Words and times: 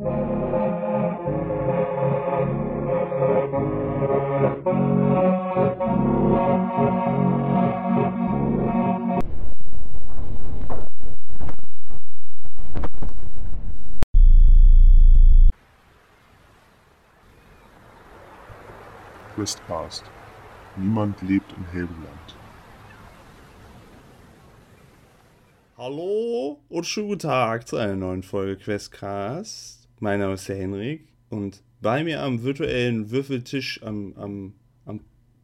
Questcast. 0.00 0.14
Niemand 20.76 21.20
lebt 21.20 21.52
in 21.52 21.66
Helgoland. 21.72 22.36
Hallo 25.76 26.58
und 26.70 26.86
schönen 26.86 27.18
Tag 27.18 27.68
zu 27.68 27.76
einer 27.76 27.96
neuen 27.96 28.22
Folge 28.22 28.56
Questcast. 28.56 29.79
Mein 30.02 30.20
Name 30.20 30.32
ist 30.32 30.48
der 30.48 30.56
Henrik 30.56 31.06
und 31.28 31.62
bei 31.82 32.02
mir 32.02 32.22
am 32.22 32.42
virtuellen 32.42 33.10
Würfeltisch, 33.10 33.82
am, 33.82 34.14
am, 34.16 34.54
am 34.86 35.00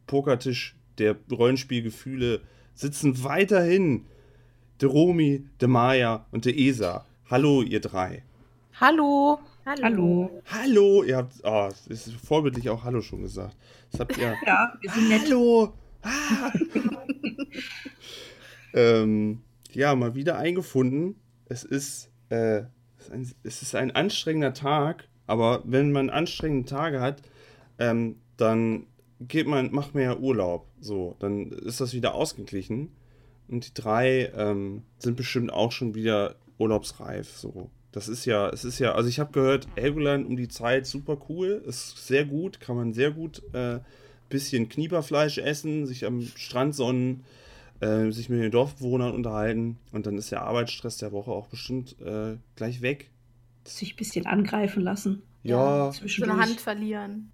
Pokertisch 0.07 0.75
der 0.97 1.15
Rollenspielgefühle 1.31 2.41
sitzen 2.73 3.23
weiterhin 3.23 4.07
der 4.81 4.89
Romy, 4.89 5.45
der 5.61 5.67
Maya 5.67 6.25
und 6.31 6.45
der 6.45 6.57
Esa. 6.57 7.05
Hallo, 7.29 7.61
ihr 7.61 7.81
drei. 7.81 8.23
Hallo. 8.79 9.37
Hallo. 9.63 10.41
Hallo, 10.47 11.03
ihr 11.03 11.17
habt, 11.17 11.35
oh, 11.43 11.67
es 11.69 11.85
ist 12.07 12.13
vorbildlich 12.13 12.67
auch 12.71 12.83
Hallo 12.83 13.01
schon 13.01 13.21
gesagt. 13.21 13.55
Das 13.91 13.99
habt 13.99 14.17
ihr. 14.17 14.35
Ja, 14.47 14.73
wir 14.81 14.89
sind 14.89 15.09
nett. 15.09 15.21
Hallo. 15.25 15.73
Ah. 16.01 16.51
ähm, 18.73 19.43
ja, 19.73 19.93
mal 19.93 20.15
wieder 20.15 20.39
eingefunden. 20.39 21.15
Es 21.45 21.63
ist, 21.63 22.09
äh, 22.29 22.57
es 22.59 22.65
ist 22.65 22.76
ein, 23.11 23.29
es 23.43 23.61
ist 23.61 23.75
ein 23.75 23.91
anstrengender 23.91 24.53
Tag, 24.53 25.07
aber 25.25 25.61
wenn 25.65 25.91
man 25.91 26.09
anstrengende 26.09 26.69
Tage 26.69 27.01
hat, 27.01 27.21
ähm, 27.79 28.17
dann 28.37 28.87
geht 29.19 29.47
man, 29.47 29.71
macht 29.71 29.93
man 29.93 30.03
ja 30.03 30.17
Urlaub. 30.17 30.67
So, 30.79 31.15
dann 31.19 31.51
ist 31.51 31.81
das 31.81 31.93
wieder 31.93 32.15
ausgeglichen. 32.15 32.91
Und 33.47 33.67
die 33.67 33.73
drei 33.73 34.31
ähm, 34.35 34.83
sind 34.99 35.17
bestimmt 35.17 35.51
auch 35.51 35.71
schon 35.71 35.95
wieder 35.95 36.35
urlaubsreif. 36.57 37.37
So. 37.37 37.69
Das 37.91 38.07
ist 38.07 38.25
ja, 38.25 38.49
es 38.49 38.65
ist 38.65 38.79
ja, 38.79 38.93
also 38.93 39.09
ich 39.09 39.19
habe 39.19 39.31
gehört, 39.31 39.67
Helgoland 39.75 40.27
um 40.27 40.35
die 40.35 40.49
Zeit 40.49 40.85
super 40.85 41.17
cool, 41.29 41.63
ist 41.65 42.05
sehr 42.05 42.25
gut, 42.25 42.59
kann 42.59 42.75
man 42.75 42.93
sehr 42.93 43.11
gut 43.11 43.41
äh, 43.53 43.79
bisschen 44.29 44.69
Knieperfleisch 44.69 45.37
essen, 45.37 45.85
sich 45.85 46.05
am 46.05 46.21
Strand 46.21 46.75
sonnen, 46.75 47.23
äh, 47.79 48.11
sich 48.11 48.29
mit 48.29 48.41
den 48.41 48.51
Dorfbewohnern 48.51 49.13
unterhalten 49.13 49.77
und 49.91 50.05
dann 50.05 50.17
ist 50.17 50.31
der 50.31 50.43
Arbeitsstress 50.43 50.97
der 50.97 51.11
Woche 51.11 51.31
auch 51.31 51.47
bestimmt 51.47 51.99
äh, 52.01 52.37
gleich 52.55 52.81
weg. 52.81 53.09
Sich 53.65 53.93
ein 53.93 53.97
bisschen 53.97 54.25
angreifen 54.25 54.81
lassen. 54.83 55.21
Ja, 55.43 55.91
So 55.91 56.23
eine 56.23 56.37
Hand 56.37 56.59
verlieren. 56.59 57.31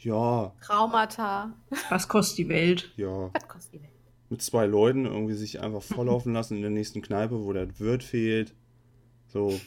ja, 0.00 0.52
Traumata. 0.62 1.52
Was 1.90 2.08
kostet 2.08 2.38
die 2.38 2.48
Welt? 2.48 2.92
ja. 2.96 3.30
Was 3.34 3.48
kostet 3.48 3.74
die 3.74 3.80
Welt? 3.82 3.92
Mit 4.30 4.42
zwei 4.42 4.66
Leuten 4.66 5.06
irgendwie 5.06 5.34
sich 5.34 5.60
einfach 5.60 5.82
volllaufen 5.82 6.34
lassen 6.34 6.56
in 6.56 6.62
der 6.62 6.70
nächsten 6.70 7.00
Kneipe, 7.00 7.42
wo 7.44 7.52
der 7.52 7.78
Wirt 7.80 8.02
fehlt. 8.02 8.54
So, 9.28 9.58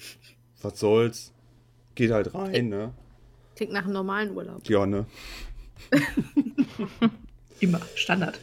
was 0.61 0.79
soll's? 0.79 1.33
Geht 1.95 2.11
halt 2.11 2.33
rein, 2.35 2.69
ne? 2.69 2.93
Klingt 3.55 3.73
nach 3.73 3.83
einem 3.85 3.93
normalen 3.93 4.35
Urlaub. 4.35 4.67
Ja, 4.69 4.85
ne? 4.85 5.05
Immer. 7.59 7.81
Standard. 7.95 8.39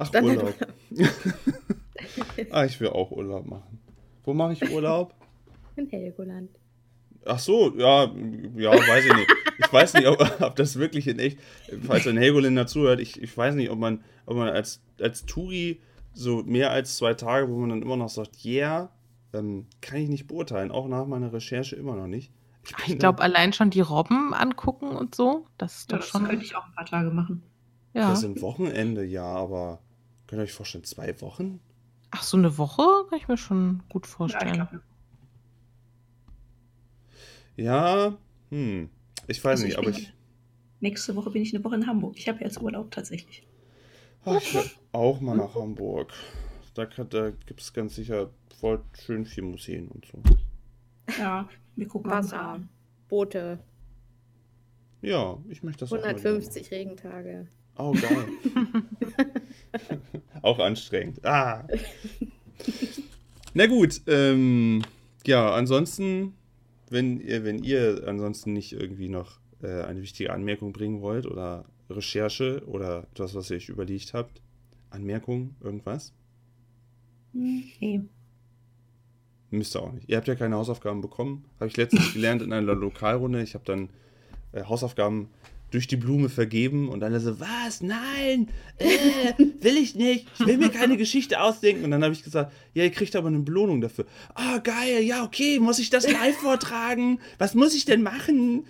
Ach, 0.00 0.06
Standard- 0.06 0.36
Urlaub. 0.38 0.54
ah, 2.50 2.64
ich 2.64 2.80
will 2.80 2.88
auch 2.88 3.10
Urlaub 3.10 3.46
machen. 3.46 3.78
Wo 4.24 4.34
mache 4.34 4.52
ich 4.54 4.70
Urlaub? 4.70 5.14
In 5.76 5.86
Helgoland. 5.88 6.50
Ach 7.26 7.38
so, 7.38 7.74
ja, 7.76 8.10
ja, 8.56 8.70
weiß 8.72 9.04
ich 9.04 9.14
nicht. 9.14 9.30
Ich 9.58 9.72
weiß 9.72 9.94
nicht, 9.94 10.06
ob, 10.06 10.20
ob 10.40 10.56
das 10.56 10.76
wirklich 10.76 11.06
in 11.06 11.18
echt, 11.18 11.38
falls 11.86 12.06
ein 12.06 12.16
Helgoländer 12.16 12.66
zuhört, 12.66 12.98
ich, 13.00 13.22
ich 13.22 13.36
weiß 13.36 13.54
nicht, 13.54 13.70
ob 13.70 13.78
man, 13.78 14.02
ob 14.26 14.36
man 14.36 14.48
als, 14.48 14.80
als 15.00 15.26
Touri 15.26 15.80
so 16.14 16.42
mehr 16.42 16.70
als 16.70 16.96
zwei 16.96 17.12
Tage, 17.14 17.48
wo 17.50 17.58
man 17.58 17.68
dann 17.68 17.82
immer 17.82 17.96
noch 17.96 18.08
sagt, 18.08 18.42
yeah, 18.44 18.90
ähm, 19.34 19.66
kann 19.82 19.98
ich 19.98 20.08
nicht 20.08 20.26
beurteilen, 20.28 20.70
auch 20.70 20.88
nach 20.88 21.06
meiner 21.06 21.32
Recherche 21.32 21.76
immer 21.76 21.94
noch 21.94 22.06
nicht. 22.06 22.32
Ich 22.78 22.86
bin 22.86 22.98
glaube, 22.98 23.22
allein 23.22 23.52
schon 23.52 23.70
die 23.70 23.80
Robben 23.80 24.32
angucken 24.34 24.88
und 24.96 25.14
so, 25.14 25.46
das 25.58 25.76
ist 25.78 25.90
Ja, 25.92 25.98
doch 25.98 26.04
das 26.04 26.10
schon. 26.10 26.26
könnte 26.26 26.44
ich 26.44 26.56
auch 26.56 26.64
ein 26.66 26.72
paar 26.74 26.86
Tage 26.86 27.10
machen. 27.10 27.42
Ja. 27.92 28.10
Das 28.10 28.20
sind 28.20 28.40
Wochenende, 28.42 29.04
ja, 29.04 29.24
aber 29.24 29.80
könnt 30.30 30.40
ihr 30.40 30.44
euch 30.44 30.52
vorstellen, 30.52 30.84
zwei 30.84 31.20
Wochen? 31.20 31.58
Ach, 32.12 32.22
so 32.22 32.36
eine 32.36 32.56
Woche 32.56 32.82
kann 33.08 33.18
ich 33.18 33.26
mir 33.28 33.36
schon 33.36 33.82
gut 33.88 34.06
vorstellen. 34.06 34.68
Ja, 37.56 38.16
hm, 38.50 38.88
ich 39.26 39.42
weiß 39.44 39.60
Also 39.60 39.64
nicht, 39.64 39.72
ich 39.72 39.78
aber 39.78 39.90
ich, 39.90 40.12
Nächste 40.80 41.14
Woche 41.14 41.30
bin 41.30 41.42
ich 41.42 41.54
eine 41.54 41.62
Woche 41.62 41.74
in 41.74 41.86
Hamburg. 41.86 42.14
Ich 42.16 42.26
habe 42.28 42.40
jetzt 42.42 42.60
Urlaub 42.62 42.90
tatsächlich. 42.90 43.46
ach, 44.24 44.36
ich 44.40 44.54
will 44.54 44.62
auch 44.92 45.20
mal 45.20 45.36
nach 45.36 45.54
Hamburg. 45.54 46.12
Da, 46.74 46.86
kann- 46.86 47.08
da 47.10 47.30
gibt 47.30 47.60
es 47.60 47.72
ganz 47.72 47.96
sicher 47.96 48.30
voll 48.60 48.82
schön 48.98 49.26
viel 49.26 49.42
Museen 49.42 49.88
und 49.88 50.06
so. 50.06 50.22
Ja, 51.18 51.48
wir 51.76 51.86
gucken 51.88 52.08
mal. 52.10 52.18
Wasser. 52.18 52.60
Boote. 53.08 53.58
Ja, 55.02 55.36
ich 55.48 55.62
möchte 55.62 55.80
das 55.80 55.92
auch 55.92 55.96
mal 55.96 56.02
wieder 56.16 56.30
150 56.30 56.70
Regentage. 56.70 57.48
Oh, 57.76 57.92
geil. 57.92 58.28
Auch 60.42 60.58
anstrengend. 60.58 61.24
Ah. 61.24 61.66
Na 63.54 63.66
gut, 63.66 64.02
ähm, 64.06 64.82
ja, 65.26 65.52
ansonsten, 65.54 66.34
wenn 66.88 67.20
ihr, 67.20 67.44
wenn 67.44 67.62
ihr 67.62 68.02
ansonsten 68.06 68.52
nicht 68.52 68.72
irgendwie 68.72 69.08
noch 69.08 69.38
äh, 69.62 69.82
eine 69.82 70.02
wichtige 70.02 70.32
Anmerkung 70.32 70.72
bringen 70.72 71.00
wollt 71.02 71.26
oder 71.26 71.64
Recherche 71.88 72.62
oder 72.66 73.06
das, 73.14 73.34
was 73.34 73.50
ihr 73.50 73.56
euch 73.56 73.68
überlegt 73.68 74.14
habt, 74.14 74.40
Anmerkung, 74.90 75.56
irgendwas, 75.60 76.12
Nee. 77.32 78.00
müsst 79.50 79.76
ihr 79.76 79.82
auch 79.82 79.92
nicht. 79.92 80.08
Ihr 80.08 80.16
habt 80.16 80.26
ja 80.28 80.34
keine 80.34 80.56
Hausaufgaben 80.56 81.00
bekommen. 81.00 81.44
Habe 81.60 81.68
ich 81.68 81.76
letztens 81.76 82.12
gelernt 82.12 82.42
in 82.42 82.52
einer 82.52 82.74
Lokalrunde. 82.74 83.42
Ich 83.42 83.54
habe 83.54 83.64
dann 83.64 83.88
äh, 84.52 84.64
Hausaufgaben 84.64 85.28
durch 85.70 85.86
die 85.86 85.96
Blume 85.96 86.28
vergeben 86.28 86.88
und 86.88 87.02
alle 87.02 87.20
so, 87.20 87.38
was? 87.40 87.80
Nein, 87.80 88.48
äh, 88.78 89.32
will 89.60 89.76
ich 89.76 89.94
nicht. 89.94 90.26
Ich 90.38 90.46
will 90.46 90.58
mir 90.58 90.70
keine 90.70 90.96
Geschichte 90.96 91.40
ausdenken. 91.40 91.84
Und 91.84 91.90
dann 91.90 92.02
habe 92.02 92.12
ich 92.12 92.22
gesagt, 92.22 92.52
ja, 92.74 92.84
ihr 92.84 92.90
kriegt 92.90 93.14
aber 93.16 93.28
eine 93.28 93.38
Belohnung 93.40 93.80
dafür. 93.80 94.06
Ah, 94.34 94.58
geil, 94.58 95.02
ja, 95.02 95.24
okay, 95.24 95.58
muss 95.60 95.78
ich 95.78 95.90
das 95.90 96.10
live 96.10 96.36
vortragen? 96.36 97.20
Was 97.38 97.54
muss 97.54 97.74
ich 97.74 97.84
denn 97.84 98.02
machen? 98.02 98.64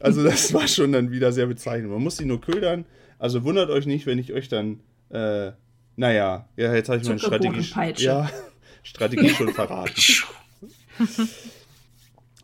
Also 0.00 0.22
das 0.22 0.52
war 0.52 0.68
schon 0.68 0.92
dann 0.92 1.10
wieder 1.10 1.32
sehr 1.32 1.46
bezeichnend. 1.46 1.92
Man 1.92 2.02
muss 2.02 2.16
sie 2.16 2.24
nur 2.24 2.40
ködern. 2.40 2.84
Also 3.18 3.44
wundert 3.44 3.70
euch 3.70 3.86
nicht, 3.86 4.06
wenn 4.06 4.18
ich 4.18 4.32
euch 4.32 4.48
dann, 4.48 4.80
äh, 5.10 5.52
naja, 5.96 6.48
ja, 6.56 6.74
jetzt 6.74 6.88
habe 6.88 7.00
ich 7.00 7.06
meine 7.06 7.20
Strategie, 7.20 7.64
ja, 7.98 8.28
Strategie 8.82 9.30
schon 9.30 9.54
verraten. 9.54 9.94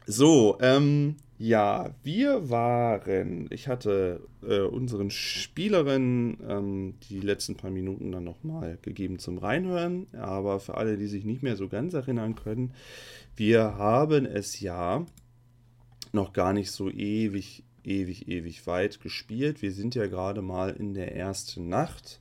So, 0.07 0.59
ähm, 0.61 1.17
ja, 1.43 1.95
wir 2.03 2.51
waren, 2.51 3.49
ich 3.49 3.67
hatte 3.67 4.29
äh, 4.47 4.61
unseren 4.61 5.09
Spielerinnen 5.09 6.37
ähm, 6.47 6.95
die 7.09 7.19
letzten 7.19 7.57
paar 7.57 7.71
Minuten 7.71 8.13
dann 8.13 8.25
nochmal 8.25 8.77
gegeben 8.83 9.19
zum 9.19 9.39
Reinhören, 9.39 10.07
aber 10.13 10.61
für 10.61 10.77
alle, 10.77 10.99
die 10.99 11.07
sich 11.07 11.25
nicht 11.25 11.43
mehr 11.43 11.57
so 11.57 11.67
ganz 11.67 11.95
erinnern 11.95 12.35
können, 12.35 12.75
wir 13.37 13.79
haben 13.79 14.27
es 14.27 14.61
ja 14.61 15.07
noch 16.13 16.35
gar 16.35 16.53
nicht 16.53 16.73
so 16.73 16.91
ewig, 16.91 17.65
ewig, 17.85 18.29
ewig 18.29 18.67
weit 18.67 19.01
gespielt. 19.01 19.63
Wir 19.63 19.73
sind 19.73 19.95
ja 19.95 20.09
gerade 20.09 20.43
mal 20.43 20.69
in 20.69 20.93
der 20.93 21.17
ersten 21.17 21.71
Nacht 21.71 22.21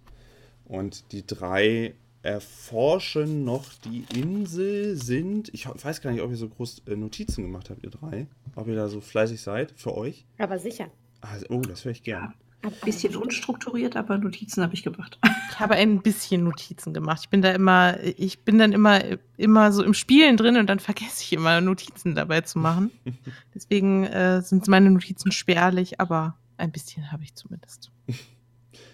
und 0.63 1.11
die 1.11 1.27
drei 1.27 1.93
erforschen 2.21 3.45
noch 3.45 3.65
die 3.85 4.05
Insel, 4.13 4.95
sind. 4.95 5.49
Ich 5.53 5.67
weiß 5.67 6.01
gar 6.01 6.11
nicht, 6.11 6.21
ob 6.21 6.31
ihr 6.31 6.37
so 6.37 6.49
groß 6.49 6.83
äh, 6.87 6.95
Notizen 6.95 7.43
gemacht 7.43 7.69
habt, 7.69 7.83
ihr 7.83 7.89
drei. 7.89 8.27
Ob 8.55 8.67
ihr 8.67 8.75
da 8.75 8.87
so 8.87 9.01
fleißig 9.01 9.41
seid 9.41 9.73
für 9.75 9.95
euch. 9.95 10.25
Aber 10.37 10.59
sicher. 10.59 10.89
Also, 11.21 11.45
oh, 11.49 11.61
das 11.61 11.85
höre 11.85 11.91
ich 11.91 12.03
gern. 12.03 12.33
Ein 12.61 12.73
bisschen 12.83 13.15
unstrukturiert, 13.15 13.95
aber 13.95 14.17
Notizen 14.17 14.61
habe 14.61 14.73
ich 14.73 14.83
gemacht. 14.83 15.17
Ich 15.49 15.59
habe 15.59 15.75
ein 15.75 16.01
bisschen 16.01 16.43
Notizen 16.43 16.93
gemacht. 16.93 17.21
Ich 17.23 17.29
bin 17.29 17.41
da 17.41 17.51
immer, 17.51 17.97
ich 18.03 18.39
bin 18.39 18.59
dann 18.59 18.73
immer, 18.73 19.01
immer 19.37 19.71
so 19.71 19.81
im 19.81 19.93
Spielen 19.93 20.35
drin 20.35 20.57
und 20.57 20.67
dann 20.67 20.79
vergesse 20.79 21.23
ich 21.23 21.31
immer 21.31 21.61
Notizen 21.61 22.15
dabei 22.15 22.41
zu 22.41 22.59
machen. 22.59 22.91
Deswegen 23.55 24.03
äh, 24.05 24.41
sind 24.41 24.67
meine 24.67 24.91
Notizen 24.91 25.31
spärlich, 25.31 26.01
aber 26.01 26.35
ein 26.57 26.71
bisschen 26.71 27.13
habe 27.13 27.23
ich 27.23 27.33
zumindest. 27.35 27.91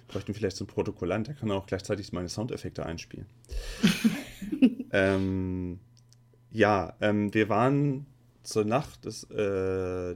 Bräuchten 0.07 0.33
vielleicht 0.33 0.57
so 0.57 0.63
einen 0.63 0.73
Protokollant, 0.73 1.27
der 1.27 1.35
kann 1.35 1.51
auch 1.51 1.65
gleichzeitig 1.65 2.13
meine 2.13 2.29
Soundeffekte 2.29 2.85
einspielen. 2.85 3.25
ähm, 4.91 5.79
ja, 6.51 6.93
ähm, 7.01 7.33
wir 7.33 7.49
waren 7.49 8.05
zur 8.43 8.65
Nacht, 8.65 9.05
das, 9.05 9.23
äh, 9.31 10.15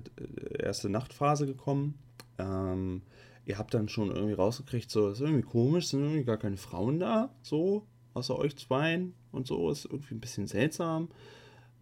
erste 0.59 0.89
Nachtphase 0.89 1.45
gekommen. 1.45 1.95
Ähm, 2.37 3.01
ihr 3.45 3.57
habt 3.57 3.73
dann 3.73 3.89
schon 3.89 4.11
irgendwie 4.11 4.35
rausgekriegt, 4.35 4.91
so, 4.91 5.09
ist 5.09 5.21
irgendwie 5.21 5.41
komisch, 5.41 5.87
sind 5.87 6.01
irgendwie 6.01 6.23
gar 6.23 6.37
keine 6.37 6.57
Frauen 6.57 6.99
da, 6.99 7.33
so, 7.41 7.87
außer 8.13 8.37
euch 8.37 8.55
zweien 8.57 9.13
und 9.31 9.47
so, 9.47 9.69
ist 9.71 9.85
irgendwie 9.85 10.15
ein 10.15 10.19
bisschen 10.21 10.47
seltsam. 10.47 11.09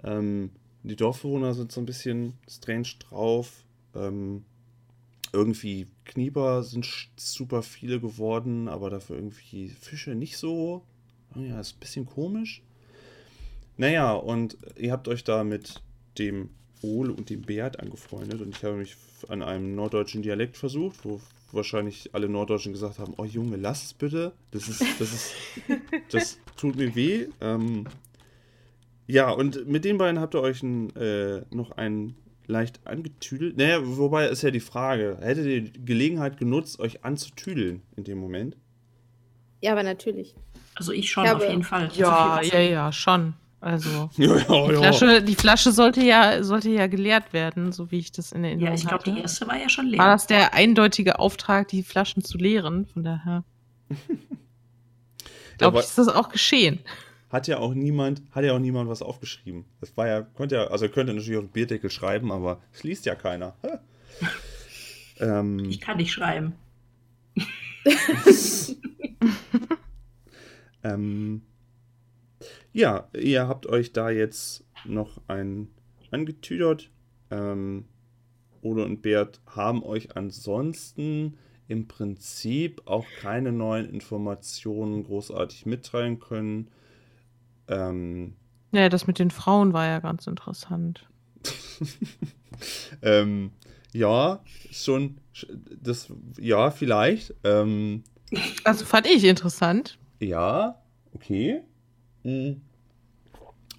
Ähm, 0.04 0.52
die 0.84 0.96
Dorfbewohner 0.96 1.54
sind 1.54 1.72
so 1.72 1.82
ein 1.82 1.86
bisschen 1.86 2.34
strange 2.48 2.88
drauf. 3.00 3.66
Ähm, 3.94 4.46
irgendwie 5.38 5.88
Knieper 6.06 6.64
sind 6.64 6.88
super 7.16 7.62
viele 7.62 8.00
geworden, 8.00 8.68
aber 8.68 8.90
dafür 8.90 9.18
irgendwie 9.18 9.70
Fische 9.70 10.16
nicht 10.16 10.38
so. 10.38 10.84
Ja, 11.36 11.60
ist 11.60 11.76
ein 11.76 11.80
bisschen 11.80 12.06
komisch. 12.08 12.64
Naja, 13.78 14.14
und 14.14 14.58
ihr 14.76 14.92
habt 14.92 15.08
euch 15.08 15.24
da 15.24 15.44
mit 15.44 15.82
dem 16.18 16.50
Ole 16.82 17.14
und 17.14 17.30
dem 17.30 17.44
Bert 17.44 17.80
angefreundet 17.80 18.42
und 18.42 18.56
ich 18.56 18.64
habe 18.64 18.78
mich 18.78 18.96
an 19.28 19.44
einem 19.44 19.76
norddeutschen 19.76 20.24
Dialekt 20.24 20.58
versucht, 20.58 21.06
wo 21.06 21.22
wahrscheinlich 21.52 22.14
alle 22.14 22.28
Norddeutschen 22.28 22.74
gesagt 22.74 22.98
haben, 22.98 23.14
oh 23.18 23.24
Junge, 23.24 23.58
lass 23.58 23.84
es 23.86 23.94
bitte. 23.94 24.34
Das 24.52 24.68
ist, 24.68 24.84
das 25.00 25.14
ist, 25.14 25.34
das 26.10 26.40
tut 26.56 26.76
mir 26.76 26.96
weh. 26.96 27.28
Ähm, 27.42 27.86
ja, 29.06 29.30
und 29.30 29.68
mit 29.68 29.86
den 29.86 30.00
beiden 30.00 30.20
habt 30.20 30.34
ihr 30.34 30.42
euch 30.42 30.64
ein, 30.64 30.96
äh, 30.96 31.44
noch 31.52 31.72
einen 31.72 32.16
leicht 32.48 32.86
angetüdelt. 32.86 33.58
Naja, 33.58 33.80
wobei 33.84 34.28
ist 34.28 34.42
ja 34.42 34.52
die 34.52 34.60
Frage, 34.60 35.18
hättet 35.22 35.46
ihr 35.46 35.62
die 35.62 35.86
Gelegenheit 35.86 36.38
genutzt, 36.38 36.80
euch 36.80 37.04
anzutüdeln 37.04 37.82
in 37.96 38.04
dem 38.04 38.18
Moment? 38.18 38.58
Ja, 39.62 39.74
aber 39.74 39.84
natürlich. 39.84 40.36
Also 40.76 40.92
ich 40.92 41.10
schon 41.10 41.26
Ich 41.26 41.32
auf 41.32 41.48
jeden 41.48 41.64
Fall. 41.64 41.90
Ja, 41.94 42.42
ja, 42.42 42.60
ja, 42.60 42.92
schon. 42.92 43.34
Also. 43.60 44.10
Ja, 44.18 44.38
ja, 44.38 44.68
Die 44.68 44.76
Flasche, 44.76 45.22
die 45.24 45.36
Flasche 45.36 45.72
sollte 45.72 46.02
ja, 46.02 46.44
sollte 46.44 46.70
ja 46.70 46.88
geleert 46.88 47.34
werden, 47.34 47.72
so 47.72 47.92
wie 47.92 48.00
ich 48.00 48.12
das 48.12 48.32
in 48.32 48.44
Ja, 48.44 48.50
Erinnerung 48.52 48.76
ich 48.76 48.88
glaube, 48.88 49.04
die 49.04 49.20
erste 49.20 49.48
war 49.48 49.58
ja 49.58 49.68
schon 49.68 49.88
leer. 49.88 50.00
War 50.00 50.10
das 50.10 50.28
der 50.28 50.54
eindeutige 50.54 51.20
Auftrag, 51.20 51.68
die 51.68 51.84
Flaschen 51.84 52.24
zu 52.24 52.38
leeren? 52.38 52.86
Von 52.86 53.04
daher 53.04 53.44
glaube 55.58 55.80
ich, 55.80 55.86
ist 55.86 55.98
das 55.98 56.08
auch 56.08 56.30
geschehen. 56.30 56.80
Hat 57.38 57.48
ja 57.48 57.60
auch 57.60 57.76
niemand, 57.76 58.24
hat 58.32 58.44
ja 58.46 58.54
auch 58.56 58.60
niemand 58.60 58.90
was 58.90 59.04
aufgeschrieben. 59.04 59.66
Das 59.80 59.96
war 59.96 60.08
ja, 60.08 60.24
konnte 60.24 60.56
ja, 60.56 60.64
also 60.70 60.86
ihr 60.86 60.92
könnte 60.92 61.14
natürlich 61.14 61.38
auf 61.38 61.44
den 61.46 61.52
Bierdeckel 61.52 61.92
schreiben, 61.92 62.32
aber 62.32 62.64
es 62.74 62.84
liest 62.84 63.06
ja 63.06 63.14
keiner. 63.14 63.56
ähm, 65.20 65.64
Ich 65.70 65.80
kann 65.80 65.98
nicht 65.98 66.12
schreiben. 66.12 66.56
ähm, 70.84 71.44
ja, 72.74 73.08
ihr 73.14 73.48
habt 73.48 73.68
euch 73.68 73.94
da 73.94 74.10
jetzt 74.10 74.66
noch 74.84 75.22
ein 75.28 75.68
angetüdert. 76.10 76.90
Ähm, 77.30 77.86
Ole 78.64 78.84
und 78.84 79.04
Bert 79.04 79.42
haben 79.46 79.84
euch 79.84 80.18
ansonsten 80.18 81.38
im 81.68 81.88
Prinzip 81.88 82.82
auch 82.86 83.06
keine 83.20 83.52
neuen 83.52 83.88
Informationen 83.88 85.04
großartig 85.04 85.68
mitteilen 85.68 86.20
können. 86.20 86.72
Ähm, 87.68 88.36
Ja, 88.72 88.90
das 88.90 89.08
mit 89.08 89.20
den 89.20 89.32
Frauen 89.32 89.74
war 89.74 89.86
ja 89.86 90.00
ganz 90.00 90.28
interessant. 90.28 91.08
ähm, 93.02 93.52
ja, 93.94 94.42
schon, 94.72 95.18
das, 95.82 96.08
ja, 96.40 96.72
vielleicht. 96.72 97.34
Ähm, 97.44 98.04
Also 98.64 98.86
fand 98.86 99.08
ich 99.08 99.24
interessant. 99.24 99.98
ja, 100.20 100.82
okay. 101.14 101.62
Mhm. 102.24 102.62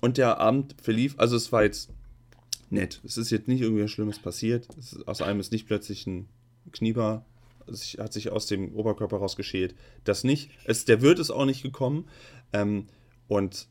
Und 0.01 0.17
der 0.17 0.39
Abend 0.39 0.77
verlief, 0.81 1.15
also 1.19 1.37
es 1.37 1.51
war 1.51 1.65
jetzt 1.65 1.91
nett. 2.71 3.01
Es 3.05 3.17
ist 3.19 3.31
jetzt 3.31 3.49
nicht 3.49 3.63
irgendwie 3.63 3.83
was 3.83 3.91
Schlimmes 3.91 4.19
passiert. 4.21 4.69
Es 4.79 4.93
ist, 4.93 5.09
aus 5.09 5.23
einem 5.23 5.41
ist 5.41 5.51
nicht 5.51 5.67
plötzlich 5.67 6.07
ein 6.07 6.29
Knieper, 6.71 7.25
es 7.67 7.97
hat 7.99 8.13
sich 8.13 8.31
aus 8.31 8.47
dem 8.47 8.75
Oberkörper 8.75 9.17
rausgeschält. 9.19 9.75
Das 10.05 10.25
nicht. 10.25 10.51
Es, 10.65 10.85
der 10.85 11.03
Wirt 11.03 11.19
ist 11.19 11.31
auch 11.31 11.45
nicht 11.45 11.63
gekommen. 11.63 12.07
Ähm, 12.53 12.87
und 13.27 13.67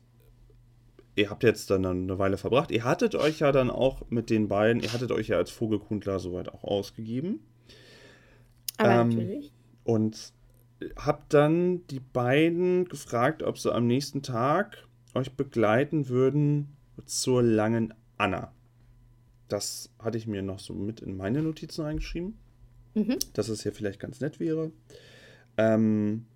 ihr 1.18 1.30
habt 1.30 1.42
jetzt 1.42 1.70
dann 1.70 1.84
eine 1.84 2.18
Weile 2.18 2.36
verbracht. 2.38 2.70
Ihr 2.70 2.84
hattet 2.84 3.14
euch 3.14 3.40
ja 3.40 3.52
dann 3.52 3.70
auch 3.70 4.02
mit 4.10 4.30
den 4.30 4.48
beiden, 4.48 4.82
ihr 4.82 4.92
hattet 4.92 5.12
euch 5.12 5.28
ja 5.28 5.36
als 5.36 5.50
Vogelkundler 5.50 6.18
soweit 6.20 6.48
auch 6.48 6.64
ausgegeben. 6.64 7.40
Aber 8.78 9.00
Ähm, 9.02 9.08
natürlich. 9.08 9.52
Und 9.84 10.32
hab 10.96 11.28
dann 11.30 11.86
die 11.88 12.00
beiden 12.00 12.84
gefragt, 12.88 13.42
ob 13.42 13.58
sie 13.58 13.74
am 13.74 13.86
nächsten 13.86 14.22
Tag 14.22 14.86
euch 15.14 15.32
begleiten 15.32 16.08
würden 16.08 16.76
zur 17.04 17.42
langen 17.42 17.94
Anna. 18.16 18.52
Das 19.48 19.90
hatte 19.98 20.18
ich 20.18 20.26
mir 20.26 20.42
noch 20.42 20.58
so 20.60 20.74
mit 20.74 21.00
in 21.00 21.16
meine 21.16 21.42
Notizen 21.42 21.82
reingeschrieben, 21.82 22.38
Mhm. 22.94 23.16
dass 23.32 23.48
es 23.48 23.62
hier 23.62 23.72
vielleicht 23.72 23.98
ganz 23.98 24.20
nett 24.20 24.38
wäre. 24.40 24.70
Ähm, 25.56 26.26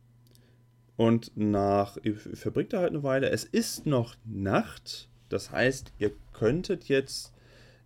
und 0.96 1.32
nach, 1.36 1.96
ihr 2.02 2.16
verbringt 2.16 2.72
da 2.72 2.78
halt 2.78 2.90
eine 2.90 3.02
Weile. 3.02 3.30
Es 3.30 3.44
ist 3.44 3.86
noch 3.86 4.14
Nacht, 4.24 5.08
das 5.28 5.50
heißt, 5.50 5.92
ihr 5.98 6.12
könntet 6.32 6.84
jetzt 6.84 7.32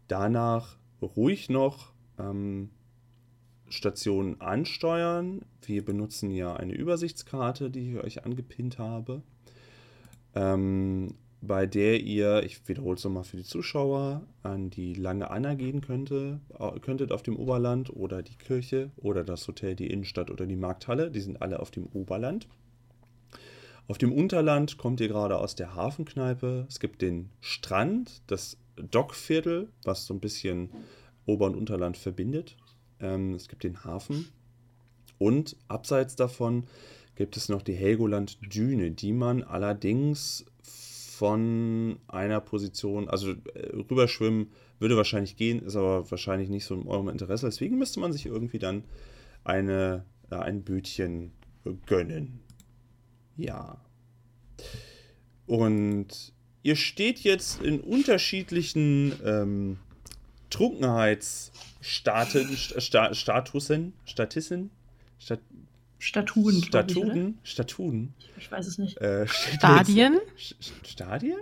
danach 0.08 0.76
ruhig 1.00 1.49
noch 1.49 1.93
ähm, 2.19 2.70
Stationen 3.69 4.41
ansteuern. 4.41 5.43
Wir 5.62 5.85
benutzen 5.85 6.31
ja 6.31 6.55
eine 6.55 6.75
Übersichtskarte, 6.75 7.70
die 7.70 7.93
ich 7.93 8.03
euch 8.03 8.25
angepinnt 8.25 8.79
habe, 8.79 9.23
ähm, 10.35 11.14
bei 11.41 11.67
der 11.67 12.00
ihr, 12.00 12.43
ich 12.43 12.67
wiederhole 12.69 12.97
es 12.97 13.05
nochmal 13.05 13.25
für 13.25 13.37
die 13.37 13.44
Zuschauer, 13.44 14.23
an 14.43 14.70
die 14.70 14.94
Lange 14.94 15.31
Anna 15.31 15.55
gehen 15.55 15.81
könnte, 15.81 16.41
könntet 16.81 17.12
auf 17.12 17.23
dem 17.23 17.37
Oberland 17.37 17.91
oder 17.91 18.23
die 18.23 18.37
Kirche 18.37 18.91
oder 18.97 19.23
das 19.23 19.47
Hotel, 19.47 19.76
die 19.76 19.88
Innenstadt 19.88 20.31
oder 20.31 20.47
die 20.47 20.56
Markthalle. 20.56 21.11
Die 21.11 21.20
sind 21.20 21.43
alle 21.43 21.61
auf 21.61 21.70
dem 21.70 21.87
Oberland. 21.93 22.49
Auf 23.88 23.99
dem 23.99 24.12
Unterland 24.12 24.79
kommt 24.79 25.00
ihr 25.00 25.09
gerade 25.09 25.38
aus 25.38 25.55
der 25.55 25.75
Hafenkneipe. 25.75 26.67
Es 26.69 26.81
gibt 26.81 27.03
den 27.03 27.31
Strand, 27.41 28.23
das 28.27 28.56
Dockviertel, 28.77 29.69
was 29.85 30.06
so 30.06 30.15
ein 30.15 30.21
bisschen 30.21 30.71
Ober- 31.25 31.47
und 31.47 31.56
Unterland 31.56 31.97
verbindet. 31.97 32.56
Ähm, 33.00 33.35
es 33.35 33.49
gibt 33.49 33.62
den 33.62 33.85
Hafen. 33.85 34.29
Und 35.19 35.56
abseits 35.69 36.17
davon 36.17 36.65
gibt 37.15 37.37
es 37.37 37.49
noch 37.49 37.62
die 37.62 37.75
Helgoland-Düne, 37.75 38.91
die 38.91 39.12
man 39.12 39.43
allerdings 39.43 40.44
von 40.62 41.99
einer 42.09 42.41
Position, 42.41 43.09
also 43.09 43.31
äh, 43.31 43.71
rüberschwimmen 43.73 44.50
würde 44.79 44.97
wahrscheinlich 44.97 45.37
gehen, 45.37 45.65
ist 45.65 45.77
aber 45.77 46.11
wahrscheinlich 46.11 46.50
nicht 46.50 46.67
so 46.67 46.75
in 46.75 46.87
eurem 46.87 47.09
Interesse. 47.09 47.47
Deswegen 47.47 47.79
müsste 47.79 48.00
man 48.00 48.12
sich 48.12 48.27
irgendwie 48.27 48.59
dann 48.59 48.85
eine, 49.44 50.05
äh, 50.31 50.35
ein 50.35 50.62
Bötchen 50.62 51.33
gönnen. 51.87 52.41
Ja. 53.37 53.77
Und 55.47 56.33
ihr 56.62 56.77
steht 56.77 57.21
jetzt 57.21 57.62
in 57.62 57.81
unterschiedlichen 57.81 59.15
ähm, 59.25 59.79
Trunkenheitsstaten, 60.50 62.56
Sta 62.56 63.14
Statusen, 63.14 63.93
Statissen, 64.05 64.71
Stat 65.19 65.40
Statuen, 65.99 66.61
glaub 66.61 66.87
ich? 66.87 66.93
Statuten, 66.97 67.38
Statuten, 67.43 68.14
Ich 68.38 68.52
weiß 68.52 68.66
es 68.66 68.76
nicht. 68.78 68.99
äh, 68.99 69.26
Stadien? 69.26 70.19
St- 70.38 70.55
Stadien? 70.87 71.38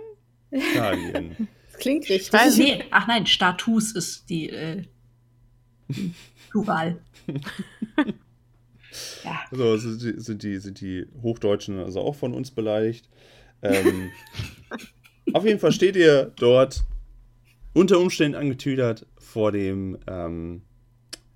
Stadien. 0.71 1.47
Das 1.75 1.81
klingt 1.81 2.07
richtig. 2.07 2.31
weiß 2.31 2.57
Nee, 2.57 2.85
ach 2.89 3.05
nein, 3.05 3.27
Status 3.27 3.91
ist 3.91 4.29
die 4.29 4.49
äh, 4.49 4.83
Plural. 6.49 7.01
ja, 9.23 9.39
So 9.51 9.77
sind 9.77 10.01
die, 10.01 10.19
sind, 10.19 10.43
die, 10.43 10.57
sind 10.57 10.81
die 10.81 11.05
Hochdeutschen 11.21 11.79
also 11.79 12.01
auch 12.01 12.15
von 12.15 12.33
uns 12.33 12.51
beleidigt. 12.51 13.09
Ähm, 13.61 14.11
auf 15.33 15.45
jeden 15.45 15.59
Fall 15.59 15.71
steht 15.71 15.95
ihr 15.95 16.31
dort 16.35 16.83
unter 17.73 17.99
Umständen 17.99 18.37
angetüdert 18.37 19.05
vor 19.17 19.51
dem. 19.51 19.97
Ähm, 20.07 20.61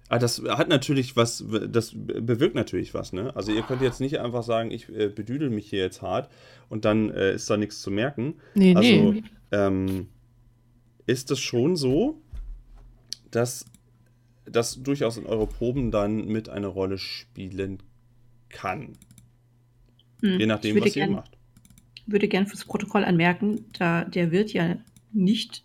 ah, 0.07 0.19
das 0.19 0.41
hat 0.47 0.69
natürlich 0.69 1.15
was, 1.15 1.43
das 1.69 1.93
bewirkt 1.93 2.55
natürlich 2.55 2.93
was, 2.93 3.13
ne? 3.13 3.35
Also 3.35 3.51
ihr 3.51 3.61
könnt 3.63 3.81
jetzt 3.81 3.99
nicht 3.99 4.19
einfach 4.19 4.43
sagen, 4.43 4.71
ich 4.71 4.89
äh, 4.89 5.09
bedüdel 5.09 5.49
mich 5.49 5.69
hier 5.69 5.79
jetzt 5.79 6.01
hart 6.01 6.29
und 6.69 6.85
dann 6.85 7.09
äh, 7.09 7.33
ist 7.33 7.49
da 7.49 7.57
nichts 7.57 7.81
zu 7.81 7.91
merken. 7.91 8.35
Nee, 8.55 8.75
Also 8.75 9.11
nee. 9.11 9.23
ähm, 9.51 10.07
ist 11.05 11.31
es 11.31 11.39
schon 11.39 11.75
so, 11.75 12.21
dass 13.31 13.65
das 14.51 14.81
durchaus 14.81 15.17
in 15.17 15.25
eure 15.25 15.47
Proben 15.47 15.91
dann 15.91 16.25
mit 16.25 16.49
eine 16.49 16.67
Rolle 16.67 16.97
spielen 16.97 17.79
kann. 18.49 18.93
hm. 20.21 20.39
Je 20.39 20.45
nachdem, 20.45 20.77
ich 20.77 20.83
was 20.83 20.95
ihr 20.95 21.03
gern, 21.03 21.11
macht. 21.13 21.37
würde 22.05 22.27
gern 22.27 22.47
fürs 22.47 22.65
Protokoll 22.65 23.03
anmerken, 23.03 23.65
da 23.77 24.03
der 24.03 24.31
Wirt 24.31 24.53
ja 24.53 24.77
nicht 25.11 25.63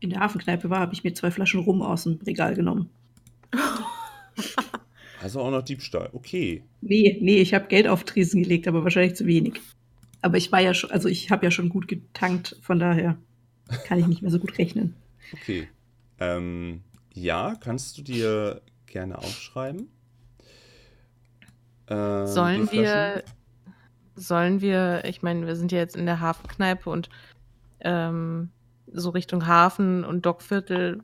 in 0.00 0.10
der 0.10 0.20
Hafenkneipe 0.20 0.70
war, 0.70 0.80
habe 0.80 0.94
ich 0.94 1.04
mir 1.04 1.14
zwei 1.14 1.30
Flaschen 1.30 1.60
Rum 1.60 1.82
aus 1.82 2.04
dem 2.04 2.18
Regal 2.26 2.54
genommen. 2.54 2.90
Also 5.20 5.40
auch 5.40 5.50
noch 5.50 5.62
Diebstahl. 5.62 6.10
Okay. 6.12 6.62
Nee, 6.80 7.18
nee, 7.20 7.38
ich 7.38 7.54
habe 7.54 7.66
Geld 7.66 7.88
auf 7.88 8.04
Tresen 8.04 8.42
gelegt, 8.42 8.68
aber 8.68 8.84
wahrscheinlich 8.84 9.16
zu 9.16 9.26
wenig. 9.26 9.60
Aber 10.22 10.36
ich 10.36 10.52
war 10.52 10.60
ja 10.60 10.74
schon, 10.74 10.90
also 10.90 11.08
ich 11.08 11.30
habe 11.30 11.46
ja 11.46 11.50
schon 11.50 11.68
gut 11.68 11.88
getankt, 11.88 12.56
von 12.62 12.78
daher 12.78 13.18
kann 13.84 13.98
ich 13.98 14.06
nicht 14.06 14.22
mehr 14.22 14.30
so 14.30 14.38
gut 14.38 14.58
rechnen. 14.58 14.94
Okay. 15.32 15.68
Ähm, 16.20 16.82
ja, 17.22 17.54
kannst 17.60 17.98
du 17.98 18.02
dir 18.02 18.62
gerne 18.86 19.18
aufschreiben. 19.18 19.88
Äh, 21.86 22.24
die 22.24 22.26
Sollen 22.26 22.70
wir, 22.72 23.22
sollen 24.14 24.60
wir, 24.60 25.04
ich 25.04 25.22
meine, 25.22 25.46
wir 25.46 25.56
sind 25.56 25.72
ja 25.72 25.78
jetzt 25.78 25.96
in 25.96 26.06
der 26.06 26.20
Hafenkneipe 26.20 26.90
und 26.90 27.08
ähm, 27.80 28.50
so 28.92 29.10
Richtung 29.10 29.46
Hafen 29.46 30.04
und 30.04 30.24
Dockviertel 30.26 31.02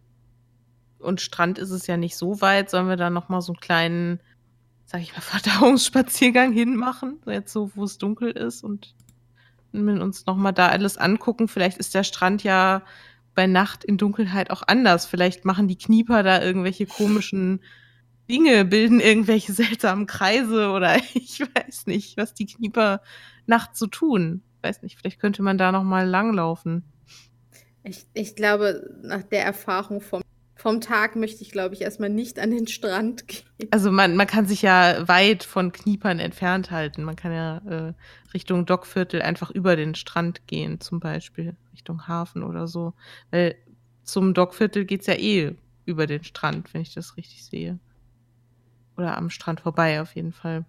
und 0.98 1.20
Strand 1.20 1.58
ist 1.58 1.70
es 1.70 1.86
ja 1.86 1.96
nicht 1.96 2.16
so 2.16 2.40
weit. 2.40 2.70
Sollen 2.70 2.88
wir 2.88 2.96
da 2.96 3.10
nochmal 3.10 3.42
so 3.42 3.52
einen 3.52 3.60
kleinen, 3.60 4.20
sag 4.86 5.02
ich 5.02 5.12
mal, 5.12 5.20
Verdauungsspaziergang 5.20 6.52
hinmachen? 6.52 7.20
Jetzt 7.26 7.52
so, 7.52 7.70
wo 7.74 7.84
es 7.84 7.98
dunkel 7.98 8.30
ist 8.30 8.64
und 8.64 8.94
uns 9.72 10.26
nochmal 10.26 10.52
da 10.52 10.68
alles 10.68 10.96
angucken. 10.98 11.48
Vielleicht 11.48 11.78
ist 11.78 11.94
der 11.94 12.04
Strand 12.04 12.44
ja 12.44 12.82
bei 13.34 13.46
Nacht 13.46 13.84
in 13.84 13.96
Dunkelheit 13.96 14.50
auch 14.50 14.62
anders. 14.66 15.06
Vielleicht 15.06 15.44
machen 15.44 15.68
die 15.68 15.78
Knieper 15.78 16.22
da 16.22 16.42
irgendwelche 16.42 16.86
komischen 16.86 17.60
Dinge, 18.28 18.64
bilden 18.64 19.00
irgendwelche 19.00 19.52
seltsamen 19.54 20.06
Kreise 20.06 20.70
oder 20.70 20.96
ich 21.14 21.40
weiß 21.40 21.86
nicht, 21.86 22.16
was 22.16 22.34
die 22.34 22.46
Knieper 22.46 23.00
nachts 23.46 23.78
so 23.78 23.86
tun. 23.86 24.42
Weiß 24.62 24.82
nicht, 24.82 24.98
vielleicht 24.98 25.20
könnte 25.20 25.42
man 25.42 25.58
da 25.58 25.72
nochmal 25.72 26.08
langlaufen. 26.08 26.84
Ich, 27.82 28.06
ich 28.14 28.34
glaube, 28.34 28.98
nach 29.02 29.22
der 29.22 29.44
Erfahrung 29.44 30.00
vom, 30.00 30.22
vom 30.64 30.80
Tag 30.80 31.14
möchte 31.14 31.42
ich, 31.42 31.50
glaube 31.50 31.74
ich, 31.74 31.82
erstmal 31.82 32.08
nicht 32.08 32.38
an 32.38 32.50
den 32.50 32.66
Strand 32.66 33.28
gehen. 33.28 33.68
Also 33.70 33.92
man, 33.92 34.16
man 34.16 34.26
kann 34.26 34.46
sich 34.46 34.62
ja 34.62 35.06
weit 35.06 35.44
von 35.44 35.72
Kniepern 35.72 36.18
entfernt 36.18 36.70
halten. 36.70 37.04
Man 37.04 37.16
kann 37.16 37.32
ja 37.32 37.58
äh, 37.68 37.92
Richtung 38.32 38.64
Dockviertel 38.64 39.20
einfach 39.20 39.50
über 39.50 39.76
den 39.76 39.94
Strand 39.94 40.46
gehen, 40.46 40.80
zum 40.80 41.00
Beispiel 41.00 41.54
Richtung 41.74 42.08
Hafen 42.08 42.42
oder 42.42 42.66
so. 42.66 42.94
Weil 43.30 43.56
zum 44.04 44.32
Dockviertel 44.32 44.86
geht's 44.86 45.06
ja 45.06 45.16
eh 45.16 45.54
über 45.84 46.06
den 46.06 46.24
Strand, 46.24 46.72
wenn 46.72 46.80
ich 46.80 46.94
das 46.94 47.18
richtig 47.18 47.44
sehe. 47.44 47.78
Oder 48.96 49.18
am 49.18 49.28
Strand 49.28 49.60
vorbei 49.60 50.00
auf 50.00 50.14
jeden 50.14 50.32
Fall. 50.32 50.64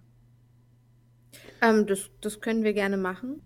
Ähm, 1.62 1.86
das, 1.86 2.10
das 2.20 2.42
können 2.42 2.64
wir 2.64 2.74
gerne 2.74 2.98
machen. 2.98 3.40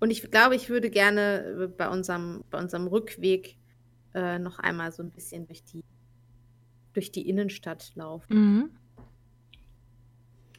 Und 0.00 0.10
ich 0.10 0.28
glaube, 0.28 0.56
ich 0.56 0.70
würde 0.70 0.90
gerne 0.90 1.44
äh, 1.44 1.66
bei 1.68 1.88
unserem, 1.88 2.42
bei 2.50 2.58
unserem 2.58 2.88
Rückweg 2.88 3.58
äh, 4.14 4.38
noch 4.38 4.58
einmal 4.58 4.92
so 4.92 5.02
ein 5.02 5.10
bisschen 5.10 5.46
durch 5.46 5.64
die, 5.64 5.84
durch 6.92 7.12
die 7.12 7.28
Innenstadt 7.28 7.92
laufen. 7.94 8.34
Mhm. 8.34 8.70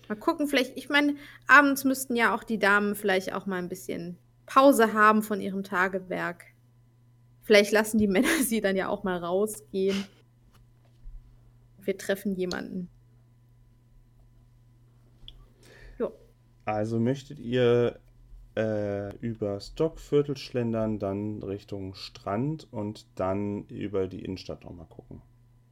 Mal 0.08 0.16
gucken, 0.16 0.48
vielleicht, 0.48 0.78
ich 0.78 0.90
meine, 0.90 1.16
abends 1.48 1.84
müssten 1.84 2.16
ja 2.16 2.36
auch 2.36 2.44
die 2.44 2.60
Damen 2.60 2.96
vielleicht 2.96 3.34
auch 3.34 3.46
mal 3.46 3.58
ein 3.58 3.70
bisschen 3.70 4.18
Pause 4.46 4.94
haben 4.94 5.24
von 5.24 5.42
ihrem 5.42 5.64
Tagewerk. 5.64 6.46
Vielleicht 7.42 7.72
lassen 7.72 7.98
die 7.98 8.08
Männer 8.10 8.44
sie 8.44 8.62
dann 8.62 8.76
ja 8.76 8.90
auch 8.90 9.04
mal 9.04 9.18
rausgehen. 9.18 10.06
Wir 11.82 11.98
treffen 11.98 12.36
jemanden. 12.36 12.90
Jo. 15.98 16.12
Also 16.66 17.00
möchtet 17.00 17.40
ihr 17.40 18.00
äh, 18.56 19.16
über 19.18 19.60
Stockviertel 19.60 20.38
schlendern, 20.38 21.00
dann 21.00 21.44
Richtung 21.44 21.94
Strand 21.96 22.68
und 22.72 23.08
dann 23.16 23.66
über 23.68 24.08
die 24.08 24.24
Innenstadt 24.26 24.64
nochmal 24.64 24.88
gucken. 24.88 25.22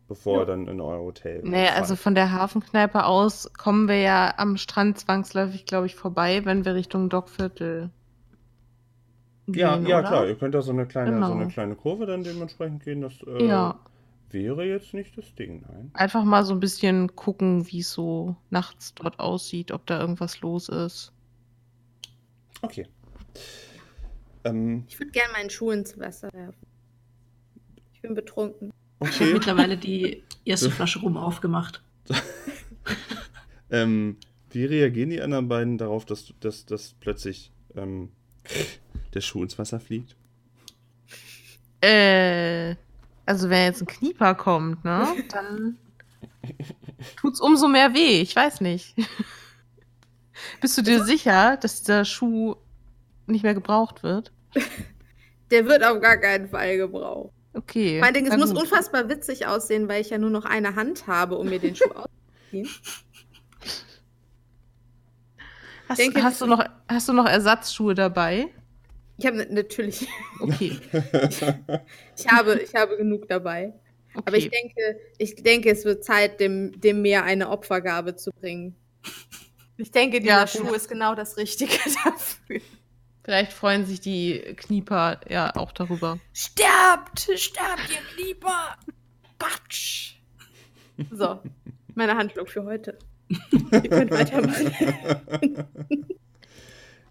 Bevor 0.08 0.42
Ja. 0.42 0.46
dann 0.46 0.68
in 0.68 0.82
euer 0.82 1.02
Hotel. 1.02 1.44
Nee, 1.44 1.68
also 1.70 1.96
fahrt. 1.96 2.00
von 2.00 2.16
der 2.16 2.32
Hafenkneipe 2.32 3.06
aus 3.06 3.52
kommen 3.58 3.88
wir 3.88 4.00
ja 4.02 4.34
am 4.38 4.58
Strand 4.58 4.98
zwangsläufig, 5.00 5.66
glaube 5.66 5.86
ich, 5.88 5.96
vorbei, 5.96 6.46
wenn 6.46 6.66
wir 6.66 6.74
Richtung 6.76 7.10
Dockviertel 7.10 7.92
gehen. 9.48 9.56
Ja, 9.60 9.78
ja 9.86 10.00
oder? 10.00 10.04
klar, 10.04 10.28
ihr 10.28 10.36
könnt 10.38 10.54
da 10.56 10.62
so 10.62 10.72
eine 10.72 10.86
kleine, 10.88 11.24
so 11.24 11.32
eine 11.34 11.46
Genau. 11.46 11.48
kleine 11.48 11.76
Kurve 11.76 12.06
dann 12.06 12.24
dementsprechend 12.24 12.84
gehen. 12.84 13.02
Das 13.02 13.22
äh, 13.24 13.46
Ja, 13.46 13.80
wäre 14.30 14.66
jetzt 14.66 14.94
nicht 14.94 15.18
das 15.18 15.34
Ding, 15.36 15.62
nein. 15.68 15.94
einfach 15.94 16.24
mal 16.24 16.44
so 16.46 16.54
ein 16.54 16.60
bisschen 16.60 17.16
gucken, 17.16 17.68
wie 17.72 17.80
es 17.80 17.92
so 17.92 18.36
nachts 18.52 18.94
dort 18.96 19.20
aussieht, 19.20 19.72
ob 19.72 19.86
da 19.88 20.00
irgendwas 20.00 20.42
los 20.42 20.70
ist. 20.70 21.14
Okay. 22.64 22.88
Ähm, 24.46 24.86
Ich 24.88 25.00
würde 25.00 25.12
gerne 25.12 25.32
meinen 25.34 25.50
Schuh 25.50 25.72
ins 25.72 25.98
Wasser 26.00 26.32
werfen. 26.34 26.66
Ich 27.94 28.02
bin 28.02 28.14
betrunken. 28.16 28.72
Ich 29.02 29.08
habe 29.16 29.24
okay. 29.26 29.34
mittlerweile 29.34 29.78
die 29.78 30.24
erste 30.46 30.72
Flasche 30.72 31.00
rum 31.00 31.18
aufgemacht. 31.18 31.84
ähm, 33.70 34.18
wie 34.52 34.66
reagieren 34.66 35.10
die 35.10 35.22
anderen 35.22 35.48
beiden 35.48 35.78
darauf, 35.78 36.06
dass, 36.06 36.26
du- 36.26 36.34
dass, 36.40 36.66
dass 36.66 36.94
plötzlich 37.00 37.52
ähm, 37.76 38.12
der 39.14 39.22
Schuh 39.22 39.44
ins 39.44 39.58
Wasser 39.60 39.80
fliegt? 39.80 40.16
Äh, 41.82 42.76
also 43.26 43.50
wenn 43.50 43.66
jetzt 43.66 43.82
ein 43.82 43.88
Knieper 43.88 44.36
kommt, 44.36 44.84
ne, 44.86 45.06
dann 45.30 45.78
tut's 47.18 47.42
umso 47.42 47.68
mehr 47.68 47.94
weh. 47.94 48.22
Ich 48.22 48.36
weiß 48.36 48.62
nicht. 48.62 48.96
Bist 50.62 50.78
du 50.78 50.82
dir 50.82 51.04
sicher, 51.04 51.58
dass 51.58 51.84
der 51.84 52.06
Schuh 52.06 52.56
nicht 53.28 53.44
mehr 53.44 53.54
gebraucht 53.54 54.04
wird? 54.04 54.32
Der 55.52 55.66
wird 55.68 55.84
auf 55.84 56.02
gar 56.02 56.18
keinen 56.18 56.48
Fall 56.50 56.78
gebraucht. 56.78 57.32
Okay. 57.54 58.00
Mein 58.00 58.14
Ding, 58.16 58.26
es 58.26 58.36
muss 58.38 58.54
gut. 58.54 58.64
unfassbar 58.64 59.08
witzig 59.08 59.46
aussehen, 59.46 59.88
weil 59.88 60.02
ich 60.02 60.10
ja 60.10 60.18
nur 60.18 60.32
noch 60.32 60.46
eine 60.46 60.76
Hand 60.76 61.06
habe, 61.06 61.38
um 61.38 61.48
mir 61.48 61.60
den 61.60 61.76
Schuh 61.76 61.92
auszuziehen. 61.94 62.70
Hast, 65.88 66.00
denke, 66.00 66.24
hast, 66.24 66.42
du 66.42 66.48
noch, 66.48 66.64
hast 66.88 67.08
du 67.10 67.14
noch 67.14 67.28
Ersatzschuhe 67.28 67.94
dabei? 67.94 68.48
Ich 69.18 69.26
habe 69.28 69.46
natürlich, 69.54 70.08
Okay. 70.40 70.80
ich 72.18 72.28
habe, 72.28 72.60
ich 72.60 72.74
habe 72.74 72.98
genug 72.98 73.28
dabei. 73.28 73.74
okay. 74.16 74.24
Aber 74.26 74.38
ich 74.38 74.50
denke, 74.50 75.00
ich 75.20 75.36
denke, 75.36 75.70
es 75.70 75.86
wird 75.86 76.04
Zeit, 76.04 76.40
dem, 76.40 76.80
dem 76.80 77.04
Meer 77.04 77.24
eine 77.26 77.50
Opfergabe 77.50 78.16
zu 78.16 78.32
bringen. 78.32 78.76
Ich 79.78 79.92
denke, 79.92 80.20
dieser 80.20 80.42
Ja, 80.42 80.48
Schuh 80.48 80.74
ist 80.74 80.88
genau 80.88 81.16
das 81.16 81.38
Richtige 81.38 81.74
dafür. 82.04 82.62
Vielleicht 83.24 83.54
freuen 83.54 83.86
sich 83.86 84.02
die 84.02 84.40
Knieper 84.58 85.22
ja 85.30 85.56
auch 85.56 85.72
darüber. 85.72 86.20
Sterbt! 86.34 87.30
Sterbt, 87.36 87.90
ihr 87.90 88.26
Lieber! 88.26 88.76
Batsch! 89.40 90.16
So, 91.12 91.40
meine 91.96 92.16
Handlung 92.16 92.48
für 92.48 92.64
heute. 92.66 93.00
Ihr 93.72 93.90
könnt 93.90 94.12
weitermachen. 94.12 95.66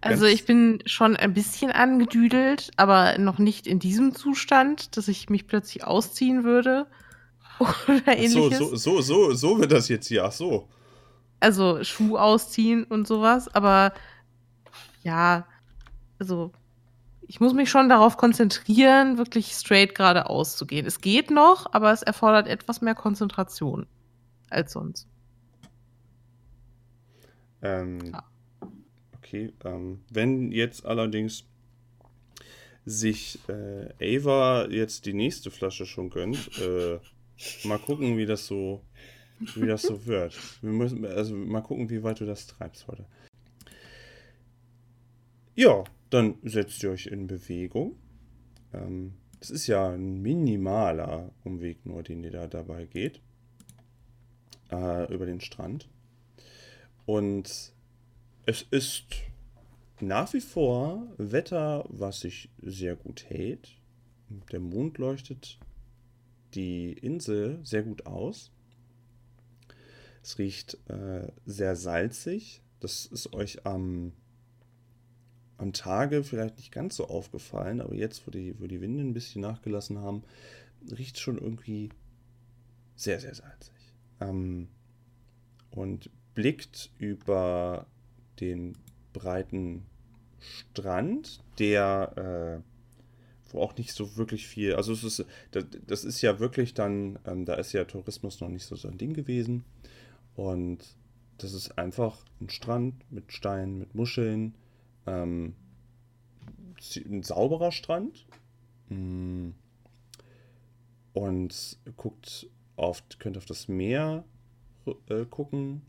Also 0.05 0.27
ich 0.27 0.45
bin 0.47 0.83
schon 0.85 1.15
ein 1.15 1.33
bisschen 1.33 1.71
angedüdelt, 1.71 2.73
aber 2.77 3.19
noch 3.19 3.39
nicht 3.39 3.69
in 3.69 3.79
diesem 3.79 4.17
Zustand, 4.17 4.97
dass 4.97 5.07
ich 5.07 5.31
mich 5.31 5.47
plötzlich 5.47 5.85
ausziehen 5.85 6.43
würde 6.43 6.89
oder 7.61 8.03
so, 8.05 8.11
ähnliches. 8.11 8.59
so, 8.59 8.75
so, 8.77 9.01
so, 9.01 9.33
so 9.33 9.61
wird 9.61 9.71
das 9.71 9.89
jetzt 9.89 10.09
hier. 10.09 10.25
Ach 10.25 10.33
so. 10.33 10.69
Also 11.43 11.83
Schuh 11.83 12.17
ausziehen 12.17 12.85
und 12.85 13.07
sowas, 13.07 13.53
aber 13.55 13.93
ja, 15.03 15.47
also 16.19 16.53
ich 17.27 17.41
muss 17.41 17.53
mich 17.53 17.71
schon 17.71 17.89
darauf 17.89 18.17
konzentrieren, 18.17 19.19
wirklich 19.19 19.53
straight 19.53 19.95
geradeaus 19.95 20.57
zu 20.57 20.67
gehen. 20.67 20.87
Es 20.87 21.01
geht 21.01 21.31
noch, 21.31 21.73
aber 21.73 21.93
es 21.93 22.03
erfordert 22.03 22.47
etwas 22.47 22.81
mehr 22.81 22.95
Konzentration 22.95 23.87
als 24.51 24.73
sonst. 24.73 25.09
Ähm, 27.63 28.13
Ja. 28.13 28.25
Okay, 29.17 29.53
ähm, 29.65 30.05
wenn 30.11 30.53
jetzt 30.53 30.85
allerdings 30.85 31.45
sich 32.85 33.39
äh, 33.49 34.19
Ava 34.19 34.69
jetzt 34.69 35.07
die 35.07 35.15
nächste 35.15 35.51
Flasche 35.51 35.87
schon 35.87 36.11
gönnt, 36.11 36.51
äh, 36.59 36.99
mal 37.65 37.79
gucken, 37.79 38.19
wie 38.19 38.27
das 38.27 38.47
so, 38.47 38.83
wie 39.39 39.67
das 39.67 39.83
so 39.83 40.07
wird. 40.07 40.39
Wir 40.63 40.73
müssen, 40.73 41.05
also 41.05 41.35
mal 41.35 41.63
gucken, 41.63 41.91
wie 41.91 42.03
weit 42.03 42.21
du 42.21 42.27
das 42.27 42.47
treibst 42.47 42.87
heute. 42.89 43.07
Ja, 45.55 45.85
dann 46.11 46.37
setzt 46.43 46.83
ihr 46.83 46.91
euch 46.91 47.07
in 47.07 47.27
Bewegung. 47.27 47.97
Ähm, 48.73 49.15
das 49.41 49.51
ist 49.51 49.67
ja 49.67 49.91
ein 49.91 50.23
minimaler 50.23 51.33
Umweg 51.45 51.85
nur, 51.85 52.03
den 52.03 52.23
ihr 52.23 52.31
da 52.31 52.47
dabei 52.47 52.87
geht. 52.87 53.21
Äh, 54.71 55.13
über 55.13 55.27
den 55.27 55.41
Strand. 55.41 55.89
Und 57.05 57.73
es 58.47 58.63
ist 58.71 59.05
nach 60.01 60.33
wie 60.33 60.41
vor 60.41 61.07
Wetter, 61.19 61.85
was 61.89 62.21
sich 62.21 62.51
sehr 62.61 62.97
gut 62.97 63.25
hält. 63.29 63.77
Der 64.51 64.61
Mond 64.61 64.99
leuchtet 64.99 65.59
die 66.55 66.93
Insel 66.93 67.61
sehr 67.63 67.83
gut 67.83 68.07
aus. 68.07 68.51
Es 70.23 70.39
riecht 70.39 70.79
äh, 70.89 71.27
sehr 71.45 71.77
salzig. 71.77 72.63
Das 72.81 73.07
ist 73.07 73.33
euch 73.33 73.67
am, 73.67 74.13
am 75.57 75.73
Tage 75.73 76.25
vielleicht 76.25 76.57
nicht 76.57 76.73
ganz 76.73 76.97
so 76.97 77.09
aufgefallen, 77.09 77.81
aber 77.81 77.95
jetzt, 77.95 78.27
wo 78.27 78.31
die, 78.31 78.59
wo 78.61 78.67
die 78.67 78.81
Winde 78.81 79.03
ein 79.03 79.15
bisschen 79.15 79.43
nachgelassen 79.43 79.99
haben, 79.99 80.23
riecht 80.91 81.19
schon 81.19 81.39
irgendwie 81.39 81.91
sehr, 82.97 83.21
sehr 83.21 83.35
salzig. 83.35 83.75
Ähm, 84.21 84.69
und 85.71 86.11
blickt 86.35 86.91
über 86.99 87.87
den 88.41 88.77
breiten 89.13 89.87
Strand, 90.41 91.43
der 91.59 92.63
äh, 92.63 93.53
wo 93.53 93.61
auch 93.61 93.77
nicht 93.77 93.93
so 93.93 94.17
wirklich 94.17 94.47
viel, 94.47 94.75
also 94.75 94.93
es 94.93 95.05
ist, 95.05 95.27
das, 95.51 95.67
das 95.87 96.05
ist 96.05 96.23
ja 96.23 96.41
wirklich 96.41 96.75
dann, 96.75 97.19
ähm, 97.27 97.45
da 97.45 97.55
ist 97.55 97.73
ja 97.73 97.85
Tourismus 97.85 98.41
noch 98.41 98.49
nicht 98.49 98.65
so 98.65 98.77
so 98.77 98.89
ein 98.89 98.97
Ding 98.99 99.13
gewesen 99.13 99.65
und 100.37 100.79
das 101.39 101.53
ist 101.53 101.79
einfach 101.79 102.25
ein 102.41 102.49
Strand 102.49 102.95
mit 103.11 103.33
Steinen, 103.33 103.79
mit 103.79 103.95
Muscheln, 103.95 104.55
ähm, 105.07 105.55
ein 107.07 107.23
sauberer 107.23 107.73
Strand, 107.73 108.27
Mm. 108.93 109.51
Und 111.15 111.79
guckt 111.97 112.49
auf, 112.77 113.03
könnt 113.19 113.37
auf 113.37 113.45
das 113.45 113.69
Meer 113.69 114.25
äh, 115.09 115.25
gucken. 115.27 115.83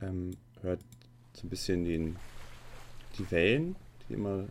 Ähm, 0.00 0.30
hört 0.62 0.80
so 1.34 1.46
ein 1.46 1.50
bisschen 1.50 1.84
den, 1.84 2.16
die 3.18 3.30
Wellen, 3.30 3.76
die 4.08 4.14
immer 4.14 4.46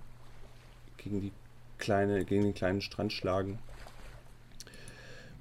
gegen 0.98 1.22
die 1.22 1.32
kleine, 1.80 2.26
gegen 2.26 2.44
den 2.44 2.54
kleinen 2.54 2.82
Strand 2.82 3.12
schlagen. 3.12 3.58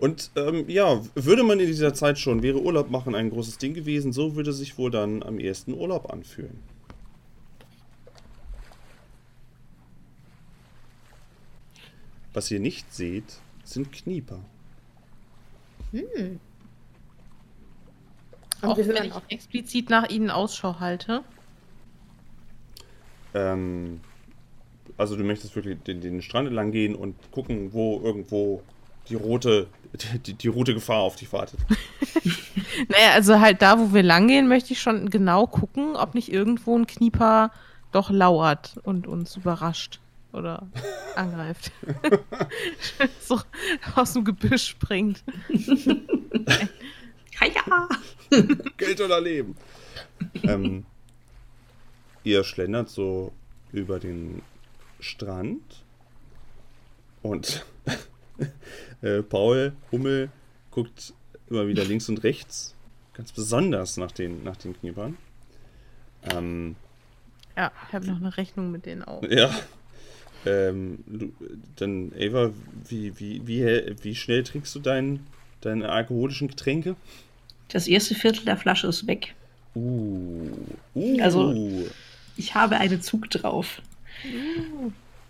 Und 0.00 0.30
ähm, 0.34 0.64
ja, 0.66 1.02
würde 1.14 1.42
man 1.42 1.60
in 1.60 1.66
dieser 1.66 1.92
Zeit 1.92 2.18
schon, 2.18 2.42
wäre 2.42 2.58
Urlaub 2.58 2.90
machen 2.90 3.14
ein 3.14 3.28
großes 3.28 3.58
Ding 3.58 3.74
gewesen, 3.74 4.14
so 4.14 4.34
würde 4.34 4.54
sich 4.54 4.78
wohl 4.78 4.90
dann 4.90 5.22
am 5.22 5.38
ehesten 5.38 5.74
Urlaub 5.74 6.10
anfühlen. 6.10 6.58
Was 12.32 12.50
ihr 12.50 12.60
nicht 12.60 12.94
seht, 12.94 13.40
sind 13.62 13.92
Knieper. 13.92 14.40
Hm. 15.92 16.40
Und 18.62 18.68
Auch 18.68 18.76
wir 18.78 18.86
wenn 18.88 18.94
hören 18.96 19.06
ich 19.06 19.12
auch. 19.12 19.22
explizit 19.28 19.90
nach 19.90 20.08
ihnen 20.08 20.30
Ausschau 20.30 20.80
halte. 20.80 21.24
Ähm, 23.34 24.00
also 24.96 25.14
du 25.14 25.24
möchtest 25.24 25.54
wirklich 25.54 25.78
den, 25.82 26.00
den 26.00 26.22
Strand 26.22 26.46
entlang 26.46 26.72
gehen 26.72 26.94
und 26.94 27.16
gucken, 27.32 27.74
wo 27.74 28.00
irgendwo 28.00 28.62
die 29.08 29.14
rote, 29.14 29.66
die, 30.26 30.34
die 30.34 30.48
rote 30.48 30.74
Gefahr 30.74 31.00
auf 31.00 31.16
dich 31.16 31.32
wartet. 31.32 31.60
Naja, 32.88 33.12
also 33.14 33.40
halt 33.40 33.62
da, 33.62 33.78
wo 33.78 33.92
wir 33.92 34.02
langgehen, 34.02 34.48
möchte 34.48 34.72
ich 34.72 34.80
schon 34.80 35.10
genau 35.10 35.46
gucken, 35.46 35.96
ob 35.96 36.14
nicht 36.14 36.32
irgendwo 36.32 36.78
ein 36.78 36.86
Knieper 36.86 37.50
doch 37.92 38.10
lauert 38.10 38.78
und 38.84 39.06
uns 39.06 39.36
überrascht 39.36 40.00
oder 40.32 40.68
angreift. 41.16 41.72
so 43.20 43.40
aus 43.96 44.12
dem 44.12 44.24
Gebüsch 44.24 44.68
springt. 44.68 45.22
Ja. 47.40 47.88
Geld 48.76 49.00
oder 49.00 49.20
Leben. 49.20 49.56
ähm, 50.42 50.84
ihr 52.22 52.44
schlendert 52.44 52.90
so 52.90 53.32
über 53.72 53.98
den 53.98 54.42
Strand 55.00 55.82
und 57.22 57.64
äh, 59.02 59.22
Paul 59.22 59.72
Hummel 59.92 60.30
guckt 60.70 61.12
immer 61.48 61.66
wieder 61.66 61.84
links 61.84 62.08
und 62.08 62.22
rechts, 62.22 62.74
ganz 63.14 63.32
besonders 63.32 63.96
nach 63.96 64.12
den, 64.12 64.44
nach 64.44 64.56
den 64.56 64.78
Kniepern. 64.78 65.16
Ähm, 66.30 66.76
Ja, 67.56 67.72
ich 67.88 67.94
habe 67.94 68.06
noch 68.06 68.16
eine 68.16 68.36
Rechnung 68.36 68.70
mit 68.70 68.86
denen 68.86 69.02
auch. 69.02 69.22
ja. 69.28 69.50
Ähm, 70.46 71.04
du, 71.06 71.32
dann, 71.76 72.12
Ava, 72.18 72.50
wie, 72.88 73.18
wie, 73.20 73.46
wie, 73.46 73.94
wie 74.02 74.14
schnell 74.14 74.42
trinkst 74.42 74.74
du 74.74 74.78
dein, 74.78 75.26
deine 75.60 75.90
alkoholischen 75.90 76.48
Getränke? 76.48 76.96
Das 77.68 77.86
erste 77.86 78.14
Viertel 78.14 78.46
der 78.46 78.56
Flasche 78.56 78.86
ist 78.86 79.06
weg. 79.06 79.34
Uh, 79.74 80.48
uh. 80.94 81.20
Also- 81.20 81.84
Ich 82.38 82.54
habe 82.54 82.78
einen 82.78 83.02
Zug 83.02 83.28
drauf. 83.28 83.82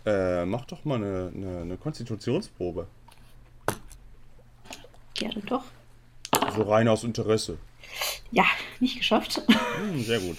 Äh, 0.07 0.45
mach 0.47 0.65
doch 0.67 0.85
mal 0.85 0.97
eine, 0.97 1.33
eine, 1.35 1.59
eine 1.63 1.77
Konstitutionsprobe. 1.77 2.87
Gerne 5.21 5.43
doch. 5.43 5.65
So 6.57 6.63
rein 6.63 6.89
aus 6.89 7.05
Interesse. 7.05 7.59
Ja, 8.33 8.47
nicht 8.81 8.97
geschafft. 8.97 9.43
Hm, 9.77 10.03
sehr 10.03 10.19
gut. 10.19 10.39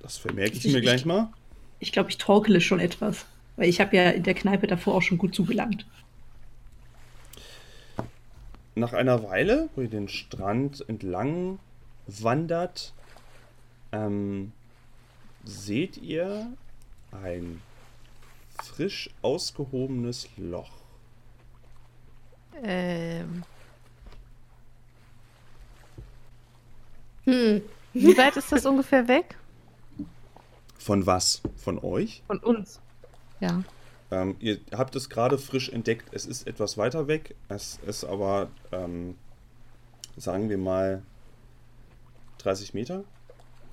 Das 0.00 0.18
vermerke 0.18 0.56
ich 0.56 0.64
mir 0.64 0.82
gleich 0.82 1.04
mal. 1.04 1.32
Ich 1.80 1.92
glaube, 1.92 2.10
ich 2.10 2.18
torkele 2.18 2.60
schon 2.60 2.78
etwas. 2.78 3.24
Weil 3.56 3.70
ich 3.70 3.80
habe 3.80 3.96
ja 3.96 4.10
in 4.10 4.22
der 4.22 4.34
Kneipe 4.34 4.66
davor 4.66 4.94
auch 4.94 5.02
schon 5.02 5.16
gut 5.16 5.34
zugelangt. 5.34 5.86
Nach 8.74 8.92
einer 8.92 9.22
Weile, 9.22 9.70
wo 9.74 9.80
ihr 9.80 9.88
den 9.88 10.08
Strand 10.08 10.86
entlang 10.88 11.58
wandert, 12.06 12.92
ähm, 13.92 14.52
seht 15.44 15.96
ihr 15.96 16.52
ein 17.12 17.62
frisch 18.62 19.08
ausgehobenes 19.22 20.28
Loch. 20.36 20.85
Ähm, 22.62 23.42
Hm. 27.24 27.62
wie 27.92 28.16
weit 28.16 28.36
ist 28.36 28.52
das 28.52 28.64
ungefähr 28.66 29.08
weg? 29.08 29.36
Von 30.78 31.06
was? 31.06 31.42
Von 31.56 31.78
euch? 31.80 32.22
Von 32.26 32.38
uns. 32.38 32.80
Ja. 33.40 33.62
Ähm, 34.12 34.36
ihr 34.38 34.60
habt 34.72 34.94
es 34.94 35.10
gerade 35.10 35.36
frisch 35.36 35.68
entdeckt. 35.68 36.08
Es 36.12 36.26
ist 36.26 36.46
etwas 36.46 36.78
weiter 36.78 37.08
weg. 37.08 37.34
Es 37.48 37.80
ist 37.86 38.04
aber, 38.04 38.48
ähm, 38.70 39.16
sagen 40.16 40.48
wir 40.48 40.58
mal, 40.58 41.02
30 42.38 42.72
Meter. 42.74 43.02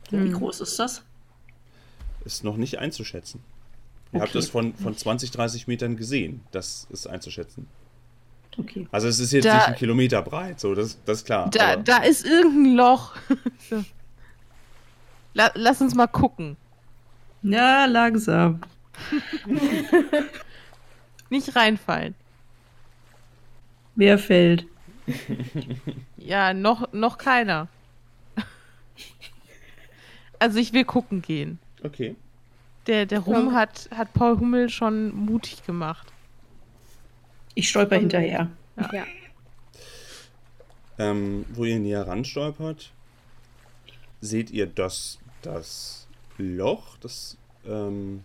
Wie 0.09 0.17
Hm. 0.17 0.33
groß 0.33 0.61
ist 0.61 0.79
das? 0.79 1.03
Ist 2.25 2.43
noch 2.43 2.57
nicht 2.57 2.79
einzuschätzen. 2.79 3.43
Ihr 4.11 4.21
habt 4.21 4.31
Okay. 4.31 4.39
es 4.39 4.49
von, 4.49 4.73
von 4.75 4.97
20, 4.97 5.29
30 5.31 5.67
Metern 5.67 5.95
gesehen. 5.97 6.41
Das 6.51 6.87
ist 6.89 7.05
einzuschätzen. 7.07 7.67
Okay. 8.57 8.87
Also 8.91 9.07
es 9.07 9.19
ist 9.19 9.31
jetzt 9.33 9.45
Da- 9.45 9.55
nicht 9.55 9.67
ein 9.69 9.75
Kilometer 9.75 10.21
breit, 10.21 10.59
so 10.59 10.75
das, 10.75 10.97
das 11.05 11.19
ist 11.19 11.25
klar. 11.25 11.49
Da, 11.49 11.75
da 11.75 11.97
ist 12.03 12.25
irgendein 12.25 12.75
Loch. 12.75 13.15
So. 13.69 13.83
La, 15.33 15.49
lass 15.55 15.81
uns 15.81 15.95
mal 15.95 16.07
gucken. 16.07 16.57
Ja, 17.41 17.85
langsam. 17.85 18.61
Nicht 21.29 21.55
reinfallen. 21.55 22.13
Wer 23.95 24.17
fällt? 24.19 24.65
Ja, 26.17 26.53
noch, 26.53 26.93
noch 26.93 27.17
keiner. 27.17 27.67
Also 30.39 30.57
ich 30.59 30.71
will 30.71 30.85
gucken 30.85 31.21
gehen. 31.21 31.59
Okay. 31.83 32.15
Der, 32.87 33.05
der 33.05 33.19
Rum 33.19 33.53
hat, 33.53 33.89
hat 33.93 34.13
Paul 34.13 34.39
Hummel 34.39 34.69
schon 34.69 35.13
mutig 35.13 35.65
gemacht. 35.65 36.12
Ich 37.55 37.69
stolper 37.69 37.97
hinterher. 37.97 38.49
Ja. 38.91 39.05
Ähm, 40.97 41.45
wo 41.53 41.65
ihr 41.65 41.79
näher 41.79 42.07
ran 42.07 42.25
stolpert, 42.25 42.91
seht 44.21 44.51
ihr, 44.51 44.67
dass 44.67 45.19
das 45.41 46.07
Loch, 46.37 46.97
das 47.01 47.37
ähm, 47.65 48.23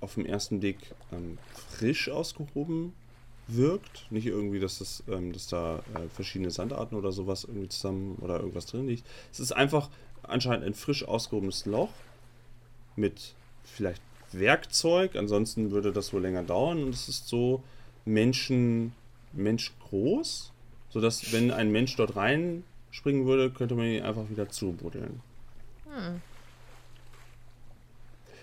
auf 0.00 0.14
den 0.14 0.26
ersten 0.26 0.60
Blick 0.60 0.78
ähm, 1.12 1.38
frisch 1.70 2.08
ausgehoben 2.08 2.92
wirkt. 3.46 4.06
Nicht 4.10 4.26
irgendwie, 4.26 4.60
dass, 4.60 4.78
das, 4.78 5.02
ähm, 5.08 5.32
dass 5.32 5.48
da 5.48 5.78
äh, 5.94 6.08
verschiedene 6.14 6.50
Sandarten 6.50 6.96
oder 6.96 7.12
sowas 7.12 7.44
irgendwie 7.44 7.68
zusammen 7.68 8.16
oder 8.20 8.38
irgendwas 8.38 8.66
drin 8.66 8.86
liegt. 8.86 9.04
Es 9.32 9.40
ist 9.40 9.52
einfach 9.52 9.88
anscheinend 10.22 10.66
ein 10.66 10.74
frisch 10.74 11.04
ausgehobenes 11.04 11.66
Loch 11.66 11.90
mit 12.96 13.34
vielleicht 13.64 14.02
Werkzeug. 14.32 15.16
Ansonsten 15.16 15.70
würde 15.70 15.92
das 15.92 16.12
wohl 16.12 16.22
länger 16.22 16.42
dauern. 16.42 16.82
Und 16.84 16.90
es 16.90 17.08
ist 17.08 17.28
so 17.28 17.62
Menschen, 18.04 18.92
menschgroß, 19.32 20.52
sodass, 20.90 21.32
wenn 21.32 21.50
ein 21.50 21.70
Mensch 21.70 21.96
dort 21.96 22.16
reinspringen 22.16 23.26
würde, 23.26 23.50
könnte 23.50 23.74
man 23.74 23.86
ihn 23.86 24.02
einfach 24.02 24.28
wieder 24.30 24.48
zubuddeln. 24.48 25.20
Hm. 25.92 26.20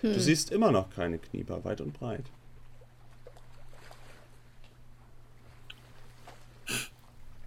Du 0.02 0.20
siehst 0.20 0.50
immer 0.52 0.70
noch 0.70 0.90
keine 0.90 1.18
Knieper, 1.18 1.64
weit 1.64 1.80
und 1.80 1.92
breit. 1.92 2.24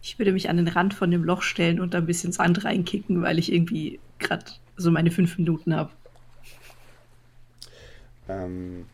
Ich 0.02 0.17
würde 0.17 0.32
mich 0.34 0.49
an 0.49 0.58
den 0.58 0.67
Rand 0.67 0.93
von 0.93 1.12
dem 1.12 1.23
Loch 1.23 1.43
stellen 1.43 1.80
und 1.80 1.93
da 1.93 1.99
ein 1.99 2.06
bisschen 2.06 2.32
Sand 2.32 2.65
reinkicken, 2.65 3.21
weil 3.21 3.39
ich 3.39 3.54
irgendwie 3.54 3.99
gerade 4.17 4.45
so 4.75 4.91
meine 4.91 5.12
fünf 5.12 5.38
Minuten 5.38 5.75
habe. 5.75 5.91
Ähm, 8.30 8.86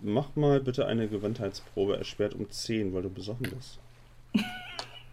mach 0.00 0.34
mal 0.36 0.60
bitte 0.60 0.86
eine 0.86 1.08
Gewandheitsprobe, 1.08 1.98
erschwert 1.98 2.34
um 2.34 2.50
10, 2.50 2.94
weil 2.94 3.02
du 3.02 3.10
besoffen 3.10 3.50
bist. 3.50 3.78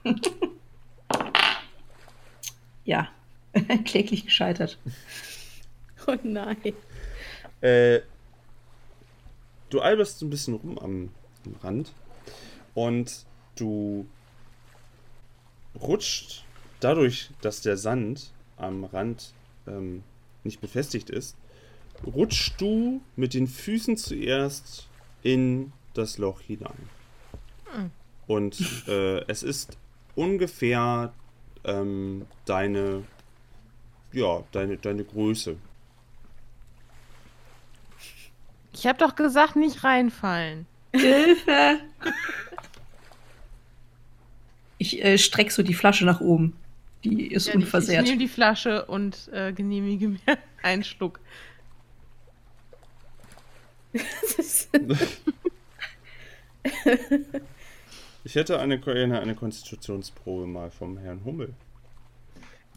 Ja, 2.86 3.10
kläglich 3.86 4.26
gescheitert. 4.26 4.78
Oh 6.08 6.18
nein. 6.24 6.74
Äh, 7.62 8.00
du 9.70 9.82
alberst 9.82 10.20
ein 10.24 10.32
bisschen 10.32 10.56
rum 10.56 10.80
am, 10.80 11.10
am 11.46 11.56
Rand 11.62 11.94
und 12.74 13.28
du 13.56 14.08
rutscht 15.80 16.44
dadurch, 16.80 17.30
dass 17.42 17.62
der 17.62 17.78
Sand 17.78 18.32
am 18.58 18.84
Rand 18.84 19.36
ähm, 19.68 20.04
nicht 20.44 20.60
befestigt 20.60 21.12
ist, 21.12 21.38
rutschst 22.06 22.60
du 22.60 23.02
mit 23.16 23.34
den 23.34 23.48
Füßen 23.48 23.98
zuerst 23.98 24.88
in 25.24 25.72
das 25.94 26.18
Loch 26.18 26.42
hinein. 26.42 26.90
Hm. 27.74 27.92
Und 28.28 28.60
äh, 28.88 29.20
es 29.28 29.44
ist 29.44 29.78
ungefähr 30.16 31.14
ähm, 31.64 32.26
deine, 32.46 33.04
ja, 34.14 34.44
deine, 34.52 34.78
deine 34.78 35.04
Größe. 35.04 35.58
Ich 38.74 38.88
habe 38.88 38.98
doch 39.00 39.16
gesagt, 39.16 39.56
nicht 39.56 39.84
reinfallen. 39.84 40.66
Hilfe! 40.94 41.80
Ich 44.78 45.04
äh, 45.04 45.18
strecke 45.18 45.52
so 45.52 45.62
die 45.62 45.74
Flasche 45.74 46.06
nach 46.06 46.22
oben. 46.22 46.56
Die 47.04 47.28
ist 47.28 47.48
Ja, 47.48 47.54
ich- 47.54 47.58
Ich 47.60 47.64
unversehrt. 47.66 48.06
nehme 48.06 48.18
die 48.18 48.28
Flasche 48.28 48.86
und 48.86 49.28
äh, 49.34 49.54
genehmige 49.54 50.08
mir 50.10 50.20
einen 50.64 50.84
Schluck. 50.84 51.20
Ich 58.24 58.36
hätte 58.36 58.60
eine, 58.60 58.80
eine, 58.86 59.36
Konstitutionsprobe 59.36 60.46
mal 60.46 60.70
vom 60.70 60.98
Herrn 60.98 61.26
Hummel. 61.26 61.54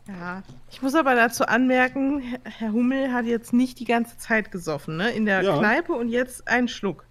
Ja. 0.09 0.43
Ich 0.71 0.83
muss 0.83 0.95
aber 0.95 1.15
dazu 1.15 1.45
anmerken, 1.45 2.23
Herr- 2.45 2.73
Hummel 2.73 3.13
hat 3.13 3.27
jetzt 3.27 3.53
nicht 3.53 3.79
die 3.79 3.85
ganze 3.85 4.17
Zeit 4.19 4.51
gesoffen, 4.51 4.97
ne? 4.97 5.11
In 5.11 5.27
der 5.27 5.43
Ja. 5.43 5.59
Kneipe 5.59 5.93
und 5.93 6.09
jetzt 6.09 6.49
einen 6.49 6.69
Schluck. 6.69 7.05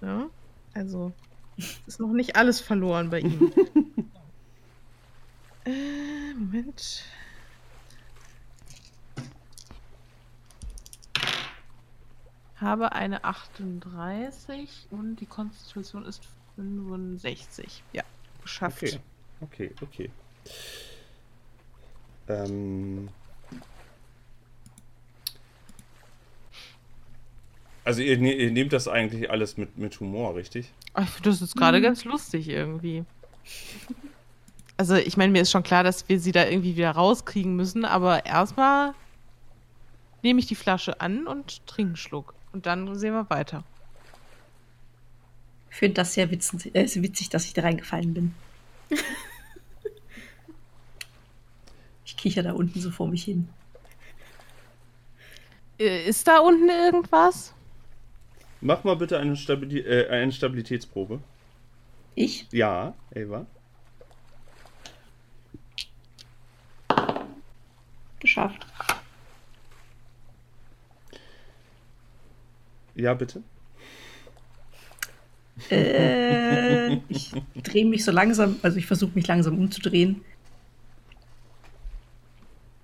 Ja? 0.00 0.26
Also, 0.74 1.12
ist 1.86 2.00
noch 2.00 2.12
nicht 2.12 2.36
alles 2.36 2.60
verloren 2.60 3.10
bei 3.10 3.20
ihm. 3.20 3.52
äh, 5.64 6.34
Moment. 6.38 7.04
Habe 12.62 12.92
eine 12.92 13.24
38 13.24 14.86
und 14.90 15.16
die 15.16 15.26
Konstitution 15.26 16.04
ist 16.06 16.22
65. 16.56 17.82
Ja, 17.92 18.04
geschafft. 18.40 18.82
Okay, 18.82 19.00
okay, 19.40 19.70
okay. 19.82 20.10
Ähm. 22.28 23.08
Also 27.84 28.00
ihr, 28.00 28.16
ne- 28.18 28.34
ihr 28.34 28.52
nehmt 28.52 28.72
das 28.72 28.86
eigentlich 28.86 29.28
alles 29.30 29.56
mit, 29.56 29.76
mit 29.76 29.98
Humor, 29.98 30.36
richtig? 30.36 30.72
Ich 31.00 31.08
finde 31.10 31.30
das 31.30 31.40
jetzt 31.40 31.56
gerade 31.56 31.80
ganz 31.80 32.04
lustig 32.04 32.48
irgendwie. 32.48 33.04
Also, 34.76 34.94
ich 34.94 35.16
meine, 35.16 35.32
mir 35.32 35.42
ist 35.42 35.50
schon 35.50 35.64
klar, 35.64 35.82
dass 35.82 36.08
wir 36.08 36.20
sie 36.20 36.30
da 36.32 36.46
irgendwie 36.46 36.76
wieder 36.76 36.92
rauskriegen 36.92 37.56
müssen, 37.56 37.84
aber 37.84 38.24
erstmal 38.24 38.94
nehme 40.22 40.38
ich 40.38 40.46
die 40.46 40.54
Flasche 40.54 41.00
an 41.00 41.26
und 41.26 41.66
trinke 41.66 41.90
einen 41.90 41.96
Schluck. 41.96 42.34
Und 42.52 42.66
dann 42.66 42.98
sehen 42.98 43.14
wir 43.14 43.28
weiter. 43.30 43.64
Ich 45.70 45.76
finde 45.78 45.94
das 45.94 46.12
sehr 46.14 46.30
witzend, 46.30 46.74
äh, 46.74 47.02
witzig, 47.02 47.30
dass 47.30 47.46
ich 47.46 47.54
da 47.54 47.62
reingefallen 47.62 48.12
bin. 48.12 48.34
ich 52.04 52.16
kicher 52.16 52.42
da 52.42 52.52
unten 52.52 52.78
so 52.78 52.90
vor 52.90 53.08
mich 53.08 53.24
hin. 53.24 53.48
Äh, 55.78 56.06
Ist 56.06 56.28
da 56.28 56.40
unten 56.40 56.68
irgendwas? 56.68 57.54
Mach 58.60 58.84
mal 58.84 58.96
bitte 58.96 59.18
eine, 59.18 59.34
Stabili 59.34 59.80
äh, 59.80 60.08
eine 60.08 60.30
Stabilitätsprobe. 60.30 61.20
Ich? 62.14 62.46
Ja, 62.52 62.94
Ava. 63.16 63.46
Geschafft. 68.20 68.66
Ja, 72.94 73.14
bitte. 73.14 73.42
Äh, 75.70 76.94
ich 77.08 77.32
drehe 77.62 77.84
mich 77.84 78.04
so 78.04 78.10
langsam, 78.12 78.58
also 78.62 78.76
ich 78.78 78.86
versuche 78.86 79.12
mich 79.14 79.26
langsam 79.26 79.58
umzudrehen. 79.58 80.24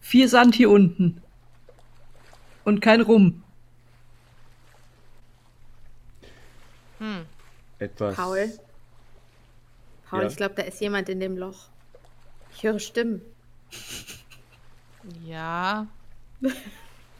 Viel 0.01 0.29
Sand 0.29 0.55
hier 0.55 0.71
unten. 0.71 1.23
Und 2.65 2.81
kein 2.81 3.01
Rum. 3.01 3.43
Hm. 6.99 7.27
Etwas. 7.79 8.17
Paul. 8.17 8.53
Paul, 10.09 10.23
Ja. 10.23 10.29
ich 10.29 10.37
glaube, 10.37 10.55
da 10.55 10.63
ist 10.63 10.81
jemand 10.81 11.09
in 11.09 11.21
dem 11.21 11.37
Loch. 11.37 11.69
Ich 12.55 12.63
höre 12.63 12.79
Stimmen. 12.81 13.21
Ja. 15.25 15.87
Vielleicht 16.41 16.63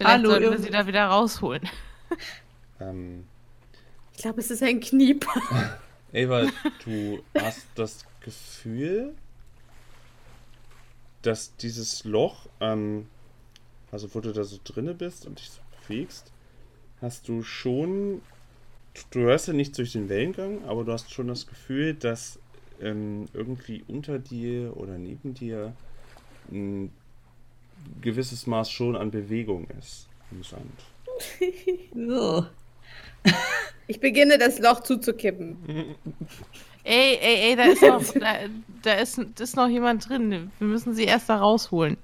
Hallo, 0.03 0.31
sollten 0.31 0.51
wir 0.51 0.59
sie 0.59 0.71
da 0.71 0.87
wieder 0.87 1.07
rausholen. 1.07 1.69
Ähm, 2.81 3.25
Ich 4.15 4.23
glaube, 4.23 4.41
es 4.41 4.51
ist 4.51 4.63
ein 4.63 4.81
Knieper. 4.81 5.41
Ava, 6.13 6.47
du 6.85 7.23
hast 7.39 7.67
das 7.75 8.05
Gefühl, 8.21 9.15
dass 11.23 11.57
dieses 11.57 12.05
Loch, 12.05 12.47
ähm, 12.61 13.07
also 13.91 14.15
wo 14.15 14.21
du 14.21 14.33
da 14.33 14.45
so 14.45 14.59
drinne 14.63 14.95
bist 14.95 15.27
und 15.27 15.39
dich 15.39 15.51
so 15.51 15.61
bewegst, 15.83 16.33
hast 17.01 17.29
du 17.29 17.43
schon, 17.43 18.23
du 19.11 19.21
hörst 19.21 19.49
ja 19.49 19.55
nicht 19.55 19.77
durch 19.79 19.93
den 19.93 20.09
Wellengang, 20.09 20.65
aber 20.65 20.85
du 20.85 20.93
hast 20.93 21.13
schon 21.13 21.29
das 21.29 21.47
Gefühl, 21.47 21.95
dass 21.95 22.39
ähm, 22.81 23.27
irgendwie 23.33 23.85
unter 23.89 24.19
dir 24.19 24.77
oder 24.77 24.99
neben 24.99 25.35
dir 25.35 25.75
ein 26.51 26.93
gewisses 28.01 28.47
Maß 28.47 28.71
schon 28.71 28.97
an 28.97 29.11
Bewegung 29.11 29.67
ist 29.79 30.09
im 30.31 30.43
Sand. 30.43 30.85
Ugh. 31.95 32.47
Ich 33.91 34.01
beginne, 34.01 34.37
das 34.37 34.59
Loch 34.59 34.81
zuzukippen. 34.81 35.57
Ey, 36.85 37.19
ey, 37.23 37.51
ey, 37.51 37.57
da 37.57 37.63
ist 37.65 37.81
noch, 37.81 38.03
da, 38.21 38.35
da 38.83 38.93
ist, 38.95 39.19
ist 39.19 39.57
noch 39.57 39.69
jemand 39.69 40.07
drin. 40.07 40.51
Wir 40.59 40.69
müssen 40.69 40.93
sie 40.93 41.05
erst 41.05 41.31
da 41.31 41.37
rausholen. 41.37 41.97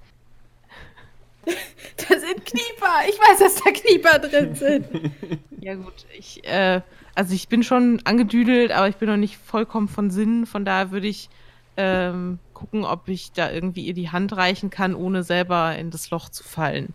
Da 1.96 2.18
sind 2.18 2.44
Knieper. 2.44 3.06
Ich 3.08 3.18
weiß, 3.18 3.38
dass 3.38 3.56
da 3.56 3.70
Knieper 3.70 4.18
drin 4.18 4.54
sind. 4.54 4.86
Ja 5.60 5.74
gut, 5.74 6.06
ich, 6.18 6.42
äh, 6.44 6.80
also 7.14 7.34
ich 7.34 7.48
bin 7.48 7.62
schon 7.62 8.00
angedüdelt, 8.04 8.72
aber 8.72 8.88
ich 8.88 8.96
bin 8.96 9.08
noch 9.08 9.16
nicht 9.16 9.36
vollkommen 9.36 9.88
von 9.88 10.10
Sinnen. 10.10 10.46
Von 10.46 10.64
daher 10.64 10.90
würde 10.90 11.06
ich 11.06 11.28
ähm, 11.76 12.38
gucken, 12.52 12.84
ob 12.84 13.08
ich 13.08 13.32
da 13.32 13.50
irgendwie 13.50 13.86
ihr 13.86 13.94
die 13.94 14.10
Hand 14.10 14.34
reichen 14.36 14.70
kann, 14.70 14.94
ohne 14.94 15.22
selber 15.22 15.76
in 15.76 15.90
das 15.90 16.10
Loch 16.10 16.28
zu 16.28 16.42
fallen. 16.42 16.94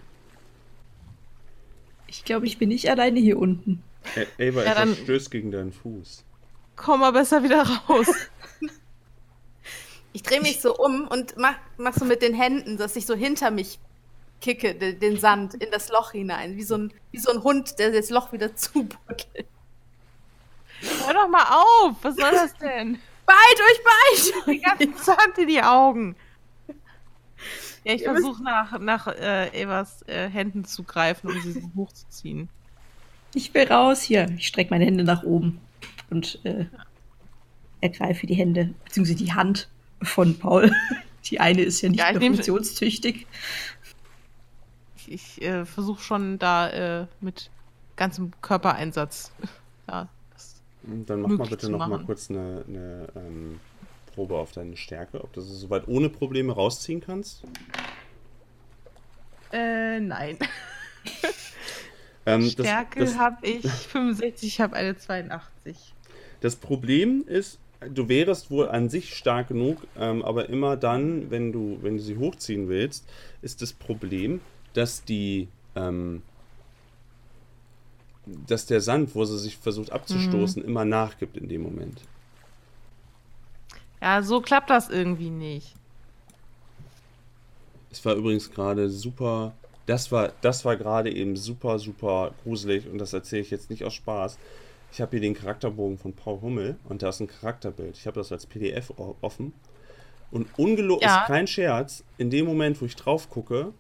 Ich 2.08 2.26
glaube, 2.26 2.48
ich 2.48 2.58
bin 2.58 2.70
nicht 2.70 2.89
alleine 2.89 3.20
hier 3.20 3.38
unten. 3.38 3.84
Ä- 4.15 4.50
Ava, 4.50 4.63
Ja, 4.63 4.72
etwas 4.72 4.76
dann- 4.76 4.95
stößt 4.95 5.32
gegen 5.32 5.52
deinen 5.52 5.72
Fuß. 5.74 6.24
Komm 6.76 7.02
mal 7.02 7.12
besser 7.12 7.43
wieder 7.43 7.63
raus. 7.89 8.08
Ich 10.13 10.24
drehe 10.24 10.41
mich 10.41 10.60
so 10.62 10.76
um 10.76 11.08
und 11.08 11.38
mach, 11.38 11.56
mach 11.78 11.93
so 11.93 12.06
mit 12.06 12.22
den 12.22 12.34
Händen, 12.34 12.78
dass 12.78 12.95
ich 12.95 13.06
so 13.06 13.15
hinter 13.15 13.52
mich 13.52 13.80
kicke, 14.41 14.74
den, 14.74 15.00
den 15.00 15.19
Sand 15.19 15.54
in 15.56 15.69
das 15.72 15.89
Loch 15.89 16.12
hinein. 16.12 16.56
Wie 16.56 16.63
so, 16.63 16.76
ein, 16.78 16.93
wie 17.12 17.19
so 17.19 17.32
ein 17.32 17.43
Hund, 17.43 17.78
der 17.80 17.91
das 17.91 18.10
Loch 18.10 18.32
wieder 18.32 18.56
zubuddelt. 18.56 19.28
Hör 21.06 21.13
doch 21.13 21.28
mal 21.28 21.43
auf! 21.43 21.95
Was 22.02 22.15
soll 22.15 22.32
das 22.32 22.54
denn? 22.56 22.98
Beeilt 23.26 23.60
euch, 23.60 23.84
beeilt 23.84 24.45
Die 24.48 24.52
euch! 24.52 24.63
ganze 24.63 25.04
Sand 25.04 25.38
in 25.38 25.48
die 25.48 25.62
Augen. 25.62 26.15
Ja, 27.84 27.93
ich 27.93 28.04
versuche 28.04 28.41
nach, 28.43 28.80
nach 28.80 29.08
äh, 29.08 29.62
Evas 29.62 30.02
äh, 30.08 30.28
Händen 30.30 30.65
zu 30.65 30.84
greifen, 30.84 31.30
um 31.30 31.41
sie 31.41 31.54
so 31.54 31.69
hochzuziehen. 31.76 32.50
Ich 33.34 33.54
will 33.54 33.68
raus 33.68 34.02
hier. 34.02 34.28
Ich 34.38 34.48
strecke 34.48 34.72
meine 34.72 34.86
Hände 34.86 35.04
nach 35.04 35.24
oben 35.24 35.60
und 36.10 36.39
äh, 36.44 36.65
ergreife 37.82 38.28
die 38.28 38.34
Hände, 38.34 38.74
beziehungsweise 38.86 39.18
die 39.18 39.34
Hand 39.34 39.70
von 40.02 40.38
Paul. 40.38 40.72
Die 41.26 41.39
eine 41.39 41.62
ist 41.62 41.82
ja 41.82 41.89
nicht 41.89 42.00
Ja, 42.00 42.08
ich 42.08 42.13
mehr 42.13 42.22
nehm- 42.22 42.36
funktionstüchtig. 42.36 43.28
Ich, 44.96 45.12
ich 45.12 45.42
äh, 45.42 45.65
versuche 45.65 46.02
schon 46.02 46.39
da 46.39 47.02
äh, 47.02 47.08
mit 47.20 47.50
ganzem 47.96 48.32
Körpereinsatz. 48.42 49.32
Ja, 49.88 50.08
das, 50.34 50.62
Dann 50.84 51.22
mach 51.22 51.30
mal 51.30 51.48
bitte 51.48 51.68
noch 51.70 51.80
mal 51.80 51.88
machen. 51.89 52.06
kurz 52.06 52.30
eine, 52.30 52.63
eine 52.68 53.08
ähm, 53.15 53.60
Probe 54.13 54.36
auf 54.38 54.52
deine 54.52 54.78
Stärke, 54.78 55.24
ob 55.24 55.34
du 55.34 55.42
sie 55.42 55.56
soweit 55.56 55.88
ohne 55.88 56.10
Probleme 56.10 56.54
rausziehen 56.54 57.02
kannst. 57.02 57.44
äh, 59.52 60.00
nein. 60.00 60.38
Ähm, 62.30 62.42
das, 62.42 62.65
Stärke 62.65 63.18
habe 63.18 63.48
ich 63.48 63.63
65, 63.63 64.48
ich 64.48 64.62
habe 64.62 64.76
eine 64.76 64.98
82. 64.98 65.94
das 66.42 66.56
Problem 66.56 67.24
ist, 67.28 67.60
du 67.88 68.08
wärest 68.08 68.52
wohl 68.52 68.70
an 68.70 68.89
sich 68.89 69.15
stark 69.15 69.48
genug, 69.48 69.88
ähm, 69.98 70.24
aber 70.24 70.50
immer 70.50 70.78
dann, 70.78 71.32
wenn 71.32 71.52
du, 71.52 71.80
wenn 71.82 71.98
du 71.98 72.04
sie 72.04 72.18
hochziehen 72.18 72.68
willst, 72.68 73.06
ist 73.42 73.62
das 73.62 73.74
Problem, 73.74 74.42
dass 74.74 75.04
die, 75.04 75.48
ähm, 75.76 76.22
dass 78.26 78.65
der 78.65 78.82
Sand, 78.82 79.15
wo 79.15 79.26
sie 79.26 79.39
sich 79.39 79.58
versucht 79.58 79.92
abzustoßen, 79.92 80.63
immer 80.63 80.86
nachgibt 80.86 81.38
in 81.38 81.48
dem 81.50 81.63
Moment. 81.63 82.02
Ja, 84.02 84.22
so 84.22 84.39
klappt 84.39 84.70
das 84.70 84.89
irgendwie 84.89 85.30
nicht. 85.30 85.74
Es 87.92 88.06
war 88.06 88.13
übrigens 88.13 88.52
gerade 88.52 88.89
super. 88.89 89.54
Das 89.86 90.12
war, 90.12 90.34
das 90.42 90.65
war 90.65 90.78
gerade 90.78 91.12
eben 91.12 91.36
super, 91.36 91.80
super 91.80 92.32
gruselig 92.44 92.88
und 92.88 93.00
das 93.00 93.13
erzähle 93.13 93.42
ich 93.42 93.50
jetzt 93.52 93.70
nicht 93.70 93.84
aus 93.84 93.94
Spaß. 93.94 94.38
Ich 94.92 95.02
habe 95.02 95.12
hier 95.12 95.22
den 95.22 95.34
Charakterbogen 95.34 95.98
von 95.98 96.13
Paul 96.13 96.42
Hummel 96.42 96.76
und 96.88 97.02
da 97.02 97.10
ist 97.10 97.20
ein 97.20 97.28
Charakterbild. 97.28 97.98
Ich 97.98 98.08
habe 98.08 98.20
das 98.20 98.32
als 98.32 98.46
PDF 98.46 98.92
offen. 99.22 99.54
Und 100.32 100.48
ungelogen 100.58 101.04
Ja. 101.04 101.22
ist 101.22 101.28
kein 101.28 101.48
Scherz, 101.48 102.04
in 102.18 102.30
dem 102.30 102.46
Moment, 102.46 102.80
wo 102.82 102.86
ich 102.86 102.96
drauf 102.96 103.30
gucke, 103.30 103.74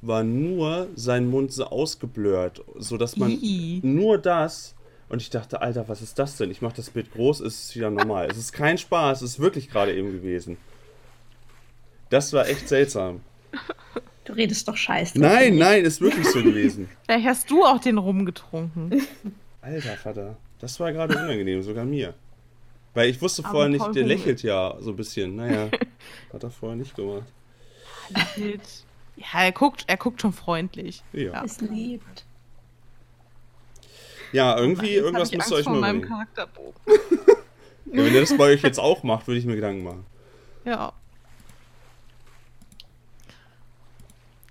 war 0.00 0.24
nur 0.24 0.88
sein 0.94 1.28
Mund 1.28 1.52
so 1.52 1.66
ausgeblurrt, 1.66 2.62
sodass 2.78 3.16
man 3.16 3.30
Ih. 3.30 3.80
nur 3.82 4.18
das. 4.18 4.74
Und 5.08 5.20
ich 5.20 5.28
dachte, 5.30 5.60
Alter, 5.60 5.86
was 5.88 6.00
ist 6.00 6.18
das 6.18 6.38
denn? 6.38 6.50
Ich 6.50 6.62
mache 6.62 6.76
das 6.76 6.88
Bild 6.90 7.12
groß, 7.12 7.40
ist 7.40 7.64
es 7.68 7.76
wieder 7.76 7.90
normal. 7.90 8.28
es 8.30 8.38
ist 8.38 8.52
kein 8.52 8.78
Spaß, 8.78 9.20
es 9.22 9.32
ist 9.32 9.40
wirklich 9.40 9.68
gerade 9.68 9.94
eben 9.94 10.10
gewesen. 10.12 10.56
Das 12.08 12.32
war 12.32 12.48
echt 12.48 12.68
seltsam. 12.68 13.20
Du 14.24 14.32
redest 14.34 14.68
doch 14.68 14.76
scheiße. 14.76 15.18
Nein, 15.18 15.56
nein, 15.56 15.84
ist 15.84 16.00
wirklich 16.00 16.26
so 16.28 16.42
gewesen. 16.42 16.88
Vielleicht 17.06 17.26
hast 17.26 17.50
du 17.50 17.64
auch 17.64 17.80
den 17.80 17.98
rumgetrunken. 17.98 19.02
Alter 19.60 19.96
Vater, 19.96 20.36
das 20.60 20.78
war 20.80 20.92
gerade 20.92 21.16
unangenehm, 21.16 21.62
sogar 21.62 21.84
mir. 21.84 22.14
Weil 22.94 23.08
ich 23.08 23.20
wusste 23.22 23.42
Aber 23.42 23.52
vorher 23.52 23.68
nicht, 23.70 23.94
der 23.94 24.04
lächelt 24.04 24.42
ja 24.42 24.76
so 24.80 24.90
ein 24.90 24.96
bisschen. 24.96 25.36
Naja, 25.36 25.70
hat 26.32 26.42
er 26.42 26.50
vorher 26.50 26.76
nicht 26.76 26.94
gemacht. 26.94 27.24
Ja, 29.16 29.40
er 29.44 29.52
guckt, 29.52 29.84
er 29.86 29.96
guckt 29.96 30.20
schon 30.20 30.32
freundlich. 30.32 31.02
Ja, 31.12 31.42
Es 31.44 31.60
lebt. 31.60 32.24
ja 34.32 34.56
irgendwie, 34.58 34.86
Jetzt 34.90 34.98
hab 34.98 35.04
irgendwas 35.04 35.30
ich 35.32 35.38
müsst 35.38 35.50
ihr 35.50 35.56
euch 35.56 35.66
nur 35.66 35.76
meinem 35.80 35.96
überlegen. 36.02 36.14
Charakterbogen. 36.14 36.80
Ja, 37.86 38.04
wenn 38.04 38.14
ihr 38.14 38.20
das 38.20 38.36
bei 38.36 38.44
euch 38.44 38.62
jetzt 38.62 38.78
auch 38.78 39.02
macht, 39.02 39.26
würde 39.26 39.38
ich 39.38 39.46
mir 39.46 39.54
Gedanken 39.56 39.84
machen. 39.84 40.06
Ja. 40.64 40.92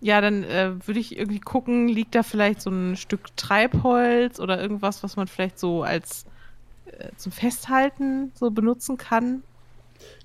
Ja, 0.03 0.19
dann 0.19 0.43
äh, 0.43 0.75
würde 0.87 0.99
ich 0.99 1.15
irgendwie 1.15 1.39
gucken, 1.39 1.87
liegt 1.87 2.15
da 2.15 2.23
vielleicht 2.23 2.61
so 2.61 2.71
ein 2.71 2.95
Stück 2.95 3.35
Treibholz 3.37 4.39
oder 4.39 4.59
irgendwas, 4.59 5.03
was 5.03 5.15
man 5.15 5.27
vielleicht 5.27 5.59
so 5.59 5.83
als 5.83 6.25
äh, 6.85 7.11
zum 7.17 7.31
Festhalten 7.31 8.31
so 8.35 8.51
benutzen 8.51 8.97
kann. 8.97 9.43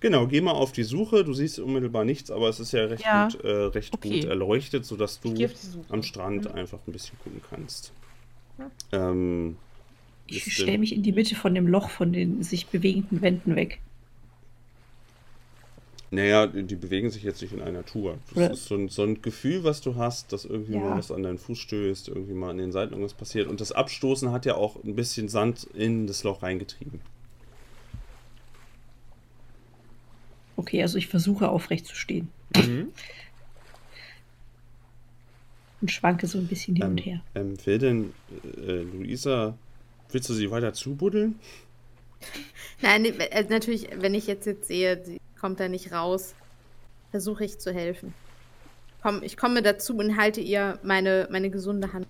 Genau, 0.00 0.26
geh 0.26 0.40
mal 0.40 0.52
auf 0.52 0.72
die 0.72 0.82
Suche. 0.84 1.24
Du 1.24 1.32
siehst 1.32 1.58
unmittelbar 1.58 2.04
nichts, 2.04 2.30
aber 2.30 2.48
es 2.48 2.60
ist 2.60 2.72
ja 2.72 2.84
recht 2.84 3.04
Ja. 3.04 3.28
gut, 3.28 3.44
äh, 3.44 3.48
recht 3.48 3.94
Okay. 3.94 4.20
gut 4.20 4.24
erleuchtet, 4.24 4.84
sodass 4.84 5.20
du 5.20 5.50
am 5.88 6.02
Strand 6.02 6.46
einfach 6.46 6.78
ein 6.86 6.92
bisschen 6.92 7.18
gucken 7.18 7.42
kannst. 7.42 7.92
Ähm, 8.92 9.56
Ich 10.28 10.52
stelle 10.54 10.78
mich 10.78 10.94
in 10.94 11.02
die 11.02 11.10
Mitte 11.12 11.34
von 11.34 11.52
dem 11.54 11.66
Loch 11.66 11.90
von 11.90 12.12
den 12.12 12.40
sich 12.42 12.70
bewegenden 12.70 13.22
Wänden 13.22 13.56
weg. 13.56 13.82
Naja, 16.16 16.46
die 16.46 16.76
bewegen 16.76 17.10
sich 17.10 17.22
jetzt 17.24 17.42
nicht 17.42 17.52
in 17.52 17.60
einer 17.60 17.84
Tour. 17.84 18.16
Das 18.28 18.36
Oder- 18.38 18.50
ist 18.52 18.64
so 18.64 18.74
ein, 18.74 18.88
so 18.88 19.02
ein 19.02 19.20
Gefühl, 19.20 19.64
was 19.64 19.82
du 19.82 19.96
hast, 19.96 20.32
dass 20.32 20.46
irgendwie 20.46 20.72
Ja. 20.72 20.80
mal 20.80 20.96
was 20.96 21.10
an 21.12 21.22
deinen 21.22 21.36
Fuß 21.38 21.58
stößt, 21.58 22.08
irgendwie 22.08 22.32
mal 22.32 22.48
an 22.50 22.56
den 22.56 22.72
Seiten 22.72 22.92
irgendwas 22.94 23.12
passiert. 23.12 23.48
Und 23.48 23.60
das 23.60 23.70
Abstoßen 23.72 24.32
hat 24.32 24.46
ja 24.46 24.54
auch 24.54 24.82
ein 24.82 24.94
bisschen 24.96 25.28
Sand 25.28 25.64
in 25.74 26.06
das 26.06 26.24
Loch 26.24 26.42
reingetrieben. 26.42 27.00
Okay, 30.56 30.80
also 30.80 30.96
ich 30.96 31.06
versuche 31.08 31.50
aufrecht 31.50 31.84
zu 31.86 31.94
stehen 31.94 32.28
und 35.82 35.90
schwanke 35.90 36.26
so 36.26 36.38
ein 36.38 36.46
bisschen 36.46 36.76
hin 36.76 36.84
Ähm, 36.84 36.90
und 36.92 36.98
her. 36.98 37.20
ähm, 37.34 37.66
will 37.66 37.78
denn 37.78 38.12
äh, 38.66 38.80
Luisa, 38.80 39.56
willst 40.10 40.30
du 40.30 40.34
sie 40.34 40.50
weiter 40.50 40.72
zubuddeln? 40.72 41.38
Nein, 42.80 43.04
äh, 43.04 43.44
natürlich, 43.50 43.88
wenn 43.98 44.14
ich 44.14 44.26
jetzt, 44.26 44.46
jetzt 44.46 44.66
sehe, 44.68 45.04
sie 45.04 45.20
kommt 45.40 45.60
da 45.60 45.68
nicht 45.68 45.92
raus, 45.92 46.34
versuche 47.10 47.44
ich 47.44 47.58
zu 47.58 47.72
helfen. 47.72 48.14
Komm, 49.02 49.22
ich 49.22 49.36
komme 49.36 49.62
dazu 49.62 49.96
und 49.96 50.16
halte 50.16 50.40
ihr 50.40 50.78
meine, 50.82 51.28
meine 51.30 51.50
gesunde 51.50 51.92
Hand. 51.92 52.06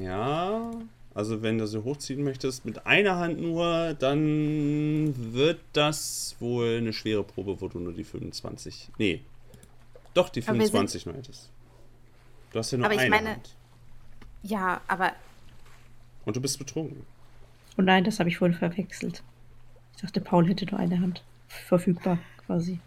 Ja, 0.00 0.70
also 1.14 1.42
wenn 1.42 1.58
du 1.58 1.66
sie 1.66 1.82
hochziehen 1.84 2.24
möchtest 2.24 2.64
mit 2.64 2.86
einer 2.86 3.16
Hand 3.18 3.40
nur, 3.40 3.94
dann 3.98 5.14
wird 5.34 5.60
das 5.72 6.34
wohl 6.40 6.78
eine 6.78 6.92
schwere 6.92 7.22
Probe, 7.22 7.60
wo 7.60 7.68
du 7.68 7.78
nur 7.78 7.92
die 7.92 8.04
25. 8.04 8.88
Nee. 8.98 9.20
Doch, 10.14 10.28
die 10.28 10.40
Aber 10.42 10.54
wir 10.54 10.62
sind- 10.62 10.70
25 10.72 11.06
nur 11.06 11.14
hättest. 11.16 11.50
Du 12.52 12.58
hast 12.58 12.70
ja 12.70 12.78
nur 12.78 12.86
Aber 12.86 12.94
ich 12.94 13.00
eine 13.00 13.10
meine- 13.10 13.30
Hand. 13.32 13.54
Ja, 14.42 14.80
aber 14.88 15.12
Und 16.24 16.36
du 16.36 16.40
bist 16.40 16.58
betrunken. 16.58 17.04
Oh 17.76 17.82
nein, 17.82 18.04
das 18.04 18.18
habe 18.20 18.28
ich 18.28 18.38
vorhin 18.38 18.56
verwechselt. 18.56 19.22
Ich 19.96 20.02
dachte, 20.02 20.20
Paul 20.20 20.46
hätte 20.48 20.64
nur 20.66 20.78
eine 20.78 20.98
Hand 21.00 21.22
verfügbar, 21.66 22.18
quasi. 22.46 22.80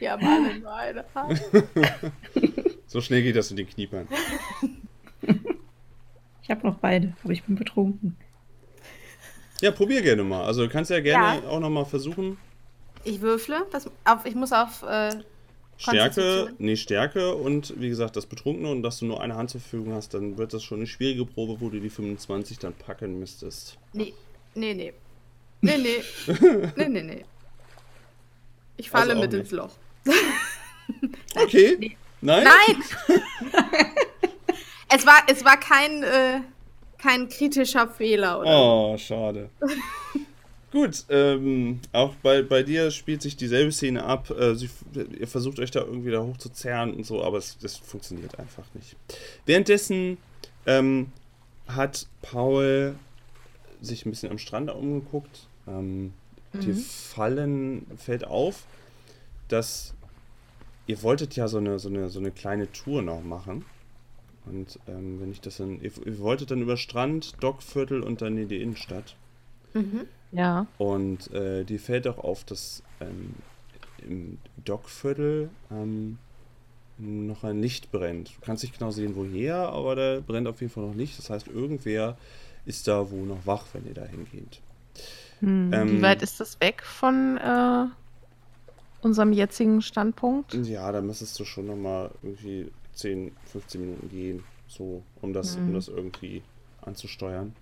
ja, 0.00 0.16
meine, 0.16 0.60
meine. 0.60 1.04
So 2.86 3.02
schnell 3.02 3.22
geht 3.22 3.36
das 3.36 3.50
mit 3.50 3.58
den 3.60 3.68
Kniepern. 3.68 4.08
Ich 6.42 6.50
habe 6.50 6.66
noch 6.66 6.78
beide, 6.78 7.12
aber 7.22 7.32
ich 7.34 7.42
bin 7.44 7.56
betrunken. 7.56 8.16
Ja, 9.60 9.70
probier 9.70 10.00
gerne 10.00 10.24
mal. 10.24 10.44
Also 10.44 10.62
du 10.64 10.70
kannst 10.70 10.90
ja 10.90 10.98
gerne 11.00 11.42
Ja. 11.42 11.48
auch 11.48 11.60
nochmal 11.60 11.84
versuchen. 11.84 12.38
Ich 13.04 13.20
würfle. 13.20 13.66
Was, 13.70 13.86
auf, 14.06 14.24
ich 14.24 14.34
muss 14.34 14.52
auf. 14.52 14.82
Äh, 14.82 15.10
Stärke, 15.76 16.54
nee, 16.58 16.74
Stärke 16.76 17.34
und 17.34 17.78
wie 17.78 17.90
gesagt, 17.90 18.16
das 18.16 18.24
Betrunkene 18.24 18.70
und 18.70 18.82
dass 18.82 18.98
du 18.98 19.04
nur 19.04 19.20
eine 19.22 19.36
Hand 19.36 19.50
zur 19.50 19.60
Verfügung 19.60 19.92
hast, 19.92 20.14
dann 20.14 20.38
wird 20.38 20.54
das 20.54 20.64
schon 20.64 20.78
eine 20.78 20.86
schwierige 20.86 21.26
Probe, 21.26 21.60
wo 21.60 21.68
du 21.68 21.78
die 21.80 21.90
25 21.90 22.58
dann 22.58 22.72
packen 22.72 23.18
müsstest. 23.20 23.76
nee, 23.92 24.14
nee, 24.54 24.72
nee. 24.72 24.92
Nee, 25.60 25.76
nee. 25.76 26.02
nee, 26.76 26.88
nee, 26.88 27.02
nee. 27.02 27.24
Ich 28.78 28.88
falle 28.90 29.10
Also 29.10 29.20
mit 29.20 29.32
nicht. 29.32 29.40
ins 29.42 29.50
Loch. 29.50 29.72
Okay. 31.36 31.76
Nee. 31.78 31.96
Nein? 32.22 32.44
Nein! 32.44 32.82
es, 34.88 35.06
war, 35.06 35.22
es 35.30 35.44
war 35.44 35.60
kein, 35.60 36.02
äh, 36.02 36.40
kein 36.96 37.28
kritischer 37.28 37.88
Fehler, 37.88 38.40
oder? 38.40 38.50
Oh, 38.50 38.96
schade. 38.96 39.50
Gut, 40.72 41.04
ähm, 41.08 41.80
auch 41.92 42.14
bei, 42.16 42.42
bei 42.42 42.62
dir 42.62 42.90
spielt 42.90 43.22
sich 43.22 43.36
dieselbe 43.36 43.70
Szene 43.72 44.02
ab. 44.02 44.30
Äh, 44.30 44.54
sie, 44.54 44.68
ihr 45.18 45.26
versucht 45.28 45.58
euch 45.60 45.70
da 45.70 45.80
irgendwie 45.80 46.10
da 46.10 46.22
hoch 46.22 46.36
zu 46.36 46.48
zerren 46.50 46.92
und 46.94 47.04
so, 47.04 47.22
aber 47.22 47.38
es, 47.38 47.56
das 47.58 47.76
funktioniert 47.76 48.38
einfach 48.38 48.64
nicht. 48.74 48.96
Währenddessen 49.46 50.18
ähm, 50.66 51.12
hat 51.66 52.06
Paul 52.22 52.96
sich 53.80 54.04
ein 54.04 54.10
bisschen 54.10 54.30
am 54.30 54.38
Strand 54.38 54.70
umgeguckt. 54.70 55.46
Ähm, 55.66 56.12
Die 56.54 56.72
Fallen 56.72 57.86
fällt 57.96 58.24
auf, 58.24 58.64
dass 59.48 59.94
ihr 60.86 61.02
wolltet 61.02 61.36
ja 61.36 61.46
so 61.46 61.58
eine, 61.58 61.78
so 61.78 61.88
eine, 61.88 62.08
so 62.08 62.18
eine 62.18 62.30
kleine 62.30 62.72
Tour 62.72 63.02
noch 63.02 63.22
machen. 63.22 63.64
Und 64.46 64.78
ähm, 64.88 65.20
wenn 65.20 65.30
ich 65.30 65.40
das 65.40 65.58
dann, 65.58 65.80
ihr, 65.82 65.92
ihr 66.04 66.18
wolltet 66.18 66.50
dann 66.50 66.62
über 66.62 66.76
Strand, 66.76 67.34
Dockviertel 67.42 68.02
und 68.02 68.22
dann 68.22 68.38
in 68.38 68.48
die 68.48 68.60
Innenstadt. 68.60 69.14
Mhm. 69.74 70.06
Ja. 70.32 70.66
Und 70.78 71.30
äh, 71.32 71.64
die 71.64 71.78
fällt 71.78 72.08
auch 72.08 72.18
auf, 72.18 72.44
dass 72.44 72.82
ähm, 73.00 73.34
im 74.06 74.38
Dockviertel 74.64 75.50
ähm, 75.70 76.18
noch 76.96 77.44
ein 77.44 77.60
Licht 77.60 77.92
brennt. 77.92 78.30
Du 78.30 78.40
kannst 78.40 78.62
nicht 78.62 78.78
genau 78.78 78.90
sehen, 78.90 79.14
woher, 79.14 79.56
aber 79.56 79.94
da 79.94 80.20
brennt 80.26 80.48
auf 80.48 80.60
jeden 80.60 80.72
Fall 80.72 80.86
noch 80.86 80.94
Licht. 80.94 81.18
Das 81.18 81.30
heißt, 81.30 81.48
irgendwer 81.48 82.16
ist 82.64 82.88
da 82.88 83.10
wo 83.10 83.24
noch 83.24 83.46
wach, 83.46 83.66
wenn 83.72 83.86
ihr 83.86 83.94
da 83.94 84.04
hingeht. 84.04 84.60
Hm. 85.40 85.70
Ähm, 85.72 85.98
Wie 85.98 86.02
weit 86.02 86.22
ist 86.22 86.40
das 86.40 86.60
weg 86.60 86.82
von 86.82 87.36
äh, 87.38 87.84
unserem 89.02 89.32
jetzigen 89.32 89.82
Standpunkt? 89.82 90.54
Ja, 90.66 90.90
da 90.92 91.00
müsstest 91.00 91.38
du 91.38 91.44
schon 91.44 91.66
nochmal 91.66 92.10
irgendwie 92.22 92.70
10, 92.94 93.30
15 93.52 93.80
Minuten 93.80 94.08
gehen, 94.08 94.42
so, 94.66 95.02
um 95.22 95.32
das, 95.32 95.56
um 95.56 95.68
Mhm. 95.70 95.74
das 95.74 95.88
irgendwie 95.88 96.42
anzusteuern. 96.82 97.52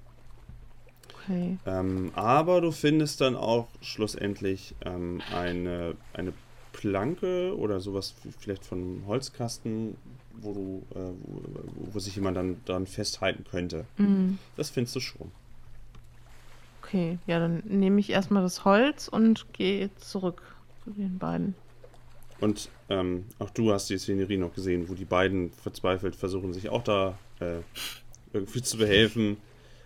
Okay. 1.15 1.59
Ähm, 1.67 2.13
aber 2.15 2.61
du 2.61 2.71
findest 2.71 3.21
dann 3.21 3.35
auch 3.37 3.67
schlussendlich 3.83 4.75
ähm, 4.85 5.21
eine, 5.35 5.97
eine 6.13 6.33
Planke 6.73 7.57
oder 7.57 7.81
sowas 7.81 8.15
vielleicht 8.39 8.65
von 8.65 8.79
einem 8.79 9.07
Holzkasten, 9.07 9.97
wo 10.41 10.53
du, 10.53 10.83
äh, 10.95 11.11
wo, 11.25 11.95
wo 11.95 11.99
sich 11.99 12.15
jemand 12.15 12.37
dann 12.37 12.57
dran 12.65 12.87
festhalten 12.87 13.45
könnte. 13.51 13.85
Mhm. 13.99 14.39
Das 14.57 14.71
findest 14.71 14.95
du 14.97 15.01
schon. 15.01 15.33
Okay, 16.87 17.19
ja, 17.27 17.41
dann 17.41 17.63
nehme 17.65 17.99
ich 17.99 18.11
erstmal 18.11 18.45
das 18.45 18.65
Holz 18.65 19.09
und 19.09 19.53
gehe 19.53 19.91
zurück 19.97 20.43
zu 20.85 20.91
den 20.91 21.19
beiden. 21.19 21.57
Und 22.41 22.69
ähm, 22.89 23.25
auch 23.41 23.51
du 23.51 23.73
hast 23.73 23.91
die 23.91 23.99
Szenerie 23.99 24.37
noch 24.37 24.55
gesehen, 24.55 24.89
wo 24.89 24.95
die 24.95 25.05
beiden 25.05 25.51
verzweifelt 25.51 26.15
versuchen, 26.15 26.53
sich 26.53 26.69
auch 26.69 26.85
da 26.85 27.19
äh, 27.41 27.57
irgendwie 28.33 28.63
zu 28.63 28.77
behelfen. 28.77 29.37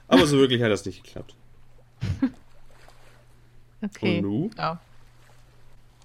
Aber 0.09 0.27
so 0.27 0.37
wirklich 0.37 0.63
hat 0.63 0.71
das 0.71 0.85
nicht 0.85 1.03
geklappt. 1.05 1.35
Okay. 3.83 4.19
Und 4.19 4.23
nu? 4.23 4.51
Ja. 4.59 4.79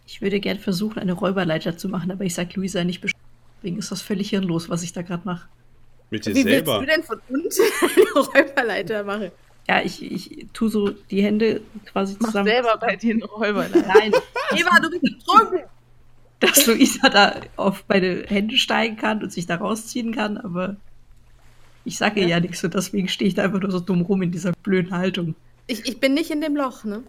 Ich 0.07 0.21
würde 0.21 0.39
gern 0.39 0.59
versuchen, 0.59 0.97
eine 0.97 1.11
Räuberleiter 1.11 1.75
zu 1.77 1.89
machen, 1.89 2.09
aber 2.09 2.23
ich 2.23 2.33
sag 2.33 2.55
Luisa 2.55 2.85
nicht 2.85 3.01
Bescheid. 3.01 3.19
Deswegen 3.57 3.77
ist 3.79 3.91
das 3.91 4.01
völlig 4.01 4.29
hirnlos, 4.29 4.69
was 4.69 4.81
ich 4.81 4.93
da 4.93 5.01
gerade 5.01 5.23
mache. 5.25 5.49
Mit 6.09 6.25
dir 6.25 6.33
Wie 6.33 6.45
willst 6.45 6.65
selber. 6.65 6.79
du 6.79 6.85
denn 6.85 7.03
von 7.03 7.19
unten 7.27 7.49
eine 7.81 8.25
Räuberleiter 8.27 9.03
machen? 9.03 9.29
Ja, 9.67 9.81
ich, 9.81 10.03
ich 10.03 10.47
tue 10.53 10.69
so 10.69 10.89
die 10.89 11.23
Hände 11.23 11.61
quasi 11.85 12.15
Mach 12.19 12.27
zusammen. 12.27 12.47
selber 12.47 12.77
bei 12.77 12.95
dir 12.95 13.13
einen 13.13 13.23
Räuberlein. 13.23 13.71
Nein, 13.87 14.13
Eva, 14.51 14.79
du 14.79 14.89
bist 14.91 15.01
betrunken! 15.01 15.59
dass 16.39 16.65
Luisa 16.67 17.09
da 17.09 17.35
auf 17.55 17.85
meine 17.87 18.23
Hände 18.27 18.57
steigen 18.57 18.97
kann 18.97 19.23
und 19.23 19.31
sich 19.31 19.45
da 19.47 19.55
rausziehen 19.55 20.13
kann, 20.13 20.37
aber 20.37 20.75
ich 21.85 21.97
sage 21.97 22.21
ihr 22.21 22.27
ja 22.27 22.39
nichts 22.39 22.63
und 22.63 22.73
deswegen 22.73 23.07
stehe 23.07 23.27
ich 23.29 23.35
da 23.35 23.43
einfach 23.43 23.59
nur 23.59 23.71
so 23.71 23.79
dumm 23.79 24.01
rum 24.01 24.21
in 24.21 24.31
dieser 24.31 24.51
blöden 24.63 24.91
Haltung. 24.91 25.35
Ich, 25.67 25.87
ich 25.87 25.99
bin 25.99 26.13
nicht 26.13 26.31
in 26.31 26.41
dem 26.41 26.55
Loch, 26.55 26.83
ne? 26.83 27.03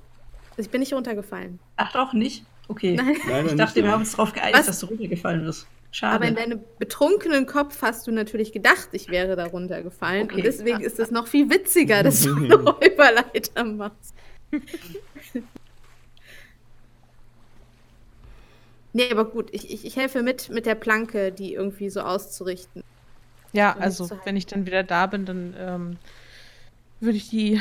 Ich 0.56 0.70
bin 0.70 0.80
nicht 0.80 0.92
runtergefallen. 0.92 1.58
Ach 1.76 1.92
doch, 1.92 2.12
nicht? 2.12 2.44
Okay. 2.68 2.94
Nein. 2.96 3.16
Leider 3.28 3.50
Ich 3.50 3.56
dachte, 3.56 3.78
nicht, 3.78 3.86
wir 3.86 3.92
haben 3.92 4.00
uns 4.00 4.12
darauf 4.12 4.32
geeinigt, 4.32 4.58
Was? 4.58 4.66
dass 4.66 4.80
du 4.80 4.86
runtergefallen 4.86 5.44
bist. 5.44 5.66
Schade. 5.90 6.14
Aber 6.16 6.26
in 6.26 6.34
deinem 6.34 6.60
betrunkenen 6.78 7.46
Kopf 7.46 7.80
hast 7.82 8.06
du 8.06 8.12
natürlich 8.12 8.52
gedacht, 8.52 8.88
ich 8.92 9.08
wäre 9.08 9.36
darunter 9.36 9.82
gefallen. 9.82 10.24
Okay. 10.24 10.36
Und 10.36 10.44
deswegen 10.44 10.80
ist 10.80 10.98
es 10.98 11.10
noch 11.10 11.26
viel 11.26 11.48
witziger, 11.50 12.02
dass 12.02 12.22
du 12.22 12.36
eine 12.44 12.54
Räuberleiter 12.54 13.64
machst. 13.64 14.14
nee, 18.92 19.10
aber 19.10 19.24
gut, 19.24 19.48
ich, 19.52 19.70
ich, 19.70 19.86
ich 19.86 19.96
helfe 19.96 20.22
mit, 20.22 20.50
mit 20.50 20.66
der 20.66 20.74
Planke, 20.74 21.32
die 21.32 21.54
irgendwie 21.54 21.88
so 21.90 22.00
auszurichten. 22.00 22.82
Ja, 23.52 23.74
also 23.76 24.10
wenn 24.24 24.36
ich 24.36 24.46
dann 24.46 24.66
wieder 24.66 24.82
da 24.82 25.06
bin, 25.06 25.24
dann 25.24 25.54
ähm, 25.58 25.96
würde 27.00 27.16
ich 27.16 27.30
die 27.30 27.60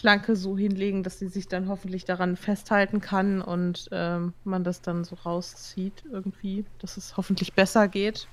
Planke 0.00 0.34
so 0.34 0.56
hinlegen, 0.56 1.02
dass 1.02 1.18
sie 1.18 1.28
sich 1.28 1.46
dann 1.46 1.68
hoffentlich 1.68 2.06
daran 2.06 2.38
festhalten 2.38 3.02
kann 3.02 3.42
und 3.42 3.90
ähm, 3.92 4.32
man 4.44 4.64
das 4.64 4.80
dann 4.80 5.04
so 5.04 5.14
rauszieht 5.14 6.04
irgendwie, 6.10 6.64
dass 6.78 6.96
es 6.96 7.18
hoffentlich 7.18 7.52
besser 7.52 7.86
geht. 7.86 8.26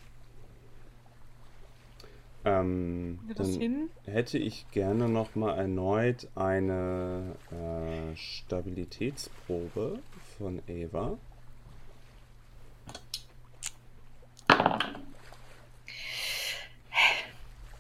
Ähm, 2.46 3.20
dann 3.36 3.48
hin? 3.48 3.90
hätte 4.06 4.38
ich 4.38 4.66
gerne 4.72 5.10
noch 5.10 5.36
mal 5.36 5.58
erneut 5.58 6.30
eine 6.36 7.36
äh, 7.52 8.16
Stabilitätsprobe 8.16 10.00
von 10.38 10.62
Eva. 10.68 11.18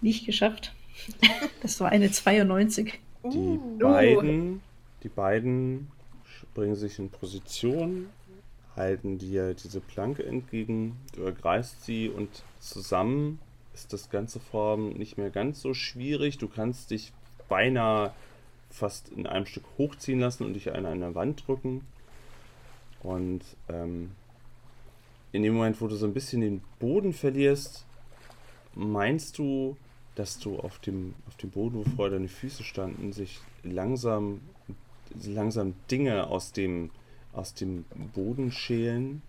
Nicht 0.02 0.26
geschafft. 0.26 0.73
Das 1.62 1.80
war 1.80 1.89
eine 1.89 2.12
92. 2.12 3.00
Die 3.32 3.60
Uh. 3.60 3.78
beiden, 3.80 4.62
die 5.04 5.10
beiden 5.10 5.92
bringen 6.54 6.76
sich 6.76 7.00
in 7.00 7.10
Position, 7.10 8.10
halten 8.76 9.18
dir 9.18 9.54
diese 9.54 9.80
Planke 9.80 10.26
entgegen, 10.26 10.98
du 11.16 11.24
ergreifst 11.24 11.84
sie 11.84 12.10
und 12.10 12.44
zusammen 12.60 13.40
ist 13.74 13.94
das 13.94 14.10
ganze 14.10 14.40
Form 14.40 14.94
nicht 14.94 15.18
mehr 15.18 15.30
ganz 15.30 15.62
so 15.62 15.74
schwierig. 15.74 16.38
Du 16.38 16.48
kannst 16.48 16.92
dich 16.92 17.13
beinahe 17.48 18.12
fast 18.70 19.10
in 19.10 19.28
einem 19.28 19.46
Stück 19.46 19.66
hochziehen 19.78 20.20
lassen 20.20 20.46
und 20.46 20.54
dich 20.54 20.74
an 20.74 20.86
eine 20.86 21.16
Wand 21.16 21.48
drücken. 21.48 21.86
Und 23.04 23.44
ähm, 23.70 24.12
in 25.32 25.44
dem 25.44 25.54
Moment, 25.54 25.80
wo 25.82 25.88
du 25.88 25.96
so 25.96 26.06
ein 26.06 26.13
bisschen 26.13 26.42
den 26.42 26.62
Boden 26.80 27.13
verlierst, 27.13 27.86
meinst 28.74 29.38
du, 29.38 29.78
dass 30.18 30.40
du 30.40 30.60
auf 30.60 30.80
dem, 30.80 31.14
auf 31.28 31.36
dem 31.38 31.52
Boden, 31.52 31.76
wo 31.78 31.84
vorher 31.96 32.18
deine 32.18 32.28
Füße 32.28 32.64
standen, 32.64 33.14
sich 33.14 33.40
langsam, 33.64 34.42
langsam 35.24 35.76
Dinge 35.92 36.28
aus 36.28 36.52
dem, 36.54 36.90
aus 37.34 37.54
dem 37.54 37.86
Boden 38.16 38.52
schälen 38.52 39.22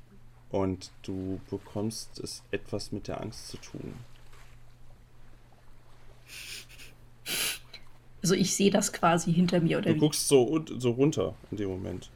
und 0.51 0.90
du 1.03 1.40
bekommst 1.51 2.18
es 2.20 2.42
etwas 2.53 2.90
mit 2.90 3.07
der 3.07 3.20
Angst 3.20 3.48
zu 3.48 3.59
tun. 3.59 3.92
Also 8.22 8.35
ich 8.35 8.55
sehe 8.55 8.70
das 8.70 8.92
quasi 8.92 9.33
hinter 9.33 9.61
mir, 9.61 9.79
oder 9.79 9.90
Du 9.90 9.96
wie? 9.96 10.01
guckst 10.01 10.27
so, 10.27 10.64
so 10.79 10.90
runter 10.92 11.35
in 11.51 11.59
dem 11.59 11.68
Moment. 11.68 12.11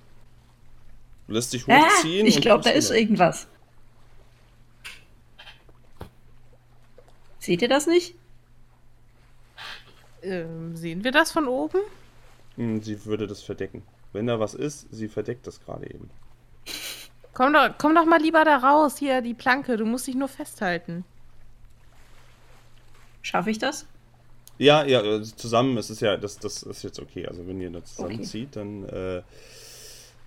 Du 1.28 1.34
lässt 1.34 1.52
dich 1.52 1.68
Ah, 1.68 1.84
hochziehen. 1.86 2.26
ich 2.26 2.36
und 2.36 2.42
glaube, 2.42 2.64
da 2.64 2.70
ist 2.70 2.86
runter. 2.90 3.00
irgendwas. 3.00 3.46
Seht 7.38 7.62
ihr 7.62 7.68
das 7.68 7.86
nicht? 7.86 8.14
Ähm, 10.22 10.76
sehen 10.76 11.04
wir 11.04 11.12
das 11.12 11.32
von 11.32 11.46
oben? 11.48 11.78
Hm, 12.56 12.80
Sie 12.82 13.04
würde 13.04 13.26
das 13.26 13.42
verdecken. 13.42 13.84
Wenn 14.12 14.26
da 14.26 14.40
was 14.40 14.54
ist, 14.54 14.86
sie 14.90 15.08
verdeckt 15.08 15.46
das 15.46 15.60
gerade 15.60 15.84
eben. 15.92 16.10
Komm 17.34 17.52
doch, 17.52 17.76
komm 17.78 17.94
doch 17.94 18.06
mal 18.06 18.20
lieber 18.22 18.42
da 18.44 18.56
raus, 18.56 18.96
hier 18.98 19.20
die 19.20 19.34
Planke, 19.34 19.76
du 19.76 19.84
musst 19.84 20.06
dich 20.06 20.14
nur 20.14 20.28
festhalten. 20.28 21.04
Schaffe 23.22 23.50
ich 23.50 23.58
das? 23.58 23.86
Ja, 24.58 24.84
ja, 24.84 25.00
also 25.00 25.34
zusammen 25.34 25.76
ist 25.76 25.90
es 25.90 26.00
ja, 26.00 26.16
das, 26.16 26.38
das 26.38 26.62
ist 26.62 26.82
jetzt 26.84 27.00
okay. 27.00 27.26
Also 27.26 27.46
wenn 27.46 27.60
ihr 27.60 27.70
das 27.70 27.94
Okay. 27.96 27.96
zusammenzieht, 27.96 28.56
dann 28.56 28.84
äh, 28.84 29.22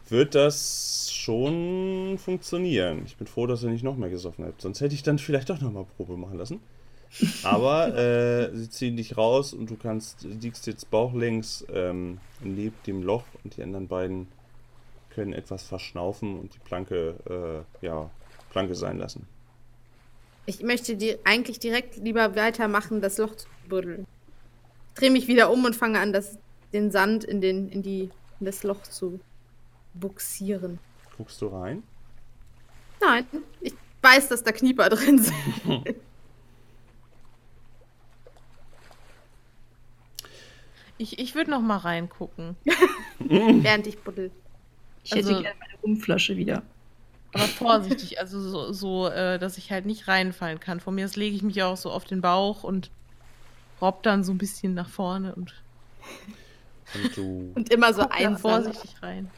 wird 0.09 0.35
das 0.35 1.11
schon 1.11 2.17
funktionieren. 2.19 3.03
Ich 3.05 3.17
bin 3.17 3.27
froh, 3.27 3.47
dass 3.47 3.63
ihr 3.63 3.69
nicht 3.69 3.83
noch 3.83 3.97
mehr 3.97 4.09
gesoffen 4.09 4.45
habt. 4.45 4.61
Sonst 4.61 4.81
hätte 4.81 4.93
ich 4.95 5.03
dann 5.03 5.19
vielleicht 5.19 5.49
doch 5.49 5.61
noch 5.61 5.71
mal 5.71 5.85
Probe 5.85 6.17
machen 6.17 6.37
lassen. 6.37 6.61
Aber 7.43 7.95
äh, 7.95 8.55
sie 8.55 8.69
ziehen 8.69 8.97
dich 8.97 9.17
raus 9.17 9.53
und 9.53 9.69
du 9.69 9.75
kannst, 9.75 10.23
liegst 10.23 10.67
jetzt 10.67 10.89
bauchlängs 10.89 11.65
ähm, 11.73 12.19
neben 12.41 12.75
dem 12.87 13.03
Loch 13.03 13.23
und 13.43 13.55
die 13.57 13.63
anderen 13.63 13.87
beiden 13.87 14.27
können 15.11 15.33
etwas 15.33 15.63
verschnaufen 15.63 16.37
und 16.37 16.53
die 16.53 16.59
Planke, 16.59 17.65
äh, 17.81 17.85
ja, 17.85 18.09
Planke 18.49 18.75
sein 18.75 18.97
lassen. 18.97 19.27
Ich 20.45 20.61
möchte 20.61 20.95
dir 20.95 21.17
eigentlich 21.23 21.59
direkt 21.59 21.97
lieber 21.97 22.35
weitermachen, 22.35 23.01
das 23.01 23.17
Loch 23.17 23.35
zu 23.35 23.47
buddeln. 23.67 24.05
Dreh 24.95 25.09
mich 25.09 25.27
wieder 25.27 25.51
um 25.51 25.65
und 25.65 25.75
fange 25.75 25.99
an, 25.99 26.13
das, 26.13 26.37
den 26.73 26.91
Sand 26.91 27.23
in, 27.23 27.41
den, 27.41 27.69
in, 27.69 27.81
die, 27.81 28.09
in 28.39 28.45
das 28.45 28.63
Loch 28.63 28.83
zu 28.83 29.19
buxieren. 29.93 30.79
Guckst 31.17 31.41
du 31.41 31.47
rein? 31.47 31.81
Nein, 33.01 33.25
ich 33.61 33.73
weiß, 34.01 34.27
dass 34.27 34.43
da 34.43 34.51
Knieper 34.51 34.89
drin 34.89 35.19
sind. 35.19 35.35
Ich, 40.97 41.19
ich 41.19 41.35
würde 41.35 41.51
noch 41.51 41.61
mal 41.61 41.77
reingucken. 41.77 42.55
während 43.19 43.87
ich 43.87 43.99
buddel. 43.99 44.31
Ich 45.03 45.11
hätte 45.11 45.27
Also- 45.29 45.41
gerne 45.41 45.57
meine 45.59 45.73
Rumflasche 45.83 46.37
wieder. 46.37 46.63
Aber 47.33 47.43
vorsichtig, 47.43 48.17
also 48.21 48.39
so, 48.39 48.71
so 48.71 49.07
äh, 49.09 49.37
dass 49.37 49.57
ich 49.57 49.69
halt 49.69 49.85
nicht 49.85 50.07
reinfallen 50.07 50.61
kann. 50.61 50.79
Von 50.79 50.95
mir 50.95 51.03
aus 51.03 51.17
lege 51.17 51.35
ich 51.35 51.43
mich 51.43 51.61
auch 51.63 51.75
so 51.75 51.91
auf 51.91 52.05
den 52.05 52.21
Bauch 52.21 52.63
und 52.63 52.91
robb 53.81 54.03
dann 54.03 54.23
so 54.23 54.31
ein 54.31 54.37
bisschen 54.37 54.73
nach 54.73 54.87
vorne 54.87 55.35
und 55.35 55.53
Und 56.93 57.17
du, 57.17 57.51
Und 57.55 57.73
immer 57.73 57.93
so 57.93 58.07
ein 58.09 58.37
vorsichtig 58.37 58.95
rein. 59.01 59.29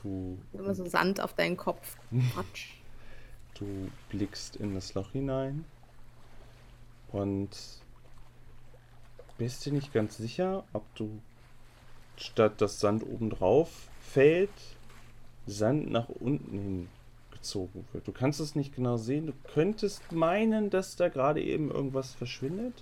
du 0.00 0.38
Immer 0.52 0.76
so 0.76 0.86
Sand 0.86 1.20
auf 1.20 1.34
deinen 1.34 1.56
Kopf. 1.56 1.96
Quatsch. 2.34 2.66
Du 3.54 3.90
blickst 4.08 4.56
in 4.56 4.74
das 4.74 4.94
Loch 4.94 5.10
hinein 5.12 5.66
und 7.12 7.50
bist 9.40 9.64
dir 9.64 9.72
nicht 9.72 9.92
ganz 9.94 10.18
sicher, 10.18 10.64
ob 10.74 10.84
du 10.94 11.18
statt 12.18 12.60
dass 12.60 12.78
Sand 12.78 13.02
oben 13.02 13.30
drauf 13.30 13.88
fällt, 14.02 14.50
Sand 15.46 15.90
nach 15.90 16.08
unten 16.10 16.50
hin 16.58 16.88
gezogen 17.32 17.86
wird. 17.92 18.06
Du 18.06 18.12
kannst 18.12 18.38
es 18.38 18.54
nicht 18.54 18.76
genau 18.76 18.98
sehen. 18.98 19.26
Du 19.26 19.32
könntest 19.54 20.12
meinen, 20.12 20.68
dass 20.68 20.96
da 20.96 21.08
gerade 21.08 21.42
eben 21.42 21.70
irgendwas 21.70 22.12
verschwindet, 22.14 22.74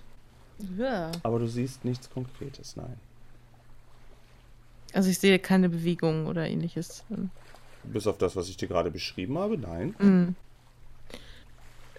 Ja. 0.77 1.11
aber 1.23 1.39
du 1.39 1.47
siehst 1.47 1.85
nichts 1.85 2.09
Konkretes. 2.09 2.75
Nein. 2.75 2.97
Also 4.93 5.09
ich 5.09 5.17
sehe 5.19 5.39
keine 5.39 5.69
Bewegung 5.69 6.27
oder 6.27 6.45
ähnliches. 6.45 7.05
Bis 7.83 8.05
auf 8.05 8.17
das, 8.17 8.35
was 8.35 8.49
ich 8.49 8.57
dir 8.57 8.67
gerade 8.67 8.91
beschrieben 8.91 9.37
habe, 9.37 9.57
nein. 9.57 9.95
Mhm. 9.99 10.35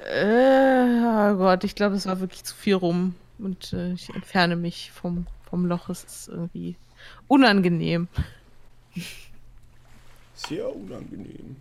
Äh, 0.04 1.32
oh 1.32 1.36
Gott, 1.36 1.64
ich 1.64 1.74
glaube, 1.74 1.94
es 1.96 2.06
war 2.06 2.20
wirklich 2.20 2.44
zu 2.44 2.54
viel 2.54 2.74
rum. 2.74 3.14
Und 3.42 3.72
äh, 3.72 3.92
ich 3.92 4.08
entferne 4.10 4.56
mich 4.56 4.90
vom, 4.92 5.26
vom 5.48 5.66
Loch. 5.66 5.88
Es 5.88 6.04
ist 6.04 6.28
irgendwie 6.28 6.76
unangenehm. 7.28 8.08
Sehr 10.34 10.74
unangenehm. 10.74 11.56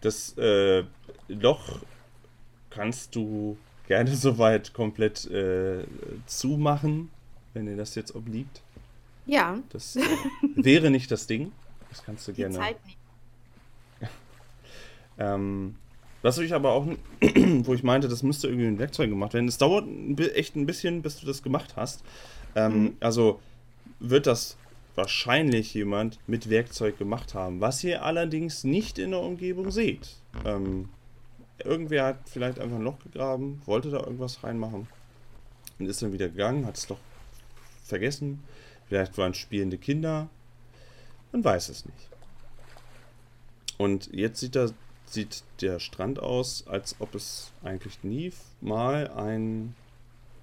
Das 0.00 0.36
äh, 0.38 0.84
Loch 1.28 1.80
kannst 2.70 3.14
du 3.16 3.56
gerne 3.86 4.14
soweit 4.16 4.72
komplett 4.72 5.24
äh, 5.30 5.84
zumachen, 6.26 7.10
wenn 7.54 7.66
dir 7.66 7.76
das 7.76 7.94
jetzt 7.94 8.14
obliegt. 8.14 8.62
Ja, 9.26 9.58
Das 9.70 9.96
äh, 9.96 10.02
wäre 10.54 10.90
nicht 10.90 11.10
das 11.10 11.26
Ding. 11.26 11.50
Das 11.90 12.04
kannst 12.04 12.28
du 12.28 12.32
die 12.32 12.42
gerne. 12.42 12.54
Zeit 12.56 12.84
nicht. 12.84 12.98
Ähm, 15.18 15.76
was 16.22 16.38
ich 16.38 16.54
aber 16.54 16.72
auch, 16.72 16.86
wo 17.20 17.74
ich 17.74 17.82
meinte, 17.82 18.08
das 18.08 18.22
müsste 18.22 18.48
irgendwie 18.48 18.68
mit 18.68 18.78
Werkzeug 18.78 19.10
gemacht 19.10 19.34
werden. 19.34 19.48
Es 19.48 19.58
dauert 19.58 19.86
echt 20.34 20.56
ein 20.56 20.66
bisschen, 20.66 21.02
bis 21.02 21.20
du 21.20 21.26
das 21.26 21.42
gemacht 21.42 21.74
hast. 21.76 22.02
Ähm, 22.54 22.96
Also 23.00 23.40
wird 24.00 24.26
das 24.26 24.56
wahrscheinlich 24.94 25.74
jemand 25.74 26.18
mit 26.26 26.48
Werkzeug 26.50 26.98
gemacht 26.98 27.34
haben, 27.34 27.60
was 27.60 27.84
ihr 27.84 28.02
allerdings 28.02 28.64
nicht 28.64 28.98
in 28.98 29.10
der 29.10 29.20
Umgebung 29.20 29.70
seht. 29.70 30.16
Ähm, 30.44 30.88
irgendwer 31.62 32.04
hat 32.06 32.18
vielleicht 32.26 32.58
einfach 32.58 32.76
ein 32.76 32.82
Loch 32.82 32.98
gegraben, 32.98 33.60
wollte 33.66 33.90
da 33.90 33.98
irgendwas 33.98 34.42
reinmachen 34.42 34.88
und 35.78 35.86
ist 35.86 36.02
dann 36.02 36.12
wieder 36.12 36.28
gegangen, 36.28 36.66
hat 36.66 36.78
es 36.78 36.86
doch 36.86 36.98
vergessen. 37.84 38.42
Vielleicht 38.88 39.18
waren 39.18 39.32
es 39.32 39.38
spielende 39.38 39.78
Kinder. 39.78 40.28
Man 41.32 41.44
weiß 41.44 41.68
es 41.68 41.84
nicht. 41.84 42.08
Und 43.78 44.08
jetzt 44.12 44.40
sieht, 44.40 44.56
er, 44.56 44.70
sieht 45.06 45.44
der 45.60 45.78
Strand 45.78 46.18
aus, 46.18 46.66
als 46.66 46.96
ob 46.98 47.14
es 47.14 47.52
eigentlich 47.62 48.02
nie 48.02 48.32
mal 48.60 49.08
ein, 49.10 49.74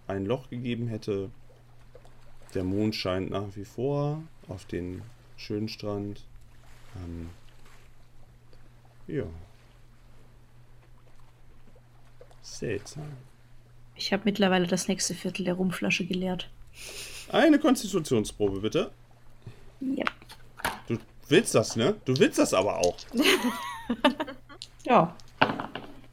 ein 0.08 0.26
Loch 0.26 0.50
gegeben 0.50 0.88
hätte. 0.88 1.30
Der 2.54 2.64
Mond 2.64 2.96
scheint 2.96 3.30
nach 3.30 3.56
wie 3.56 3.66
vor 3.66 4.24
auf 4.48 4.66
den 4.66 5.02
schönen 5.38 5.68
Strand. 5.68 6.22
Ähm, 6.96 7.30
ja. 9.08 9.26
Seltsam. 12.42 13.12
Ich 13.96 14.12
habe 14.12 14.24
mittlerweile 14.26 14.68
das 14.68 14.88
nächste 14.88 15.14
Viertel 15.14 15.46
der 15.46 15.56
Rumflasche 15.56 16.06
geleert. 16.06 16.50
Eine 17.32 17.60
Konstitutionsprobe, 17.60 18.60
bitte. 18.62 18.92
Ja. 19.80 20.06
Du 20.88 20.98
willst 21.30 21.56
das, 21.56 21.76
ne? 21.76 21.96
Du 22.06 22.18
willst 22.18 22.40
das 22.40 22.54
aber 22.54 22.78
auch. 22.78 22.98
Ja, 24.86 25.16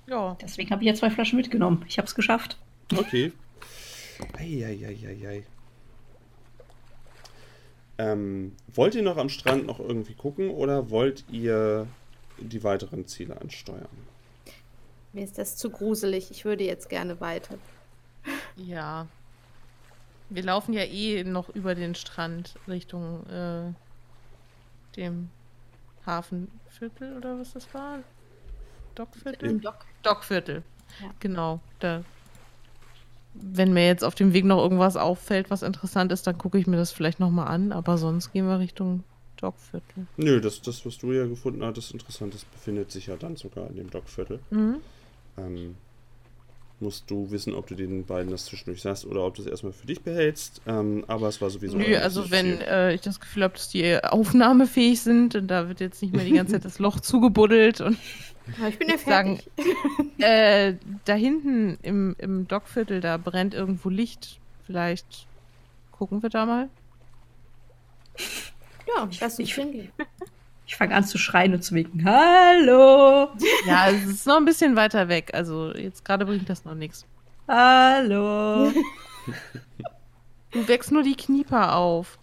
Ja. 0.06 0.36
deswegen 0.40 0.70
habe 0.70 0.82
ich 0.82 0.88
ja 0.88 0.94
zwei 0.94 1.10
Flaschen 1.10 1.36
mitgenommen. 1.36 1.84
Ich 1.88 1.98
habe 1.98 2.06
es 2.06 2.14
geschafft. 2.14 2.56
Okay. 2.96 3.32
Eieieiei. 4.38 5.44
Ähm, 7.98 8.56
wollt 8.68 8.94
ihr 8.94 9.02
noch 9.02 9.16
am 9.18 9.28
Strand 9.28 9.66
noch 9.66 9.78
irgendwie 9.78 10.14
gucken 10.14 10.50
oder 10.50 10.90
wollt 10.90 11.24
ihr 11.30 11.86
die 12.38 12.64
weiteren 12.64 13.06
Ziele 13.06 13.38
ansteuern? 13.40 13.88
Mir 15.12 15.24
ist 15.24 15.38
das 15.38 15.56
zu 15.56 15.70
gruselig. 15.70 16.30
Ich 16.30 16.44
würde 16.44 16.64
jetzt 16.64 16.88
gerne 16.88 17.20
weiter. 17.20 17.56
Ja. 18.56 19.06
Wir 20.30 20.44
laufen 20.44 20.72
ja 20.72 20.84
eh 20.84 21.24
noch 21.24 21.48
über 21.50 21.74
den 21.74 21.94
Strand 21.94 22.54
Richtung 22.68 23.26
äh, 23.26 23.72
dem 24.96 25.28
Hafenviertel 26.06 27.16
oder 27.16 27.38
was 27.38 27.52
das 27.52 27.72
war? 27.74 27.98
Dockviertel? 29.00 29.48
Im 29.48 29.60
Dock. 29.62 29.86
Dockviertel. 30.02 30.62
Ja. 31.00 31.10
Genau. 31.20 31.60
Da. 31.78 32.04
Wenn 33.32 33.72
mir 33.72 33.86
jetzt 33.86 34.04
auf 34.04 34.14
dem 34.14 34.32
Weg 34.34 34.44
noch 34.44 34.58
irgendwas 34.58 34.96
auffällt, 34.96 35.50
was 35.50 35.62
interessant 35.62 36.12
ist, 36.12 36.26
dann 36.26 36.36
gucke 36.36 36.58
ich 36.58 36.66
mir 36.66 36.76
das 36.76 36.90
vielleicht 36.90 37.18
nochmal 37.18 37.48
an. 37.48 37.72
Aber 37.72 37.96
sonst 37.96 38.32
gehen 38.32 38.46
wir 38.46 38.58
Richtung 38.58 39.04
Dockviertel. 39.38 40.06
Nö, 40.18 40.40
das, 40.40 40.60
das, 40.60 40.84
was 40.84 40.98
du 40.98 41.12
ja 41.12 41.26
gefunden 41.26 41.64
hattest, 41.64 41.92
interessant, 41.92 42.34
das 42.34 42.44
befindet 42.44 42.90
sich 42.90 43.06
ja 43.06 43.16
dann 43.16 43.36
sogar 43.36 43.68
in 43.70 43.76
dem 43.76 43.88
Dockviertel. 43.88 44.40
Mhm. 44.50 44.76
Ähm, 45.38 45.76
musst 46.80 47.10
du 47.10 47.30
wissen, 47.30 47.54
ob 47.54 47.66
du 47.66 47.74
den 47.74 48.04
beiden 48.04 48.30
das 48.30 48.46
zwischendurch 48.46 48.82
sagst 48.82 49.06
oder 49.06 49.24
ob 49.24 49.34
du 49.34 49.42
es 49.42 49.48
erstmal 49.48 49.72
für 49.72 49.86
dich 49.86 50.00
behältst. 50.00 50.62
Ähm, 50.66 51.04
aber 51.06 51.28
es 51.28 51.40
war 51.40 51.50
sowieso. 51.50 51.76
Nö, 51.76 51.96
also 51.96 52.30
wenn 52.30 52.60
äh, 52.60 52.94
ich 52.94 53.00
das 53.00 53.20
Gefühl 53.20 53.44
habe, 53.44 53.54
dass 53.54 53.68
die 53.68 54.02
aufnahmefähig 54.02 55.00
sind 55.00 55.34
und 55.34 55.46
da 55.48 55.68
wird 55.68 55.80
jetzt 55.80 56.02
nicht 56.02 56.14
mehr 56.14 56.24
die 56.24 56.32
ganze 56.32 56.54
Zeit 56.54 56.64
das 56.64 56.78
Loch 56.78 57.00
zugebuddelt 57.00 57.80
und 57.80 57.96
ich 58.68 58.78
bin 58.78 58.88
ja 58.88 58.98
sagen, 58.98 59.40
fertig. 59.56 59.76
äh, 60.18 60.74
da 61.04 61.14
hinten 61.14 61.78
im, 61.82 62.14
im 62.18 62.46
Dockviertel, 62.48 63.00
da 63.00 63.16
brennt 63.16 63.54
irgendwo 63.54 63.88
Licht. 63.88 64.38
Vielleicht 64.66 65.26
gucken 65.92 66.22
wir 66.22 66.30
da 66.30 66.46
mal. 66.46 66.68
Ja, 68.86 69.08
lass 69.20 69.38
uns 69.38 69.48
ich- 69.48 69.54
hingehen. 69.54 69.90
Ich 70.66 70.76
fange 70.76 70.94
an 70.94 71.04
zu 71.04 71.18
schreien 71.18 71.52
und 71.52 71.62
zu 71.64 71.74
winken. 71.74 72.04
Hallo! 72.04 73.28
Ja, 73.66 73.88
es 73.90 74.04
ist 74.04 74.26
noch 74.26 74.36
ein 74.36 74.44
bisschen 74.44 74.76
weiter 74.76 75.08
weg. 75.08 75.30
Also 75.34 75.74
jetzt 75.74 76.04
gerade 76.04 76.24
bringt 76.24 76.48
das 76.48 76.64
noch 76.64 76.76
nichts. 76.76 77.04
Hallo! 77.48 78.70
Du 80.52 80.68
wächst 80.68 80.92
nur 80.92 81.02
die 81.02 81.16
Knieper 81.16 81.74
auf. 81.74 82.18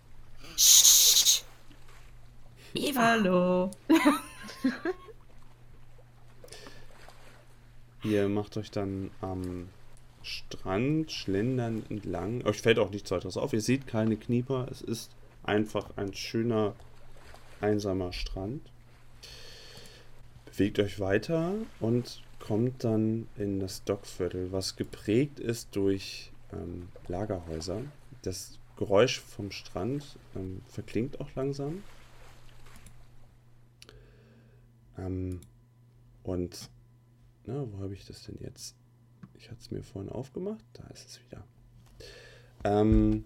Hallo! 2.95 3.71
Ihr 8.03 8.29
macht 8.29 8.57
euch 8.57 8.71
dann 8.71 9.11
am 9.21 9.69
Strand 10.21 11.11
schlendern 11.11 11.83
entlang. 11.89 12.45
Euch 12.45 12.61
fällt 12.61 12.79
auch 12.79 12.91
nichts 12.91 13.11
weiteres 13.11 13.37
auf. 13.37 13.53
Ihr 13.53 13.61
seht 13.61 13.87
keine 13.87 14.17
Knieper. 14.17 14.67
Es 14.69 14.81
ist 14.81 15.11
einfach 15.43 15.95
ein 15.95 16.13
schöner, 16.13 16.75
einsamer 17.61 18.13
Strand. 18.13 18.61
Bewegt 20.45 20.79
euch 20.79 20.99
weiter 20.99 21.53
und 21.79 22.21
kommt 22.39 22.83
dann 22.83 23.27
in 23.37 23.59
das 23.59 23.83
Dockviertel, 23.83 24.51
was 24.51 24.75
geprägt 24.75 25.39
ist 25.39 25.75
durch 25.75 26.31
ähm, 26.53 26.89
Lagerhäuser. 27.07 27.81
Das 28.21 28.59
Geräusch 28.77 29.19
vom 29.19 29.51
Strand 29.51 30.17
ähm, 30.35 30.61
verklingt 30.67 31.19
auch 31.19 31.29
langsam. 31.35 31.83
Ähm, 34.97 35.41
und 36.23 36.69
na, 37.47 37.65
wo 37.71 37.79
habe 37.79 37.93
ich 37.93 38.05
das 38.05 38.23
denn 38.23 38.37
jetzt? 38.39 38.75
Ich 39.35 39.49
hatte 39.49 39.59
es 39.61 39.71
mir 39.71 39.83
vorhin 39.83 40.11
aufgemacht. 40.11 40.63
Da 40.73 40.83
ist 40.87 41.07
es 41.07 41.21
wieder. 41.25 41.43
Ähm, 42.63 43.25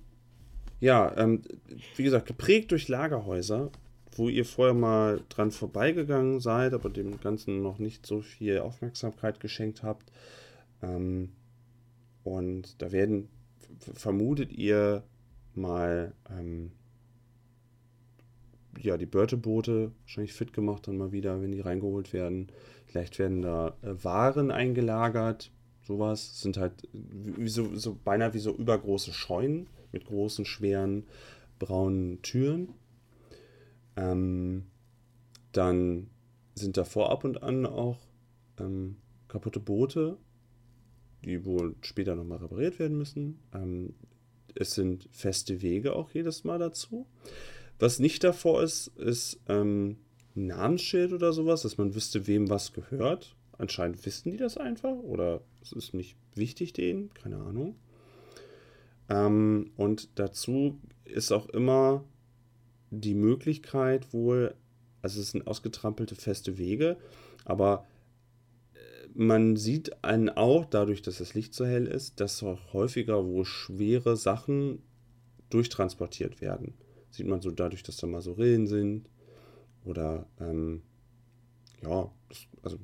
ja, 0.80 1.16
ähm, 1.18 1.42
wie 1.96 2.04
gesagt, 2.04 2.28
geprägt 2.28 2.72
durch 2.72 2.88
Lagerhäuser, 2.88 3.72
wo 4.16 4.30
ihr 4.30 4.46
vorher 4.46 4.74
mal 4.74 5.22
dran 5.30 5.52
vorbeigegangen 5.52 6.40
seid, 6.40 6.74
aber 6.74 6.90
dem 6.90 7.20
Ganzen 7.20 7.62
noch 7.62 7.80
nicht 7.80 8.06
so 8.06 8.22
viel 8.22 8.60
Aufmerksamkeit 8.60 9.40
geschenkt 9.40 9.84
habt. 9.84 10.12
Ähm, 10.82 11.32
und 12.24 12.82
da 12.82 12.92
werden, 12.92 13.30
vermutet 13.80 14.52
ihr 14.52 15.04
mal, 15.56 16.14
ähm, 16.30 16.72
ja, 18.80 18.98
die 18.98 19.06
Börteboote 19.06 19.92
wahrscheinlich 20.02 20.34
fit 20.34 20.54
gemacht 20.54 20.88
dann 20.88 20.98
mal 20.98 21.12
wieder, 21.12 21.42
wenn 21.42 21.52
die 21.52 21.62
reingeholt 21.62 22.14
werden. 22.14 22.48
Vielleicht 22.86 23.20
werden 23.20 23.42
da 23.42 23.76
äh, 23.82 24.04
Waren 24.04 24.52
eingelagert, 24.52 25.52
sowas. 25.84 26.30
Das 26.30 26.42
sind 26.42 26.58
halt 26.58 26.88
wie, 26.94 27.50
so, 27.50 27.76
so 27.76 27.98
beinahe 28.04 28.34
wie 28.34 28.40
so 28.40 28.56
übergroße 28.56 29.14
Scheunen 29.14 29.68
mit 29.92 30.06
großen, 30.06 30.46
schweren, 30.46 31.06
braunen 31.60 32.22
Türen. 32.22 32.70
Ähm, 33.96 34.66
dann 35.52 36.10
sind 36.56 36.78
davor 36.78 37.12
ab 37.12 37.24
und 37.24 37.44
an 37.44 37.66
auch 37.66 38.00
ähm, 38.60 38.98
kaputte 39.28 39.60
Boote, 39.60 40.18
die 41.26 41.46
wohl 41.46 41.76
später 41.82 42.16
nochmal 42.16 42.40
repariert 42.40 42.80
werden 42.80 42.98
müssen. 42.98 43.40
Ähm, 43.54 43.94
es 44.56 44.74
sind 44.74 45.08
feste 45.12 45.62
Wege 45.62 45.96
auch 45.96 46.12
jedes 46.12 46.44
Mal 46.44 46.60
dazu. 46.60 47.06
Was 47.82 47.98
nicht 47.98 48.24
davor 48.24 48.62
ist, 48.62 48.90
ist 48.98 49.40
ähm, 49.50 49.98
ein 50.36 50.46
Namensschild 50.46 51.14
oder 51.14 51.34
sowas, 51.34 51.64
dass 51.64 51.80
man 51.80 51.96
wüsste, 51.96 52.28
wem 52.28 52.48
was 52.48 52.74
gehört. 52.74 53.36
Anscheinend 53.58 54.06
wissen 54.06 54.30
die 54.30 54.38
das 54.38 54.56
einfach 54.56 54.96
oder 54.98 55.42
es 55.64 55.72
ist 55.72 55.96
nicht 55.96 56.16
wichtig 56.36 56.74
denen, 56.74 57.12
keine 57.16 57.38
Ahnung. 57.38 57.76
Ähm, 59.10 59.72
und 59.78 60.10
dazu 60.20 60.78
ist 61.06 61.32
auch 61.32 61.50
immer 61.50 62.04
die 62.92 63.16
Möglichkeit 63.16 64.14
wohl, 64.14 64.54
also 65.02 65.20
es 65.20 65.32
sind 65.32 65.48
ausgetrampelte 65.48 66.14
feste 66.14 66.60
Wege, 66.60 66.98
aber 67.46 67.88
äh, 68.76 69.08
man 69.16 69.58
sieht 69.58 70.04
einen 70.04 70.30
auch, 70.30 70.66
dadurch, 70.66 71.02
dass 71.02 71.18
das 71.18 71.34
Licht 71.34 71.56
so 71.56 71.66
hell 71.66 71.88
ist, 71.88 72.20
dass 72.20 72.44
auch 72.44 72.74
häufiger 72.74 73.26
wohl 73.26 73.46
schwere 73.46 74.18
Sachen 74.18 74.84
durchtransportiert 75.50 76.42
werden. 76.42 76.76
Sieht 77.12 77.28
man 77.28 77.42
so 77.42 77.52
dadurch, 77.52 77.84
dass 77.84 77.98
da 77.98 78.08
mal 78.08 78.22
so 78.22 78.34
Rillen 78.34 78.68
sind 78.68 79.08
oder 79.86 80.26
ähm, 80.40 80.82
ja, 81.84 82.12
also 82.64 82.78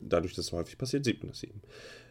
dadurch, 0.00 0.34
dass 0.34 0.46
es 0.46 0.52
häufig 0.52 0.78
passiert, 0.78 1.04
sieht 1.04 1.20
man 1.20 1.28
das 1.28 1.42
eben. 1.42 1.60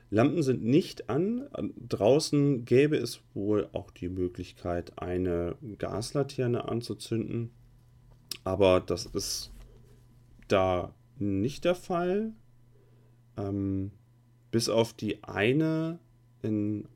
Lampen 0.09 0.43
sind 0.43 0.63
nicht 0.63 1.09
an. 1.09 1.47
An- 1.53 1.73
Draußen 1.87 2.65
gäbe 2.65 2.97
es 2.97 3.21
wohl 3.33 3.69
auch 3.71 3.91
die 3.91 4.09
Möglichkeit, 4.09 4.99
eine 4.99 5.55
Gaslaterne 5.77 6.67
anzuzünden. 6.67 7.51
Aber 8.43 8.81
das 8.81 9.05
ist 9.05 9.51
da 10.49 10.93
nicht 11.17 11.63
der 11.63 11.75
Fall. 11.75 12.33
Ähm, 13.37 13.91
bis 14.51 14.67
auf 14.67 14.91
die 14.91 15.23
eine, 15.23 15.99
in, 16.41 16.89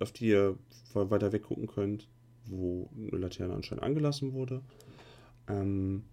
auf 0.00 0.10
die 0.10 0.26
ihr 0.26 0.58
weiter 0.94 1.32
weggucken 1.32 1.68
könnt, 1.68 2.08
wo 2.50 2.90
eine 2.96 3.18
Laterne 3.18 3.54
anscheinend 3.54 3.84
angelassen 3.84 4.32
wurde. 4.32 4.62
Ähm, 5.48 6.04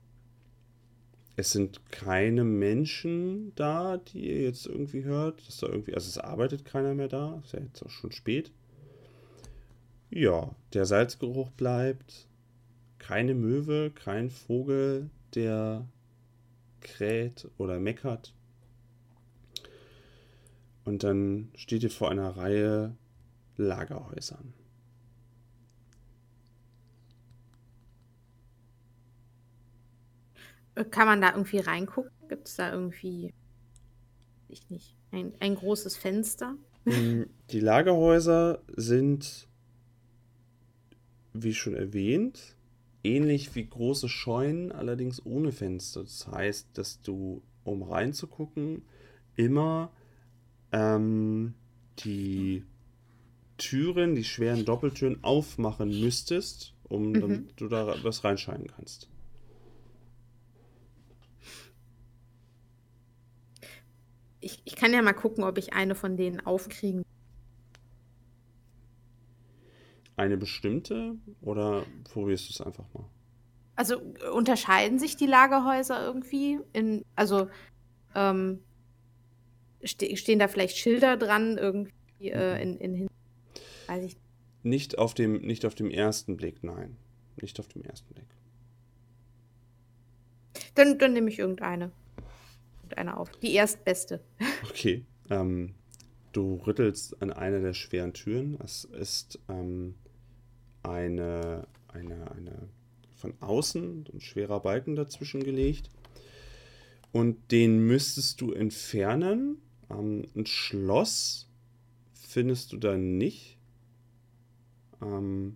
es 1.35 1.51
sind 1.51 1.91
keine 1.91 2.43
Menschen 2.43 3.53
da, 3.55 3.97
die 3.97 4.27
ihr 4.27 4.41
jetzt 4.41 4.65
irgendwie 4.65 5.03
hört. 5.03 5.47
Dass 5.47 5.57
da 5.57 5.67
irgendwie, 5.67 5.93
also 5.93 6.07
es 6.07 6.17
arbeitet 6.17 6.65
keiner 6.65 6.95
mehr 6.95 7.07
da. 7.07 7.39
Ist 7.43 7.53
ja 7.53 7.59
jetzt 7.59 7.83
auch 7.83 7.89
schon 7.89 8.11
spät. 8.11 8.51
Ja, 10.09 10.55
der 10.73 10.85
Salzgeruch 10.85 11.51
bleibt. 11.51 12.27
Keine 12.97 13.35
Möwe, 13.35 13.91
kein 13.91 14.31
Vogel, 14.31 15.09
der 15.35 15.87
kräht 16.81 17.47
oder 17.57 17.79
meckert. 17.79 18.33
Und 20.85 21.03
dann 21.03 21.49
steht 21.55 21.83
ihr 21.83 21.91
vor 21.91 22.09
einer 22.09 22.29
Reihe 22.35 22.95
Lagerhäusern. 23.57 24.53
Kann 30.85 31.07
man 31.07 31.21
da 31.21 31.31
irgendwie 31.31 31.59
reingucken? 31.59 32.11
Gibt 32.29 32.47
es 32.47 32.55
da 32.55 32.71
irgendwie, 32.71 33.33
ich 34.49 34.69
nicht, 34.69 34.95
ein, 35.11 35.33
ein 35.39 35.55
großes 35.55 35.97
Fenster? 35.97 36.55
Mm, 36.85 37.23
Die 37.51 37.59
Lagerhäuser 37.61 38.61
sind, 38.75 39.47
wie 41.33 41.53
schon 41.53 41.75
erwähnt, 41.75 42.55
ähnlich 43.03 43.55
wie 43.55 43.65
große 43.67 44.09
Scheunen, 44.09 44.71
allerdings 44.71 45.25
ohne 45.25 45.51
Fenster. 45.51 46.03
Das 46.03 46.27
heißt, 46.27 46.69
dass 46.73 47.01
du, 47.01 47.41
um 47.63 47.83
reinzugucken, 47.83 48.83
immer 49.35 49.91
ähm, 50.71 51.55
die 51.99 52.65
Türen, 53.57 54.15
die 54.15 54.23
schweren 54.23 54.65
Doppeltüren 54.65 55.23
aufmachen 55.23 55.99
müsstest, 55.99 56.75
um 56.83 57.13
Mhm. 57.13 57.19
damit 57.19 57.61
du 57.61 57.67
da 57.69 58.03
was 58.03 58.23
reinscheinen 58.23 58.67
kannst. 58.67 59.09
Ich, 64.39 64.61
ich 64.65 64.75
kann 64.75 64.93
ja 64.93 65.01
mal 65.01 65.13
gucken, 65.13 65.43
ob 65.43 65.57
ich 65.57 65.73
eine 65.73 65.95
von 65.95 66.15
denen 66.17 66.39
aufkriegen. 66.45 67.03
Eine 70.15 70.37
bestimmte 70.37 71.15
oder 71.41 71.85
probierst 72.05 72.49
du 72.49 72.53
es 72.53 72.61
einfach 72.61 72.85
mal? 72.93 73.05
Also 73.75 74.01
unterscheiden 74.33 74.97
sich 74.97 75.15
die 75.15 75.27
Lagerhäuser 75.27 76.03
irgendwie? 76.03 76.59
In, 76.73 77.05
also 77.15 77.47
ähm, 78.15 78.59
ste 79.83 80.17
stehen 80.17 80.39
da 80.39 80.47
vielleicht 80.47 80.77
Schilder 80.77 81.17
dran 81.17 81.57
irgendwie 81.57 82.31
äh, 82.31 82.61
in, 82.61 82.77
in 82.77 82.93
Hin 82.95 83.07
weiß 83.87 84.03
ich 84.03 84.17
Nicht 84.63 84.97
auf 84.97 85.13
dem, 85.13 85.41
nicht 85.41 85.65
auf 85.65 85.75
dem 85.75 85.89
ersten 85.89 86.37
Blick, 86.37 86.63
nein. 86.63 86.97
Nicht 87.41 87.59
auf 87.59 87.67
dem 87.67 87.83
ersten 87.83 88.13
Blick. 88.13 88.25
Dann, 90.75 90.97
dann 90.97 91.13
nehme 91.13 91.29
ich 91.29 91.39
irgendeine. 91.39 91.91
Irgendeine 92.87 93.17
auf. 93.17 93.29
Die 93.31 93.53
erstbeste. 93.53 94.21
Okay. 94.69 95.05
Ähm, 95.29 95.73
du 96.31 96.55
rüttelst 96.65 97.21
an 97.21 97.31
einer 97.33 97.59
der 97.59 97.73
schweren 97.73 98.13
Türen. 98.13 98.57
Es 98.63 98.85
ist 98.85 99.39
ähm, 99.49 99.95
eine, 100.83 101.67
eine, 101.87 102.31
eine 102.31 102.69
von 103.15 103.33
außen 103.41 104.05
ein 104.13 104.21
schwerer 104.21 104.59
Balken 104.61 104.95
dazwischen 104.95 105.43
gelegt. 105.43 105.89
Und 107.11 107.51
den 107.51 107.85
müsstest 107.85 108.41
du 108.41 108.53
entfernen. 108.53 109.57
Ähm, 109.89 110.25
ein 110.35 110.45
Schloss 110.45 111.49
findest 112.13 112.73
du 112.73 112.77
da 112.77 112.95
nicht. 112.97 113.57
Ähm, 115.01 115.55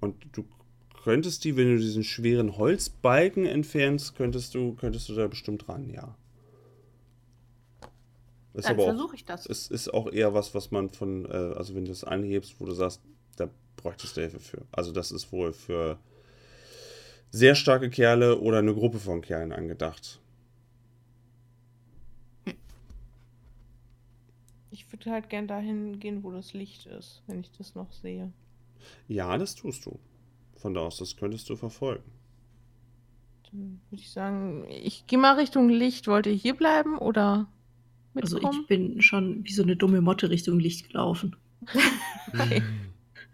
und 0.00 0.26
du 0.32 0.44
könntest 1.02 1.44
die, 1.44 1.56
wenn 1.56 1.74
du 1.74 1.78
diesen 1.78 2.04
schweren 2.04 2.56
Holzbalken 2.56 3.46
entfernst, 3.46 4.14
könntest 4.14 4.54
du, 4.54 4.74
könntest 4.74 5.08
du 5.08 5.14
da 5.14 5.26
bestimmt 5.26 5.68
ran, 5.68 5.90
ja. 5.90 6.16
Ist 8.54 8.68
Dann 8.68 8.78
versuche 8.78 9.16
ich 9.16 9.24
das. 9.24 9.46
es 9.46 9.68
ist 9.68 9.92
auch 9.92 10.12
eher 10.12 10.34
was, 10.34 10.54
was 10.54 10.70
man 10.70 10.90
von, 10.90 11.24
äh, 11.24 11.54
also 11.56 11.74
wenn 11.74 11.86
du 11.86 11.90
das 11.90 12.04
anhebst, 12.04 12.56
wo 12.58 12.66
du 12.66 12.72
sagst, 12.72 13.00
da 13.36 13.48
bräuchtest 13.76 14.16
du 14.16 14.20
Hilfe 14.20 14.40
für. 14.40 14.62
Also 14.70 14.92
das 14.92 15.10
ist 15.10 15.32
wohl 15.32 15.52
für 15.52 15.98
sehr 17.30 17.54
starke 17.54 17.88
Kerle 17.88 18.38
oder 18.38 18.58
eine 18.58 18.74
Gruppe 18.74 18.98
von 18.98 19.22
Kerlen 19.22 19.52
angedacht. 19.52 20.20
Ich 24.70 24.90
würde 24.92 25.10
halt 25.10 25.30
gern 25.30 25.48
dahin 25.48 25.98
gehen, 25.98 26.22
wo 26.22 26.30
das 26.30 26.52
Licht 26.52 26.86
ist, 26.86 27.22
wenn 27.26 27.40
ich 27.40 27.50
das 27.52 27.74
noch 27.74 27.90
sehe. 27.92 28.30
Ja, 29.08 29.38
das 29.38 29.54
tust 29.54 29.86
du. 29.86 29.98
Von 30.62 30.74
da 30.74 30.80
aus, 30.80 30.98
das 30.98 31.16
könntest 31.16 31.50
du 31.50 31.56
verfolgen. 31.56 32.04
Dann 33.50 33.80
würde 33.90 34.00
ich 34.02 34.12
sagen, 34.12 34.64
ich 34.70 35.06
gehe 35.08 35.18
mal 35.18 35.34
Richtung 35.34 35.68
Licht. 35.68 36.06
Wollt 36.06 36.26
ihr 36.26 36.32
hier 36.34 36.54
bleiben 36.54 36.96
oder 36.98 37.48
Also 38.14 38.36
mitkommen? 38.36 38.60
ich 38.62 38.66
bin 38.68 39.02
schon 39.02 39.44
wie 39.44 39.52
so 39.52 39.64
eine 39.64 39.74
dumme 39.76 40.00
Motte 40.00 40.30
Richtung 40.30 40.58
Licht 40.60 40.88
gelaufen. 40.88 41.36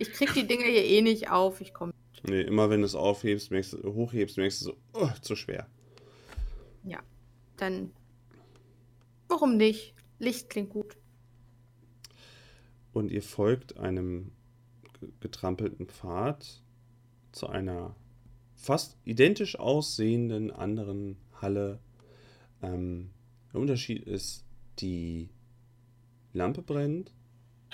Ich 0.00 0.12
krieg 0.12 0.32
die 0.32 0.46
Dinger 0.46 0.64
hier 0.66 0.84
eh 0.84 1.02
nicht 1.02 1.28
auf. 1.30 1.60
Ich 1.60 1.74
komme. 1.74 1.92
Nee, 2.22 2.42
immer 2.42 2.70
wenn 2.70 2.80
du 2.82 2.86
es 2.86 2.94
aufhebst, 2.94 3.50
merkst 3.50 3.72
du, 3.72 3.94
hochhebst, 3.94 4.36
merkst 4.36 4.60
du 4.60 4.64
so, 4.66 4.76
oh, 4.94 5.08
zu 5.22 5.34
schwer. 5.34 5.66
Ja. 6.84 7.00
Dann. 7.56 7.90
Warum 9.26 9.56
nicht? 9.56 9.94
Licht 10.20 10.50
klingt 10.50 10.70
gut. 10.70 10.96
Und 12.92 13.10
ihr 13.10 13.22
folgt 13.24 13.76
einem 13.76 14.30
ge- 15.00 15.10
getrampelten 15.18 15.86
Pfad 15.88 16.62
zu 17.38 17.48
einer 17.48 17.94
fast 18.54 18.98
identisch 19.04 19.58
aussehenden 19.58 20.50
anderen 20.50 21.16
Halle. 21.40 21.78
Ähm, 22.60 23.10
der 23.52 23.60
Unterschied 23.60 24.02
ist, 24.04 24.44
die 24.80 25.30
Lampe 26.32 26.62
brennt 26.62 27.12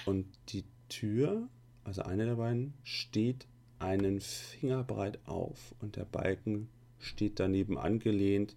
und 0.07 0.27
die 0.51 0.65
Tür, 0.89 1.49
also 1.83 2.03
eine 2.03 2.27
der 2.27 2.37
beiden, 2.37 2.75
steht 2.83 3.47
einen 3.79 4.21
Finger 4.21 4.85
breit 4.85 5.19
auf 5.27 5.75
und 5.81 5.97
der 5.97 6.05
Balken 6.05 6.69
steht 6.99 7.41
daneben 7.41 7.79
angelehnt 7.79 8.57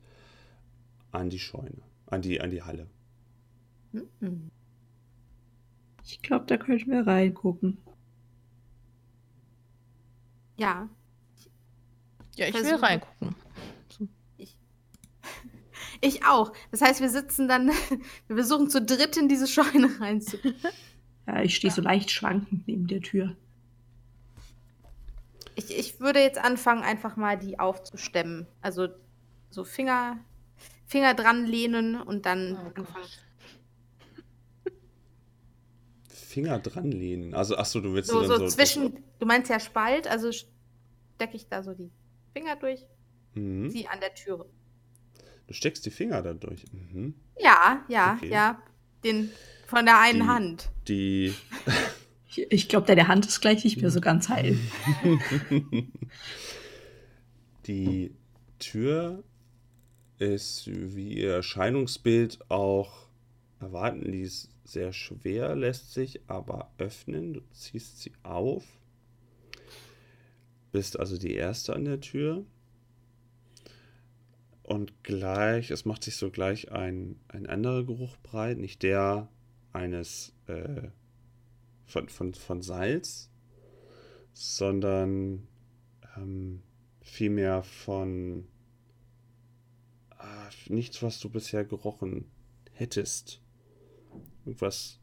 an 1.12 1.30
die 1.30 1.40
Scheune, 1.40 1.82
an 2.06 2.22
die, 2.22 2.40
an 2.42 2.52
die 2.52 2.62
Halle. 2.62 2.88
Ich 6.06 6.22
glaube, 6.22 6.46
da 6.46 6.58
könnten 6.58 6.92
wir 6.92 7.08
reingucken. 7.08 7.78
Ja. 10.58 10.90
Ja, 12.38 12.48
ich 12.48 12.54
will 12.54 12.64
versuche- 12.64 12.82
reingucken. 12.84 13.36
Ich 16.00 16.24
auch. 16.26 16.54
Das 16.70 16.82
heißt, 16.82 17.02
wir 17.02 17.10
sitzen 17.10 17.48
dann, 17.48 17.70
wir 18.28 18.36
versuchen 18.36 18.70
zu 18.70 18.82
dritt 18.84 19.18
in 19.18 19.28
diese 19.28 19.48
Scheune 19.48 20.00
reinzukommen. 20.00 20.56
Ja, 21.26 21.42
ich 21.42 21.56
stehe 21.56 21.74
so 21.74 21.82
leicht 21.82 22.12
schwankend 22.12 22.68
neben 22.68 22.86
der 22.86 23.02
Tür. 23.02 23.36
Ich, 25.56 25.76
ich 25.76 26.00
würde 26.00 26.20
jetzt 26.22 26.38
anfangen, 26.38 26.84
einfach 26.84 27.16
mal 27.18 27.36
die 27.38 27.58
aufzustemmen. 27.60 28.46
Also 28.62 28.90
so 29.50 29.64
Finger, 29.64 30.20
Finger 30.86 31.16
dran 31.16 31.46
lehnen 31.48 32.00
und 32.00 32.28
dann 32.28 32.54
Oh 32.64 32.80
anfangen. 32.80 33.06
Finger 36.10 36.60
dran 36.60 36.92
lehnen. 36.92 37.34
Also, 37.34 37.58
achso, 37.58 37.80
du 37.82 37.94
willst 37.94 38.12
So, 38.12 38.22
dann 38.22 38.28
so 38.40 38.48
zwischen, 38.48 39.04
du 39.20 39.26
meinst 39.26 39.50
ja 39.50 39.60
Spalt, 39.60 40.08
also 40.08 40.32
stecke 40.32 41.36
ich 41.36 41.48
da 41.48 41.64
so 41.64 41.74
die 41.74 41.90
Finger 42.38 42.56
durch, 42.56 42.86
Mhm. 43.34 43.70
sie 43.72 43.88
an 43.88 44.00
der 44.00 44.14
Türe. 44.14 44.46
Du 45.48 45.54
steckst 45.54 45.86
die 45.86 45.92
Finger 45.92 46.22
da 46.22 46.34
durch. 46.34 46.66
Mhm. 46.72 47.16
Ja, 47.40 47.84
ja, 47.88 48.16
Okay. 48.18 48.30
ja. 48.30 48.62
Den 49.04 49.32
von 49.66 49.86
der 49.86 50.00
einen 50.00 50.22
Die- 50.22 50.28
Hand. 50.28 50.70
Die. 50.88 51.34
Ich, 52.30 52.52
ich 52.52 52.70
glaube, 52.70 52.86
deine 52.86 53.08
Hand 53.08 53.26
ist 53.26 53.40
gleich 53.42 53.64
nicht 53.64 53.82
mehr 53.82 53.90
so 53.90 54.00
ganz 54.02 54.30
heil. 54.30 54.60
Die 57.66 58.12
Tür 58.60 59.24
ist, 60.20 60.68
wie 60.68 61.14
ihr 61.20 61.34
Erscheinungsbild 61.34 62.40
auch 62.52 63.08
erwarten 63.60 64.02
ließ, 64.02 64.50
sehr 64.66 64.94
schwer, 64.94 65.56
lässt 65.56 65.94
sich 65.94 66.20
aber 66.28 66.70
öffnen. 66.78 67.34
Du 67.34 67.42
ziehst 67.54 68.02
sie 68.02 68.12
auf. 68.24 68.64
Bist 70.78 71.00
also 71.00 71.18
die 71.18 71.34
erste 71.34 71.76
an 71.76 71.86
der 71.86 72.02
Tür. 72.02 72.46
Und 74.62 75.04
gleich, 75.04 75.72
es 75.72 75.86
macht 75.86 76.04
sich 76.04 76.18
so 76.18 76.30
gleich 76.30 76.72
ein, 76.72 77.20
ein 77.30 77.48
anderer 77.48 77.84
Geruch 77.84 78.16
breit, 78.22 78.60
nicht 78.60 78.84
der 78.84 79.28
eines 79.74 80.34
äh, 80.46 80.90
von, 81.88 82.10
von, 82.10 82.36
von 82.36 82.62
Salz, 82.62 83.32
sondern 84.34 85.48
ähm, 86.16 86.62
vielmehr 87.02 87.64
von 87.64 88.48
ah, 90.12 90.50
nichts, 90.70 91.02
was 91.02 91.20
du 91.20 91.28
bisher 91.28 91.66
gerochen 91.66 92.26
hättest. 92.72 93.42
Irgendwas, 94.46 95.00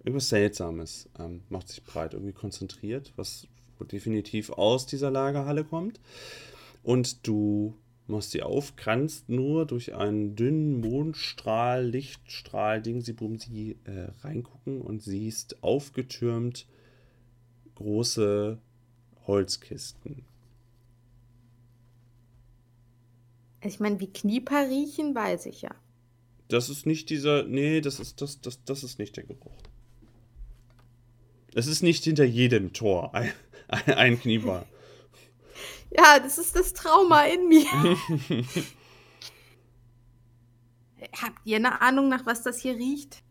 irgendwas 0.00 0.28
Seltsames 0.28 1.08
ähm, 1.18 1.44
macht 1.48 1.68
sich 1.68 1.82
breit, 1.82 2.12
irgendwie 2.12 2.34
konzentriert, 2.34 3.14
was 3.16 3.48
definitiv 3.84 4.50
aus 4.50 4.86
dieser 4.86 5.10
Lagerhalle 5.10 5.64
kommt. 5.64 6.00
Und 6.82 7.26
du 7.26 7.74
machst 8.06 8.32
sie 8.32 8.42
auf, 8.42 8.76
kannst 8.76 9.28
nur 9.28 9.66
durch 9.66 9.94
einen 9.94 10.36
dünnen 10.36 10.80
Mondstrahl, 10.80 11.86
Lichtstrahl, 11.86 12.82
Ding, 12.82 13.00
sie, 13.00 13.12
bum, 13.12 13.38
sie 13.38 13.76
äh, 13.84 14.08
reingucken 14.22 14.80
und 14.80 15.02
siehst 15.02 15.62
aufgetürmt 15.62 16.66
große 17.76 18.58
Holzkisten. 19.26 20.24
Ich 23.62 23.78
meine, 23.78 24.00
wie 24.00 24.10
Knieper 24.10 24.68
riechen, 24.68 25.14
weiß 25.14 25.46
ich 25.46 25.62
ja. 25.62 25.74
Das 26.48 26.68
ist 26.68 26.86
nicht 26.86 27.10
dieser. 27.10 27.44
Nee, 27.44 27.80
das 27.80 28.00
ist, 28.00 28.20
das, 28.20 28.40
das, 28.40 28.64
das 28.64 28.82
ist 28.82 28.98
nicht 28.98 29.16
der 29.16 29.24
Geruch. 29.24 29.56
Es 31.54 31.66
ist 31.66 31.82
nicht 31.82 32.04
hinter 32.04 32.24
jedem 32.24 32.72
Tor 32.72 33.14
ein, 33.14 33.32
ein, 33.70 33.94
ein 33.96 34.20
Kniebar. 34.20 34.66
Ja, 35.90 36.20
das 36.20 36.38
ist 36.38 36.54
das 36.56 36.72
Trauma 36.72 37.24
in 37.24 37.48
mir. 37.48 37.66
Habt 41.20 41.38
ihr 41.44 41.56
eine 41.56 41.80
Ahnung, 41.80 42.08
nach 42.08 42.26
was 42.26 42.42
das 42.42 42.60
hier 42.60 42.74
riecht? 42.76 43.22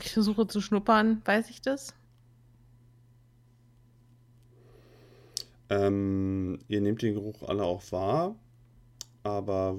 Ich 0.00 0.12
versuche 0.12 0.46
zu 0.46 0.60
schnuppern, 0.60 1.22
weiß 1.24 1.50
ich 1.50 1.60
das? 1.62 1.94
Ähm, 5.70 6.58
ihr 6.68 6.80
nehmt 6.80 7.02
den 7.02 7.14
Geruch 7.14 7.42
alle 7.42 7.64
auch 7.64 7.90
wahr, 7.90 8.36
aber 9.22 9.76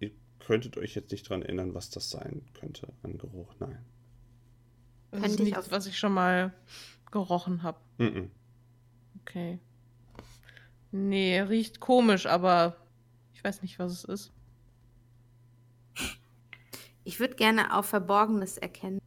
ihr 0.00 0.10
könntet 0.38 0.76
euch 0.76 0.94
jetzt 0.94 1.12
nicht 1.12 1.28
dran 1.28 1.42
erinnern, 1.42 1.74
was 1.74 1.90
das 1.90 2.10
sein 2.10 2.42
könnte 2.54 2.88
an 3.02 3.18
Geruch. 3.18 3.54
Nein. 3.58 3.84
Das 5.12 5.20
Könnte 5.20 5.26
ist 5.34 5.38
ich 5.40 5.44
nichts, 5.44 5.58
auf- 5.66 5.70
was 5.70 5.86
ich 5.86 5.98
schon 5.98 6.12
mal 6.12 6.52
gerochen 7.10 7.62
habe. 7.62 7.78
Mhm. 7.98 8.30
Okay. 9.22 9.58
Nee, 10.90 11.40
riecht 11.40 11.78
komisch, 11.80 12.26
aber 12.26 12.76
ich 13.34 13.42
weiß 13.44 13.62
nicht, 13.62 13.78
was 13.78 13.92
es 13.92 14.04
ist. 14.04 14.32
Ich 17.04 17.18
würde 17.20 17.34
gerne 17.34 17.76
auf 17.76 17.86
Verborgenes 17.86 18.58
erkennen. 18.58 18.98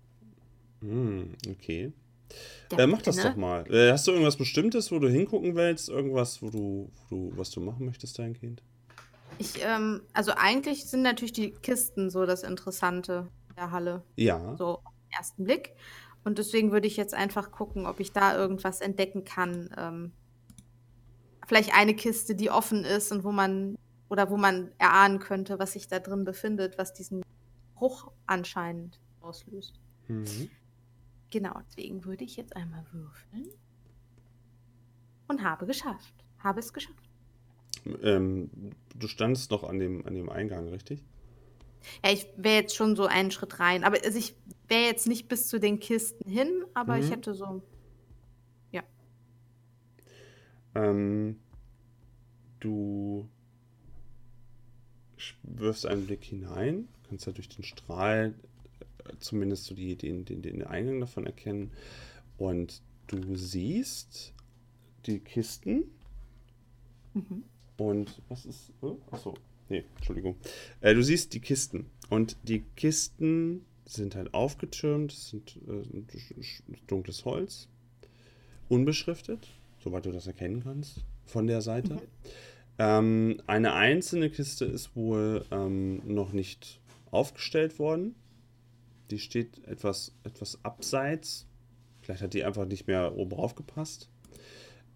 Mhm, 0.81 1.33
okay. 1.49 1.93
Ja, 2.71 2.79
äh, 2.79 2.87
mach 2.87 3.01
das 3.01 3.15
ne? 3.17 3.23
doch 3.23 3.35
mal. 3.35 3.65
Äh, 3.71 3.91
hast 3.91 4.07
du 4.07 4.11
irgendwas 4.11 4.35
Bestimmtes, 4.35 4.91
wo 4.91 4.99
du 4.99 5.07
hingucken 5.09 5.55
willst? 5.55 5.89
Irgendwas, 5.89 6.41
wo 6.41 6.49
du, 6.49 6.91
wo 7.09 7.15
du 7.29 7.37
was 7.37 7.51
du 7.51 7.61
machen 7.61 7.85
möchtest, 7.85 8.19
dein 8.19 8.33
Kind? 8.33 8.61
Ich, 9.37 9.53
ähm, 9.63 10.01
also 10.13 10.31
eigentlich 10.35 10.85
sind 10.85 11.01
natürlich 11.01 11.33
die 11.33 11.51
Kisten 11.51 12.09
so 12.09 12.25
das 12.25 12.43
Interessante 12.43 13.27
der 13.55 13.71
Halle, 13.71 14.03
Ja. 14.15 14.55
so 14.57 14.79
ersten 15.17 15.43
Blick. 15.43 15.73
Und 16.23 16.39
deswegen 16.39 16.71
würde 16.71 16.87
ich 16.87 16.97
jetzt 16.97 17.13
einfach 17.13 17.51
gucken, 17.51 17.85
ob 17.85 17.99
ich 17.99 18.11
da 18.11 18.35
irgendwas 18.35 18.81
entdecken 18.81 19.25
kann. 19.25 19.69
Ähm, 19.77 20.11
vielleicht 21.45 21.73
eine 21.75 21.95
Kiste, 21.95 22.35
die 22.35 22.49
offen 22.49 22.83
ist 22.83 23.11
und 23.11 23.23
wo 23.23 23.31
man, 23.31 23.77
oder 24.09 24.29
wo 24.29 24.37
man 24.37 24.71
erahnen 24.77 25.19
könnte, 25.19 25.59
was 25.59 25.73
sich 25.73 25.87
da 25.87 25.99
drin 25.99 26.23
befindet, 26.23 26.77
was 26.77 26.93
diesen 26.93 27.23
Bruch 27.75 28.11
anscheinend 28.25 28.99
auslöst. 29.21 29.79
Mhm. 30.07 30.49
Genau, 31.29 31.59
deswegen 31.67 32.05
würde 32.05 32.23
ich 32.23 32.37
jetzt 32.37 32.55
einmal 32.55 32.85
würfeln. 32.91 33.49
Und 35.27 35.43
habe 35.43 35.65
geschafft. 35.65 36.13
Habe 36.39 36.59
es 36.59 36.73
geschafft. 36.73 37.09
Ähm, 38.01 38.49
du 38.95 39.07
standst 39.07 39.51
noch 39.51 39.63
an 39.63 39.79
dem, 39.79 40.05
an 40.05 40.15
dem 40.15 40.29
Eingang, 40.29 40.69
richtig? 40.69 41.03
Ja, 42.03 42.11
ich 42.11 42.27
wäre 42.37 42.61
jetzt 42.61 42.75
schon 42.75 42.95
so 42.95 43.05
einen 43.05 43.31
Schritt 43.31 43.59
rein. 43.59 43.83
Aber 43.83 43.97
also 44.03 44.17
ich 44.17 44.35
wäre 44.67 44.85
jetzt 44.85 45.07
nicht 45.07 45.27
bis 45.27 45.47
zu 45.47 45.59
den 45.59 45.79
Kisten 45.79 46.29
hin, 46.29 46.63
aber 46.73 46.97
ich 46.99 47.07
Mhm. 47.07 47.11
hätte 47.11 47.33
so. 47.33 47.61
Ähm, 50.75 51.39
du 52.59 53.27
wirfst 55.43 55.85
einen 55.85 56.05
Blick 56.05 56.23
hinein, 56.23 56.87
kannst 57.07 57.25
ja 57.25 57.31
durch 57.31 57.47
den 57.47 57.63
Strahl 57.63 58.35
äh, 59.05 59.13
zumindest 59.19 59.65
so 59.65 59.75
die, 59.75 59.95
den, 59.95 60.25
den, 60.25 60.41
den 60.41 60.63
Eingang 60.63 60.99
davon 60.99 61.25
erkennen. 61.25 61.71
Und 62.37 62.81
du 63.07 63.35
siehst 63.35 64.33
die 65.05 65.19
Kisten 65.19 65.85
Mhm. 67.13 67.43
und 67.77 68.21
was 68.27 68.45
ist. 68.45 68.73
Oh, 68.81 68.97
achso, 69.11 69.35
nee, 69.69 69.83
Entschuldigung. 69.95 70.37
Äh, 70.81 70.93
du 70.93 71.03
siehst 71.03 71.33
die 71.33 71.39
Kisten 71.39 71.85
und 72.09 72.37
die 72.43 72.63
Kisten 72.75 73.65
sind 73.85 74.15
halt 74.15 74.33
aufgetürmt, 74.33 75.11
sind 75.11 75.59
äh, 75.67 76.75
dunkles 76.87 77.25
Holz, 77.25 77.67
unbeschriftet, 78.69 79.47
soweit 79.83 80.05
du 80.05 80.11
das 80.11 80.27
erkennen 80.27 80.63
kannst 80.63 81.03
von 81.25 81.47
der 81.47 81.61
Seite. 81.61 81.97
Ähm, 82.77 83.41
eine 83.47 83.73
einzelne 83.73 84.29
Kiste 84.29 84.65
ist 84.65 84.95
wohl 84.95 85.45
ähm, 85.51 86.01
noch 86.05 86.33
nicht 86.33 86.79
aufgestellt 87.11 87.79
worden. 87.79 88.15
Die 89.11 89.19
steht 89.19 89.65
etwas, 89.67 90.13
etwas 90.23 90.59
abseits. 90.63 91.47
Vielleicht 92.01 92.21
hat 92.21 92.33
die 92.33 92.43
einfach 92.43 92.65
nicht 92.65 92.87
mehr 92.87 93.15
oben 93.15 93.31
drauf 93.31 93.55
gepasst. 93.55 94.09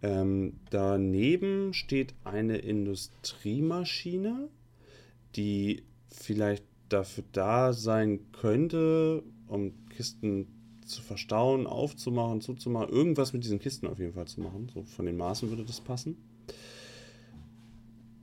Ähm, 0.01 0.59
daneben 0.70 1.74
steht 1.74 2.13
eine 2.24 2.57
Industriemaschine, 2.57 4.49
die 5.36 5.84
vielleicht 6.07 6.65
dafür 6.89 7.23
da 7.32 7.73
sein 7.73 8.32
könnte, 8.32 9.23
um 9.47 9.73
Kisten 9.89 10.47
zu 10.86 11.01
verstauen, 11.01 11.67
aufzumachen, 11.67 12.41
zuzumachen. 12.41 12.89
Irgendwas 12.89 13.34
mit 13.34 13.43
diesen 13.43 13.59
Kisten 13.59 13.88
auf 13.88 13.99
jeden 13.99 14.13
Fall 14.13 14.27
zu 14.27 14.41
machen. 14.41 14.69
So 14.73 14.84
von 14.84 15.05
den 15.05 15.17
Maßen 15.17 15.49
würde 15.49 15.63
das 15.63 15.82
passen. 15.82 16.17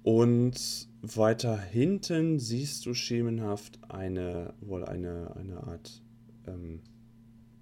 Und 0.02 0.88
weiter 1.02 1.58
hinten 1.58 2.38
siehst 2.38 2.86
du 2.86 2.94
schemenhaft 2.94 3.78
eine, 3.88 4.54
wohl 4.60 4.84
eine, 4.84 5.34
eine 5.36 5.64
Art 5.64 6.02
ähm, 6.46 6.80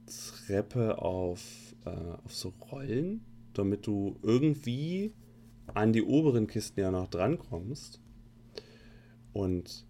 Treppe 0.06 1.00
auf, 1.00 1.74
äh, 1.86 1.90
auf 1.90 2.34
so 2.34 2.52
Rollen, 2.70 3.24
damit 3.54 3.86
du 3.86 4.16
irgendwie 4.22 5.14
an 5.72 5.92
die 5.92 6.02
oberen 6.02 6.46
Kisten 6.46 6.80
ja 6.80 6.90
noch 6.90 7.08
drankommst. 7.08 8.00
Und 9.34 9.84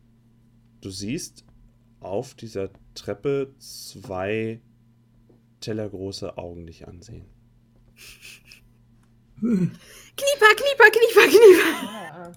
du 0.81 0.91
siehst 0.91 1.45
auf 2.01 2.35
dieser 2.35 2.71
Treppe 2.95 3.55
zwei 3.59 4.61
tellergroße 5.61 6.37
Augen 6.37 6.67
dich 6.67 6.89
ansehen. 6.89 7.27
Knieper, 9.37 9.71
Knieper, 10.17 10.91
Knieper, 10.91 11.29
Knieper. 11.29 12.33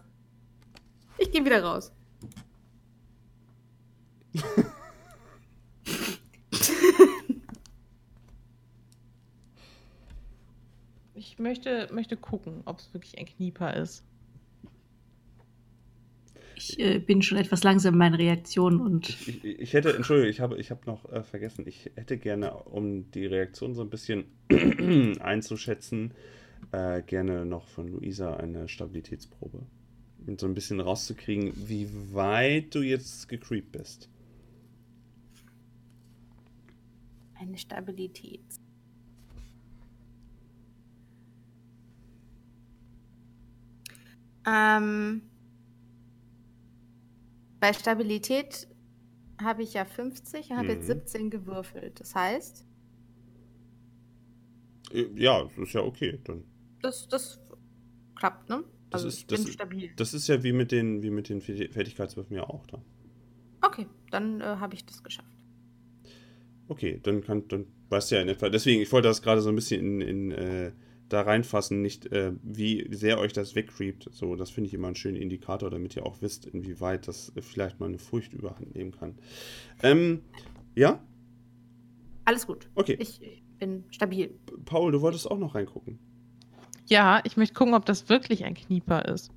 Ich 1.18 1.32
gehe 1.32 1.44
wieder 1.44 1.64
raus. 1.64 1.92
Ich 11.16 11.40
möchte, 11.40 11.88
möchte 11.92 12.18
gucken, 12.18 12.62
ob 12.66 12.80
es 12.80 12.94
wirklich 12.94 13.18
ein 13.18 13.26
Knieper 13.26 13.74
ist. 13.76 14.04
Ich 16.58 16.80
äh, 16.80 16.98
bin 16.98 17.22
schon 17.22 17.38
etwas 17.38 17.64
langsam 17.64 17.94
in 17.94 18.00
meinen 18.00 18.16
Reaktionen 18.16 18.82
und 18.82 19.10
Ich, 19.10 19.28
ich, 19.28 19.60
ich 19.60 19.74
hätte, 19.74 19.96
Entschuldigung, 19.96 20.32
ich 20.32 20.40
habe, 20.40 20.58
ich 20.58 20.72
habe 20.72 20.82
noch 20.88 21.06
äh, 21.12 21.22
vergessen, 21.22 21.66
ich 21.68 21.92
hätte 21.96 22.18
gerne, 22.18 22.52
um 22.52 23.12
die 23.12 23.28
Reaktion 23.28 23.76
so 23.76 23.84
ein 23.84 23.92
bisschen 23.92 24.26
einzuschätzen, 25.20 26.14
äh, 26.72 27.04
gerne 27.04 27.46
noch 27.46 27.68
von 27.68 27.88
Luisa 27.88 28.36
eine 28.36 28.68
Stabilitätsprobe. 28.68 29.62
Um 30.26 30.40
so 30.40 30.48
ein 30.48 30.56
bisschen 30.56 30.80
rauszukriegen, 30.80 31.54
wie 31.56 31.88
weit 32.12 32.74
du 32.74 32.82
jetzt 32.82 33.30
gecreept 33.30 33.72
bist. 33.72 34.10
Eine 37.40 37.58
Stabilität. 37.58 38.42
Ähm, 44.48 45.22
bei 47.60 47.74
Stabilität 47.74 48.68
habe 49.42 49.64
ich 49.64 49.74
ja 49.74 49.86
50 49.86 50.50
und 50.52 50.58
habe 50.58 50.70
jetzt 50.70 50.84
Mhm. 50.88 50.94
17 50.94 51.30
gewürfelt. 51.30 52.00
Das 52.00 52.16
heißt, 52.16 52.66
Äh, 54.94 55.08
Ja, 55.16 55.44
das 55.44 55.58
ist 55.58 55.74
ja 55.74 55.82
okay. 55.82 56.20
Dann. 56.24 56.44
das, 56.82 57.08
das 57.10 57.40
klappt, 58.16 58.48
ne? 58.50 58.64
Das 58.90 59.04
Also 59.04 59.08
ist- 59.10 59.30
das 59.32 59.50
stabil. 59.50 59.92
Das 59.98 60.14
ist 60.14 60.28
ja 60.28 60.42
wie 60.44 60.54
mit 60.54 60.72
den, 60.72 61.02
wie 61.04 61.10
mit 61.10 61.28
den 61.30 61.42
Fertigkeitswürfen 61.42 62.36
ja 62.36 62.44
auch 62.50 62.66
da. 62.68 62.82
Okay, 63.62 63.86
dann 64.12 64.40
äh, 64.40 64.46
habe 64.46 64.76
ich 64.76 64.86
das 64.86 65.04
geschafft. 65.04 65.28
Okay, 66.70 67.00
dann 67.04 67.22
kann, 67.22 67.48
dann 67.50 67.66
weißt 67.90 68.12
du 68.12 68.16
ja 68.16 68.22
in 68.22 68.30
etwa. 68.30 68.50
Deswegen, 68.50 68.82
ich 68.82 68.92
wollte 68.94 69.10
das 69.10 69.22
gerade 69.22 69.42
so 69.42 69.50
ein 69.50 69.56
bisschen 69.56 70.02
in, 70.02 70.02
in 70.02 70.32
äh, 70.32 70.72
da 71.10 71.22
reinfassen, 71.22 71.82
nicht 71.82 72.12
äh, 72.12 72.34
wie 72.44 72.88
sehr 72.92 73.20
euch 73.20 73.34
das 73.34 73.56
wegcreept. 73.56 74.10
So, 74.12 74.36
das 74.36 74.50
finde 74.50 74.68
ich 74.68 74.74
immer 74.74 74.88
einen 74.88 74.96
schönen 74.96 75.18
Indikator, 75.18 75.70
damit 75.70 75.96
ihr 75.96 76.06
auch 76.06 76.22
wisst, 76.22 76.46
inwieweit 76.46 77.08
das 77.08 77.32
äh, 77.36 77.42
vielleicht 77.42 77.80
mal 77.80 77.88
eine 77.88 78.00
Furcht 78.00 78.34
überhand 78.34 78.76
nehmen 78.76 78.92
kann. 78.92 79.16
Ähm, 79.82 80.22
ja? 80.76 81.02
Alles 82.26 82.46
gut. 82.46 82.70
Okay. 82.76 82.98
Ich, 83.00 83.22
ich 83.22 83.44
bin 83.60 83.84
stabil. 83.92 84.38
Paul, 84.66 84.92
du 84.92 85.02
wolltest 85.02 85.30
auch 85.30 85.38
noch 85.38 85.56
reingucken. 85.56 86.00
Ja, 86.88 87.22
ich 87.24 87.38
möchte 87.38 87.54
gucken, 87.54 87.74
ob 87.74 87.86
das 87.86 88.10
wirklich 88.10 88.46
ein 88.46 88.54
Knieper 88.54 89.06
ist. 89.06 89.32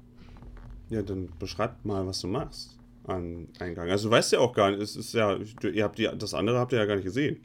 Ja, 0.89 1.03
dann 1.03 1.29
beschreib 1.39 1.85
mal, 1.85 2.07
was 2.07 2.21
du 2.21 2.29
machst 2.29 2.79
an 3.05 3.49
Eingang. 3.59 3.91
Also 3.91 4.09
du 4.09 4.15
weißt 4.15 4.33
ja 4.33 4.41
auch 4.41 4.53
gar 4.53 4.71
nicht, 4.71 4.81
es 4.81 4.97
ist 4.97 5.15
ja, 5.15 5.39
ihr 5.63 5.85
habt 5.85 5.99
die, 5.99 6.09
das 6.17 6.35
andere 6.35 6.59
habt 6.59 6.73
ihr 6.73 6.79
ja 6.79 6.87
gar 6.87 6.97
nicht 6.97 7.05
gesehen. 7.05 7.41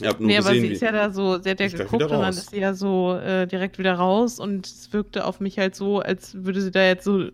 Ihr 0.00 0.08
habt 0.10 0.20
nur 0.20 0.28
Nee, 0.28 0.38
aber 0.38 0.50
gesehen, 0.50 0.62
sie 0.62 0.68
wie, 0.70 0.74
ist 0.74 0.82
ja 0.82 0.92
da 0.92 1.10
so, 1.10 1.38
sie 1.38 1.50
hat 1.50 1.60
ja 1.60 1.68
geguckt 1.68 2.02
und 2.02 2.10
dann 2.10 2.30
ist 2.30 2.50
sie 2.50 2.60
ja 2.60 2.74
so 2.74 3.16
äh, 3.16 3.46
direkt 3.46 3.78
wieder 3.78 3.94
raus 3.94 4.38
und 4.38 4.66
es 4.66 4.92
wirkte 4.92 5.24
auf 5.24 5.40
mich 5.40 5.58
halt 5.58 5.74
so, 5.74 6.00
als 6.00 6.34
würde 6.44 6.60
sie 6.60 6.70
da 6.70 6.84
jetzt 6.84 7.04
so 7.04 7.28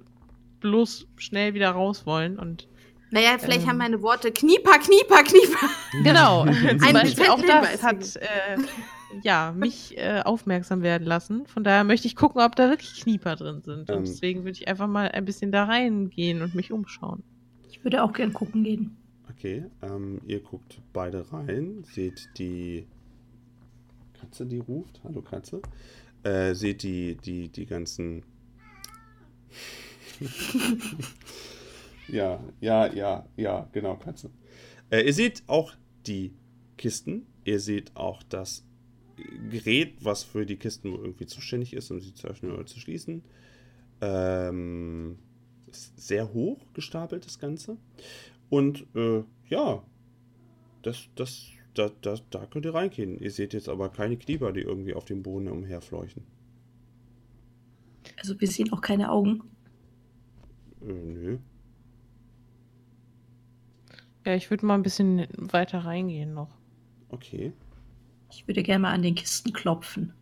bloß 0.61 1.07
schnell 1.17 1.53
wieder 1.55 1.71
raus 1.71 2.07
wollen 2.07 2.39
und 2.39 2.67
Naja, 3.11 3.37
vielleicht 3.39 3.63
Ähm. 3.63 3.69
haben 3.69 3.79
meine 3.79 4.01
Worte 4.01 4.33
Knieper, 4.33 4.79
Knieper, 4.79 5.23
Knieper. 5.23 5.69
genau, 6.03 6.45
zum 6.47 6.83
Ein 6.83 6.93
Beispiel 6.95 7.27
auch 7.27 7.41
das 7.43 7.83
hat 7.83 8.17
äh, 8.17 8.57
ja, 9.23 9.53
mich 9.57 9.97
äh, 9.99 10.23
aufmerksam 10.25 10.83
werden 10.83 11.07
lassen. 11.07 11.47
Von 11.47 11.65
daher 11.65 11.85
möchte 11.85 12.07
ich 12.09 12.17
gucken, 12.17 12.41
ob 12.43 12.57
da 12.57 12.69
wirklich 12.71 13.01
Knieper 13.03 13.37
drin 13.37 13.61
sind. 13.63 13.91
Ähm. 13.91 13.99
Und 13.99 14.09
deswegen 14.09 14.41
würde 14.45 14.59
ich 14.59 14.67
einfach 14.69 14.89
mal 14.89 15.09
ein 15.11 15.25
bisschen 15.25 15.53
da 15.53 15.65
reingehen 15.65 16.43
und 16.43 16.55
mich 16.55 16.73
umschauen. 16.73 17.23
ich 17.71 17.85
würde 17.85 18.03
auch 18.03 18.13
gern 18.15 18.33
gucken 18.33 18.65
gehen. 18.65 18.97
Okay, 19.37 19.65
ähm, 19.83 20.21
ihr 20.27 20.41
guckt 20.41 20.81
beide 20.93 21.31
rein, 21.33 21.85
seht 21.85 22.29
die 22.39 22.87
Katze, 24.19 24.47
die 24.47 24.59
ruft. 24.59 25.01
Hallo 25.05 25.23
Katze. 25.23 25.61
Äh, 26.23 26.55
seht 26.55 26.83
die, 26.83 27.17
die, 27.17 27.49
die 27.49 27.67
ganzen 27.67 28.23
Ja, 32.09 32.43
ja, 32.61 32.93
ja, 32.93 33.27
ja, 33.37 33.69
genau, 33.73 33.99
du. 34.05 34.31
Äh, 34.91 35.07
ihr 35.07 35.15
seht 35.15 35.43
auch 35.47 35.73
die 36.07 36.33
Kisten. 36.77 37.27
Ihr 37.45 37.61
seht 37.61 37.97
auch 37.97 38.23
das 38.23 38.65
Gerät, 39.51 39.97
was 40.01 40.23
für 40.23 40.45
die 40.45 40.57
Kisten 40.57 40.93
irgendwie 40.93 41.27
zuständig 41.27 41.73
ist, 41.73 41.91
um 41.91 42.01
sie 42.01 42.15
zu 42.15 42.27
öffnen 42.29 42.53
oder 42.53 42.67
zu 42.67 42.79
schließen. 42.79 43.23
Ähm, 44.01 45.19
sehr 45.71 46.33
hoch 46.33 46.61
gestapelt, 46.75 47.25
das 47.27 47.39
Ganze. 47.39 47.77
Und 48.55 48.87
äh, 48.95 49.25
ja, 49.49 49.83
das, 50.83 51.09
das, 51.17 51.49
da, 51.75 51.91
da, 52.03 52.15
da 52.31 52.47
könnt 52.47 52.65
ihr 52.65 52.73
reingehen. 52.73 53.19
Ihr 53.19 53.33
seht 53.33 53.53
jetzt 53.53 53.69
aber 53.69 53.89
keine 53.89 54.17
Knieber, 54.17 54.53
die 54.53 54.61
irgendwie 54.61 54.95
auf 54.95 55.05
dem 55.05 55.25
Boden 55.25 55.49
umherfleuchen. 55.49 56.23
Also 58.17 58.41
wir 58.41 58.47
sehen 58.47 58.73
auch 58.73 58.81
keine 58.81 59.11
Augen. 59.11 59.43
Äh, 60.83 60.93
nö. 60.93 61.39
Ja, 64.25 64.37
ich 64.37 64.49
würde 64.51 64.67
mal 64.67 64.75
ein 64.75 64.85
bisschen 64.85 65.27
weiter 65.37 65.81
reingehen 65.81 66.33
noch. 66.33 66.57
Okay. 67.09 67.53
Ich 68.31 68.47
würde 68.47 68.63
gerne 68.63 68.83
mal 68.83 68.93
an 68.93 69.03
den 69.03 69.17
Kisten 69.17 69.53
klopfen. 69.53 70.13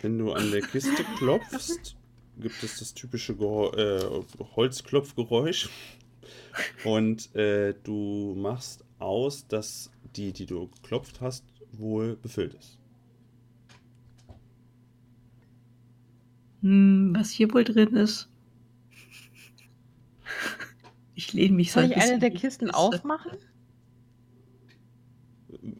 Wenn 0.00 0.16
du 0.16 0.32
an 0.32 0.50
der 0.50 0.62
Kiste 0.62 1.04
klopfst, 1.18 1.96
gibt 2.38 2.62
es 2.62 2.78
das 2.78 2.94
typische 2.94 3.36
Gehor 3.36 3.76
äh, 3.76 4.00
Holzklopfgeräusch. 4.56 5.68
Und 6.84 7.34
äh, 7.34 7.74
du 7.82 8.34
machst 8.36 8.84
aus, 8.98 9.46
dass 9.46 9.90
die, 10.16 10.32
die 10.32 10.46
du 10.46 10.68
geklopft 10.68 11.20
hast, 11.20 11.44
wohl 11.72 12.16
befüllt 12.16 12.54
ist. 12.54 12.78
Hm, 16.62 17.14
was 17.16 17.30
hier 17.30 17.52
wohl 17.52 17.64
drin 17.64 17.94
ist. 17.96 18.28
Ich 21.14 21.32
lehne 21.32 21.54
mich 21.54 21.70
so 21.70 21.80
Soll 21.80 21.84
ein 21.84 21.90
ich 21.92 21.96
eine 21.96 22.18
der 22.18 22.30
Kisten 22.30 22.66
Kiste. 22.66 22.78
aufmachen? 22.78 23.32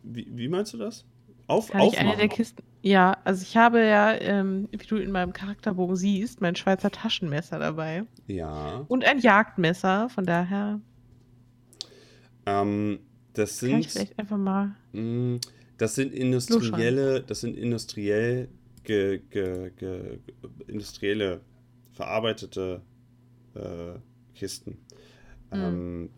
Wie, 0.02 0.26
wie 0.30 0.48
meinst 0.48 0.72
du 0.74 0.78
das? 0.78 1.04
Auf, 1.46 1.70
Kann 1.70 1.80
ich 1.82 1.86
aufmachen. 1.88 2.08
eine 2.08 2.16
der 2.16 2.28
Kisten. 2.28 2.62
Ja, 2.84 3.16
also 3.24 3.42
ich 3.42 3.56
habe 3.56 3.84
ja, 3.84 4.12
ähm, 4.14 4.68
wie 4.70 4.86
du 4.86 4.96
in 4.96 5.10
meinem 5.10 5.32
Charakterbogen 5.32 5.96
siehst, 5.96 6.40
mein 6.40 6.54
Schweizer 6.54 6.90
Taschenmesser 6.90 7.58
dabei. 7.58 8.04
Ja. 8.26 8.86
Und 8.88 9.04
ein 9.04 9.18
Jagdmesser, 9.20 10.08
von 10.10 10.26
daher 10.26 10.80
Ähm, 12.46 13.00
das 13.32 13.58
kann 13.62 13.80
ich 13.80 13.88
sind. 13.88 13.90
vielleicht 13.90 14.18
einfach 14.18 14.36
mal. 14.36 14.76
mh, 14.92 15.40
Das 15.78 15.94
sind 15.96 16.14
industrielle, 16.14 17.22
das 17.22 17.40
sind 17.40 17.56
industriell 17.58 18.48
ge, 18.84 19.20
ge, 19.30 19.70
ge, 19.76 20.18
industrielle 20.68 21.40
verarbeitete 21.92 22.82
äh, 23.54 23.98
Kisten. 24.34 24.78
Ähm, 25.52 26.10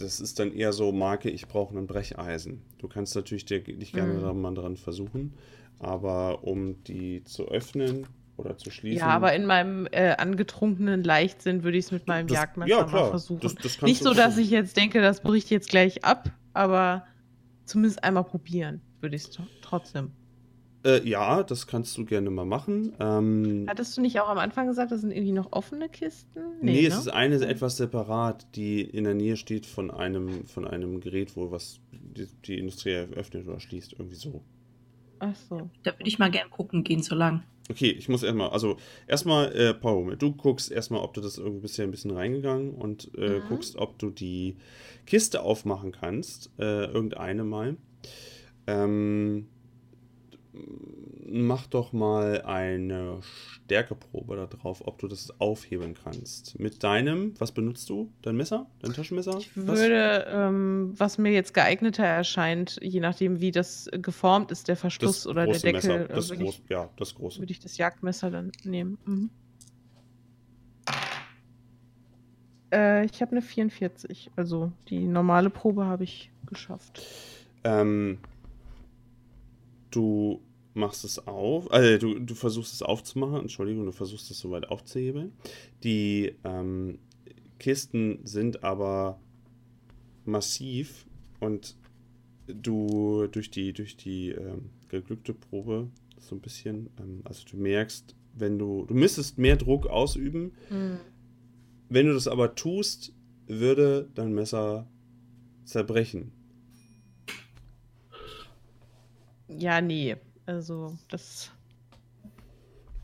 das 0.00 0.20
ist 0.20 0.38
dann 0.40 0.52
eher 0.54 0.72
so 0.72 0.92
Marke, 0.92 1.30
ich 1.30 1.48
brauche 1.48 1.76
ein 1.78 1.86
Brecheisen. 1.86 2.62
Du 2.78 2.88
kannst 2.88 3.16
natürlich 3.16 3.44
dir 3.46 3.62
nicht 3.76 3.94
gerne 3.94 4.20
Mhm. 4.20 4.22
da 4.22 4.34
mal 4.34 4.54
dran 4.54 4.76
versuchen, 4.76 5.34
aber 5.80 6.44
um 6.44 6.82
die 6.84 7.24
zu 7.24 7.48
öffnen 7.48 8.06
oder 8.36 8.56
zu 8.56 8.70
schließen. 8.70 9.00
Ja, 9.00 9.08
aber 9.08 9.34
in 9.34 9.44
meinem 9.46 9.86
äh, 9.90 10.12
angetrunkenen 10.16 11.02
Leichtsinn 11.04 11.62
würde 11.64 11.76
ich 11.78 11.86
es 11.86 11.90
mit 11.92 12.06
meinem 12.06 12.26
Das- 12.28 12.36
Jagdmesser 12.38 12.70
ja, 12.70 12.76
mal 12.82 12.86
klar. 12.88 13.10
versuchen. 13.10 13.40
Das- 13.42 13.54
das 13.56 13.82
Nicht 13.82 14.02
so, 14.02 14.14
dass 14.14 14.38
ich 14.38 14.50
jetzt 14.50 14.76
denke, 14.76 15.00
das 15.02 15.20
bricht 15.22 15.50
jetzt 15.50 15.68
gleich 15.68 16.04
ab, 16.04 16.30
aber 16.54 17.04
zumindest 17.66 18.02
einmal 18.04 18.24
probieren 18.24 18.80
würde 19.00 19.16
ich 19.16 19.24
es 19.24 19.38
trotzdem. 19.62 20.12
äh, 20.84 21.06
ja, 21.06 21.42
das 21.42 21.66
kannst 21.66 21.98
du 21.98 22.06
gerne 22.06 22.30
mal 22.30 22.46
machen. 22.46 22.94
Ähm, 23.00 23.66
Hattest 23.68 23.98
du 23.98 24.00
nicht 24.00 24.18
auch 24.20 24.28
am 24.30 24.38
Anfang 24.38 24.66
gesagt, 24.66 24.90
das 24.92 25.02
sind 25.02 25.10
irgendwie 25.10 25.32
noch 25.32 25.52
offene 25.52 25.90
Kisten? 25.90 26.40
Nee, 26.62 26.86
es 26.86 26.94
ne? 26.94 27.00
ist 27.00 27.08
eine 27.08 27.36
etwas 27.46 27.76
separat, 27.76 28.46
die 28.56 28.80
in 28.80 29.04
der 29.04 29.12
Nähe 29.14 29.36
steht 29.36 29.66
von 29.66 29.90
einem, 29.90 30.46
von 30.46 30.66
einem 30.66 31.00
Gerät, 31.00 31.36
wo 31.36 31.50
was 31.50 31.80
die, 31.92 32.26
die 32.46 32.58
Industrie 32.58 32.94
öffnet 32.94 33.46
oder 33.46 33.60
schließt, 33.60 33.92
irgendwie 33.92 34.16
so. 34.16 34.42
Ach 35.20 35.34
so. 35.48 35.70
Da 35.82 35.92
würde 35.92 36.08
ich 36.08 36.18
mal 36.18 36.30
gern 36.30 36.50
gucken 36.50 36.82
gehen, 36.82 37.02
so 37.02 37.14
lang. 37.14 37.44
Okay, 37.70 37.90
ich 37.90 38.08
muss 38.08 38.24
erstmal, 38.24 38.50
also 38.50 38.78
erstmal, 39.06 39.52
äh, 39.54 39.74
Paul, 39.74 40.16
du 40.16 40.32
guckst 40.32 40.72
erstmal, 40.72 41.02
ob 41.02 41.14
du 41.14 41.20
das 41.20 41.38
irgendwie 41.38 41.60
bisher 41.60 41.84
ein 41.84 41.92
bisschen 41.92 42.10
reingegangen 42.10 42.74
und 42.74 43.10
äh, 43.16 43.38
Mhm. 43.38 43.44
guckst, 43.48 43.76
ob 43.76 43.96
du 43.98 44.10
die 44.10 44.56
Kiste 45.06 45.42
aufmachen 45.42 45.92
kannst, 45.92 46.50
äh, 46.58 46.86
irgendeine 46.86 47.44
mal. 47.44 47.76
Ähm, 48.66 49.46
mach 50.52 51.66
doch 51.66 51.92
mal 51.92 52.42
eine 52.42 53.20
Stärkeprobe 53.22 54.36
da 54.36 54.46
drauf, 54.46 54.82
ob 54.84 54.98
du 54.98 55.06
das 55.06 55.38
aufheben 55.40 55.94
kannst. 55.94 56.58
Mit 56.58 56.82
deinem, 56.82 57.34
was 57.38 57.52
benutzt 57.52 57.88
du? 57.88 58.10
Dein 58.22 58.36
Messer? 58.36 58.66
Dein 58.80 58.92
Taschenmesser? 58.92 59.38
Ich 59.38 59.50
Was? 59.54 59.78
würde, 59.78 60.26
ähm, 60.28 60.92
was 60.96 61.18
mir 61.18 61.32
jetzt 61.32 61.54
geeigneter 61.54 62.04
erscheint, 62.04 62.78
je 62.82 63.00
nachdem, 63.00 63.40
wie 63.40 63.52
das 63.52 63.88
geformt 63.92 64.50
ist, 64.50 64.68
der 64.68 64.76
Verschluss 64.76 65.26
oder 65.26 65.46
der 65.46 65.60
Deckel, 65.60 65.72
Messer, 65.72 66.10
äh, 66.10 66.14
das 66.14 66.30
groß, 66.30 66.62
ich, 66.64 66.70
ja, 66.70 66.88
das 66.96 67.14
große. 67.14 67.38
würde 67.38 67.52
ich 67.52 67.60
das 67.60 67.76
Jagdmesser 67.76 68.30
dann 68.30 68.50
nehmen. 68.64 68.98
Mhm. 69.04 69.30
Äh, 72.72 73.04
ich 73.04 73.22
habe 73.22 73.32
eine 73.32 73.42
44, 73.42 74.30
also 74.36 74.72
die 74.88 75.06
normale 75.06 75.50
Probe 75.50 75.84
habe 75.86 76.04
ich 76.04 76.30
geschafft. 76.46 77.02
Ähm, 77.62 78.18
du 79.90 80.42
machst 80.74 81.04
es 81.04 81.26
auf, 81.26 81.70
also 81.70 81.98
du, 81.98 82.20
du 82.20 82.34
versuchst 82.34 82.72
es 82.72 82.82
aufzumachen, 82.82 83.40
Entschuldigung, 83.40 83.86
du 83.86 83.92
versuchst 83.92 84.30
es 84.30 84.38
soweit 84.38 84.68
aufzuhebeln. 84.68 85.32
Die 85.82 86.34
ähm, 86.44 86.98
Kisten 87.58 88.20
sind 88.24 88.62
aber 88.62 89.20
massiv 90.24 91.06
und 91.40 91.76
du 92.46 93.26
durch 93.26 93.50
die, 93.50 93.72
durch 93.72 93.96
die 93.96 94.30
ähm, 94.30 94.70
geglückte 94.88 95.34
Probe 95.34 95.88
so 96.18 96.34
ein 96.34 96.40
bisschen, 96.40 96.90
ähm, 96.98 97.20
also 97.24 97.44
du 97.50 97.56
merkst, 97.56 98.14
wenn 98.34 98.58
du, 98.58 98.84
du 98.86 98.94
müsstest 98.94 99.38
mehr 99.38 99.56
Druck 99.56 99.86
ausüben, 99.86 100.52
wenn 101.88 102.06
du 102.06 102.14
das 102.14 102.28
aber 102.28 102.54
tust, 102.54 103.12
würde 103.46 104.08
dein 104.14 104.32
Messer 104.32 104.86
zerbrechen. 105.64 106.32
Ja, 109.58 109.80
nee. 109.80 110.16
Also, 110.46 110.96
das, 111.08 111.50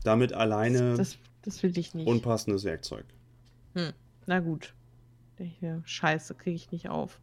Damit 0.03 0.33
alleine 0.33 0.95
das, 0.95 1.17
das 1.41 1.63
will 1.63 1.77
ich 1.77 1.93
nicht. 1.93 2.07
unpassendes 2.07 2.63
Werkzeug. 2.63 3.05
Hm. 3.73 3.93
Na 4.25 4.39
gut. 4.39 4.73
Scheiße, 5.85 6.33
kriege 6.35 6.55
ich 6.55 6.71
nicht 6.71 6.89
auf. 6.89 7.19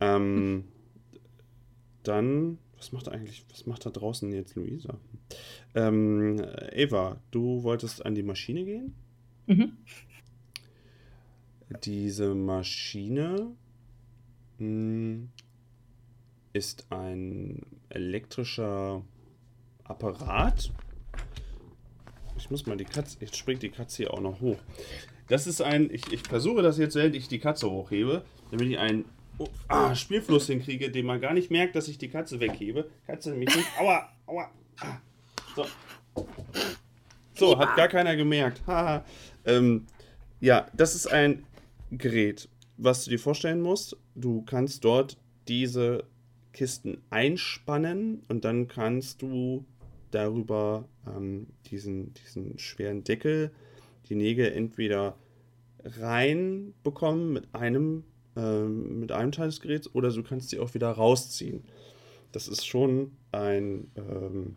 Ähm, 0.00 0.64
dann, 2.02 2.58
was 2.76 2.92
macht 2.92 3.08
eigentlich, 3.08 3.44
was 3.50 3.66
macht 3.66 3.84
da 3.84 3.90
draußen 3.90 4.32
jetzt 4.32 4.54
Luisa? 4.54 4.98
Ähm, 5.74 6.42
Eva, 6.72 7.20
du 7.30 7.62
wolltest 7.62 8.06
an 8.06 8.14
die 8.14 8.22
Maschine 8.22 8.64
gehen? 8.64 8.94
Mhm. 9.46 9.76
Diese 11.84 12.34
Maschine 12.34 13.54
mh, 14.58 15.26
ist 16.52 16.86
ein 16.90 17.62
elektrischer 17.88 19.02
Apparat. 19.84 20.70
Ich 22.36 22.50
muss 22.50 22.66
mal 22.66 22.76
die 22.76 22.84
Katze, 22.84 23.18
jetzt 23.20 23.36
springt 23.36 23.62
die 23.62 23.70
Katze 23.70 23.98
hier 23.98 24.14
auch 24.14 24.20
noch 24.20 24.40
hoch. 24.40 24.58
Das 25.28 25.46
ist 25.46 25.60
ein, 25.60 25.90
ich, 25.92 26.12
ich 26.12 26.22
versuche 26.22 26.62
das 26.62 26.78
jetzt, 26.78 26.94
während 26.94 27.14
ich 27.14 27.28
die 27.28 27.38
Katze 27.38 27.70
hochhebe, 27.70 28.24
damit 28.50 28.68
ich 28.68 28.78
einen 28.78 29.04
oh, 29.38 29.48
ah, 29.68 29.94
Spielfluss 29.94 30.46
hinkriege, 30.46 30.90
den 30.90 31.06
man 31.06 31.20
gar 31.20 31.34
nicht 31.34 31.50
merkt, 31.50 31.76
dass 31.76 31.88
ich 31.88 31.98
die 31.98 32.08
Katze 32.08 32.40
weghebe. 32.40 32.88
Katze 33.06 33.30
nämlich 33.30 33.54
nicht. 33.54 33.68
Aua, 33.78 34.08
aua. 34.26 34.50
Ah, 34.80 34.98
so. 35.54 35.66
So, 37.34 37.58
hat 37.58 37.76
gar 37.76 37.88
keiner 37.88 38.16
gemerkt. 38.16 38.62
Ähm, 39.44 39.86
ja, 40.40 40.66
das 40.74 40.94
ist 40.94 41.06
ein 41.06 41.44
Gerät, 41.90 42.48
was 42.76 43.04
du 43.04 43.10
dir 43.10 43.18
vorstellen 43.18 43.60
musst. 43.60 43.96
Du 44.14 44.42
kannst 44.42 44.84
dort 44.84 45.16
diese 45.46 46.04
Kisten 46.58 46.98
einspannen 47.10 48.24
und 48.26 48.44
dann 48.44 48.66
kannst 48.66 49.22
du 49.22 49.64
darüber 50.10 50.88
ähm, 51.06 51.46
diesen, 51.70 52.14
diesen 52.14 52.58
schweren 52.58 53.04
Deckel, 53.04 53.52
die 54.08 54.16
Nägel 54.16 54.50
entweder 54.50 55.16
reinbekommen 55.84 57.32
mit 57.32 57.54
einem, 57.54 58.02
ähm, 58.34 58.98
mit 58.98 59.12
einem 59.12 59.30
Teil 59.30 59.46
des 59.46 59.60
Geräts 59.60 59.94
oder 59.94 60.10
du 60.10 60.24
kannst 60.24 60.50
sie 60.50 60.58
auch 60.58 60.74
wieder 60.74 60.90
rausziehen. 60.90 61.62
Das 62.32 62.48
ist 62.48 62.66
schon 62.66 63.12
ein 63.30 63.92
ähm, 63.94 64.56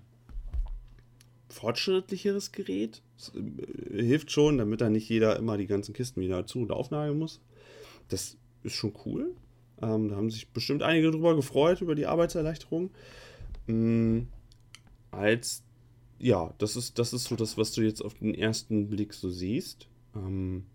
fortschrittlicheres 1.49 2.51
Gerät. 2.51 3.03
Es, 3.15 3.31
äh, 3.35 4.01
hilft 4.01 4.31
schon, 4.31 4.57
damit 4.57 4.81
dann 4.81 4.93
nicht 4.93 5.07
jeder 5.07 5.37
immer 5.37 5.55
die 5.55 5.67
ganzen 5.67 5.93
Kisten 5.93 6.19
wieder 6.19 6.47
zu 6.47 6.61
und 6.61 6.71
aufnageln 6.71 7.19
muss. 7.19 7.41
Das 8.09 8.37
ist 8.63 8.73
schon 8.73 8.93
cool. 9.05 9.35
Ähm, 9.81 10.09
da 10.09 10.15
haben 10.15 10.29
sich 10.29 10.49
bestimmt 10.49 10.83
einige 10.83 11.11
drüber 11.11 11.35
gefreut, 11.35 11.81
über 11.81 11.95
die 11.95 12.05
Arbeitserleichterung. 12.05 12.91
Mm, 13.67 14.21
als, 15.11 15.63
ja, 16.19 16.53
das 16.57 16.75
ist, 16.75 16.99
das 16.99 17.13
ist 17.13 17.25
so 17.25 17.35
das, 17.35 17.57
was 17.57 17.71
du 17.73 17.81
jetzt 17.81 18.01
auf 18.01 18.13
den 18.15 18.35
ersten 18.35 18.89
Blick 18.89 19.13
so 19.13 19.29
siehst. 19.29 19.87
Ähm, 20.15 20.65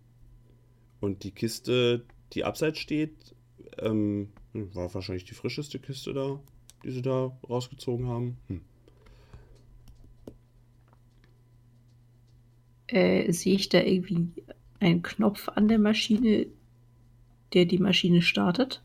und 0.99 1.23
die 1.23 1.31
Kiste, 1.31 2.03
die 2.33 2.43
abseits 2.43 2.79
steht, 2.79 3.35
ähm, 3.77 4.29
war 4.53 4.93
wahrscheinlich 4.93 5.25
die 5.25 5.35
frischeste 5.35 5.79
Kiste 5.79 6.13
da, 6.13 6.39
die 6.83 6.91
sie 6.91 7.01
da 7.01 7.37
rausgezogen 7.47 8.07
haben. 8.07 8.37
Hm. 8.47 8.61
Äh, 12.87 13.31
sehe 13.33 13.55
ich 13.55 13.69
da 13.69 13.81
irgendwie 13.81 14.29
einen 14.79 15.01
Knopf 15.01 15.49
an 15.49 15.67
der 15.67 15.79
Maschine, 15.79 16.47
der 17.53 17.65
die 17.65 17.79
Maschine 17.79 18.21
startet? 18.21 18.81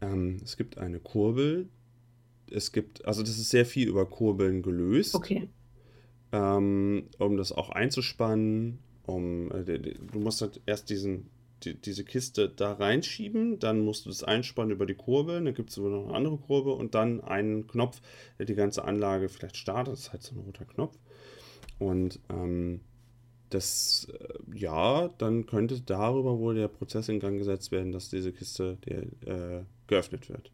Ähm, 0.00 0.40
es 0.42 0.56
gibt 0.56 0.78
eine 0.78 1.00
Kurbel. 1.00 1.68
Es 2.50 2.72
gibt, 2.72 3.04
also 3.04 3.22
das 3.22 3.38
ist 3.38 3.50
sehr 3.50 3.66
viel 3.66 3.88
über 3.88 4.06
Kurbeln 4.06 4.62
gelöst. 4.62 5.14
Okay. 5.14 5.48
ähm, 6.32 7.08
um 7.18 7.36
das 7.36 7.52
auch 7.52 7.70
einzuspannen. 7.70 8.78
Um, 9.06 9.50
äh, 9.52 9.64
du 9.64 10.20
musst 10.20 10.42
halt 10.42 10.60
erst 10.66 10.90
diesen, 10.90 11.30
die, 11.62 11.74
diese 11.74 12.04
Kiste 12.04 12.48
da 12.48 12.72
reinschieben, 12.72 13.58
dann 13.58 13.80
musst 13.80 14.04
du 14.04 14.10
das 14.10 14.22
einspannen 14.22 14.72
über 14.72 14.84
die 14.84 14.94
Kurbel, 14.94 15.42
dann 15.42 15.54
gibt 15.54 15.70
es 15.70 15.78
noch 15.78 16.04
eine 16.06 16.14
andere 16.14 16.36
Kurbel 16.36 16.74
und 16.74 16.94
dann 16.94 17.22
einen 17.22 17.66
Knopf, 17.66 18.00
der 18.38 18.46
die 18.46 18.54
ganze 18.54 18.84
Anlage 18.84 19.28
vielleicht 19.28 19.56
startet. 19.56 19.94
Das 19.94 20.00
ist 20.00 20.12
halt 20.12 20.22
so 20.22 20.34
ein 20.34 20.40
roter 20.40 20.66
Knopf. 20.66 20.98
Und 21.78 22.20
ähm, 22.28 22.80
das, 23.50 24.08
äh, 24.12 24.58
ja, 24.58 25.08
dann 25.18 25.46
könnte 25.46 25.80
darüber 25.80 26.38
wohl 26.38 26.54
der 26.54 26.68
Prozess 26.68 27.08
in 27.08 27.20
Gang 27.20 27.38
gesetzt 27.38 27.72
werden, 27.72 27.92
dass 27.92 28.10
diese 28.10 28.32
Kiste 28.32 28.76
der, 28.84 29.02
äh, 29.58 29.64
geöffnet 29.88 30.28
wird. 30.28 30.52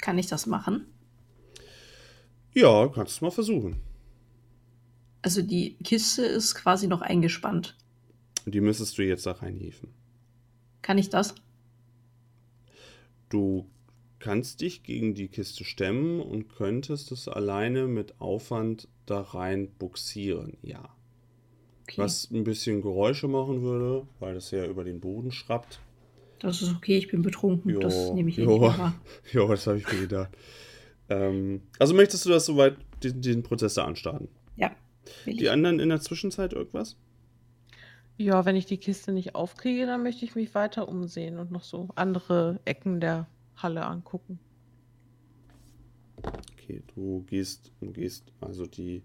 Kann 0.00 0.18
ich 0.18 0.26
das 0.26 0.46
machen? 0.46 0.86
Ja, 2.52 2.88
kannst 2.88 3.20
du 3.20 3.24
mal 3.24 3.30
versuchen. 3.30 3.80
Also 5.22 5.42
die 5.42 5.76
Kiste 5.76 6.22
ist 6.22 6.54
quasi 6.54 6.86
noch 6.86 7.02
eingespannt. 7.02 7.76
Die 8.46 8.60
müsstest 8.60 8.96
du 8.98 9.04
jetzt 9.04 9.26
da 9.26 9.32
reinhieven. 9.32 9.90
Kann 10.82 10.98
ich 10.98 11.10
das? 11.10 11.34
Du 13.28 13.68
kannst 14.20 14.60
dich 14.60 14.82
gegen 14.82 15.14
die 15.14 15.28
Kiste 15.28 15.64
stemmen 15.64 16.20
und 16.20 16.48
könntest 16.48 17.12
es 17.12 17.28
alleine 17.28 17.86
mit 17.86 18.20
Aufwand 18.20 18.88
da 19.06 19.20
rein 19.20 19.70
buxieren, 19.78 20.56
ja. 20.62 20.88
Okay. 21.82 21.98
Was 22.02 22.30
ein 22.30 22.44
bisschen 22.44 22.82
Geräusche 22.82 23.28
machen 23.28 23.62
würde, 23.62 24.06
weil 24.18 24.34
das 24.34 24.50
ja 24.50 24.66
über 24.66 24.84
den 24.84 25.00
Boden 25.00 25.30
schrappt. 25.30 25.80
Das 26.38 26.62
ist 26.62 26.74
okay, 26.74 26.96
ich 26.96 27.08
bin 27.08 27.22
betrunken. 27.22 27.70
Jo, 27.72 27.80
das 27.80 28.12
nehme 28.12 28.30
ich 28.30 28.38
eh 28.38 28.42
jo. 28.44 28.50
nicht 28.52 28.60
mehr 28.60 28.78
wahr. 28.78 29.00
Ja, 29.32 29.46
das 29.46 29.66
habe 29.66 29.78
ich 29.78 29.92
mir 29.92 30.00
gedacht. 30.00 30.30
ähm, 31.08 31.62
also 31.78 31.94
möchtest 31.94 32.24
du 32.26 32.30
das 32.30 32.46
soweit, 32.46 32.76
den, 33.02 33.20
den 33.22 33.42
Prozess 33.42 33.74
da 33.74 33.84
anstarten? 33.84 34.28
Ja. 34.56 34.70
will 35.24 35.34
Die 35.36 35.44
ich. 35.44 35.50
anderen 35.50 35.80
in 35.80 35.88
der 35.88 36.00
Zwischenzeit 36.00 36.52
irgendwas? 36.52 36.96
Ja, 38.16 38.44
wenn 38.44 38.56
ich 38.56 38.66
die 38.66 38.78
Kiste 38.78 39.12
nicht 39.12 39.34
aufkriege, 39.36 39.86
dann 39.86 40.02
möchte 40.02 40.24
ich 40.24 40.34
mich 40.34 40.54
weiter 40.54 40.88
umsehen 40.88 41.38
und 41.38 41.50
noch 41.52 41.62
so 41.62 41.88
andere 41.94 42.60
Ecken 42.64 43.00
der 43.00 43.28
Halle 43.56 43.84
angucken. 43.86 44.38
Okay, 46.22 46.82
du 46.94 47.24
gehst, 47.28 47.72
du 47.80 47.92
gehst 47.92 48.32
also 48.40 48.66
die 48.66 49.02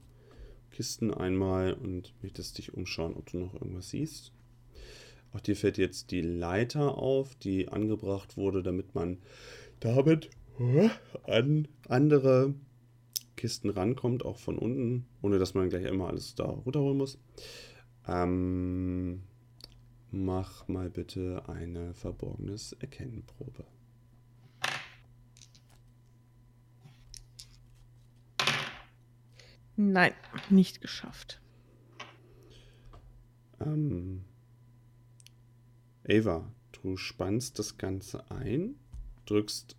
Kisten 0.71 1.13
einmal 1.13 1.73
und 1.73 2.13
möchtest 2.23 2.57
dich 2.57 2.73
umschauen, 2.73 3.15
ob 3.15 3.29
du 3.31 3.37
noch 3.37 3.53
irgendwas 3.53 3.89
siehst. 3.89 4.31
Auch 5.33 5.41
dir 5.41 5.55
fällt 5.55 5.77
jetzt 5.77 6.11
die 6.11 6.21
Leiter 6.21 6.97
auf, 6.97 7.35
die 7.35 7.67
angebracht 7.67 8.37
wurde, 8.37 8.63
damit 8.63 8.93
man 8.95 9.17
damit 9.79 10.29
an 11.25 11.67
andere 11.89 12.53
Kisten 13.35 13.69
rankommt, 13.69 14.23
auch 14.23 14.37
von 14.37 14.57
unten, 14.57 15.05
ohne 15.21 15.39
dass 15.39 15.53
man 15.53 15.69
gleich 15.69 15.85
immer 15.85 16.07
alles 16.07 16.35
da 16.35 16.45
runterholen 16.45 16.97
muss. 16.97 17.17
Ähm, 18.07 19.23
mach 20.11 20.67
mal 20.67 20.89
bitte 20.89 21.43
eine 21.47 21.93
verborgenes 21.93 22.73
Erkennenprobe. 22.73 23.65
Nein, 29.75 30.13
nicht 30.49 30.81
geschafft. 30.81 31.41
Ähm, 33.59 34.23
Ava, 36.07 36.51
du 36.71 36.97
spannst 36.97 37.59
das 37.59 37.77
Ganze 37.77 38.29
ein, 38.29 38.75
drückst 39.25 39.75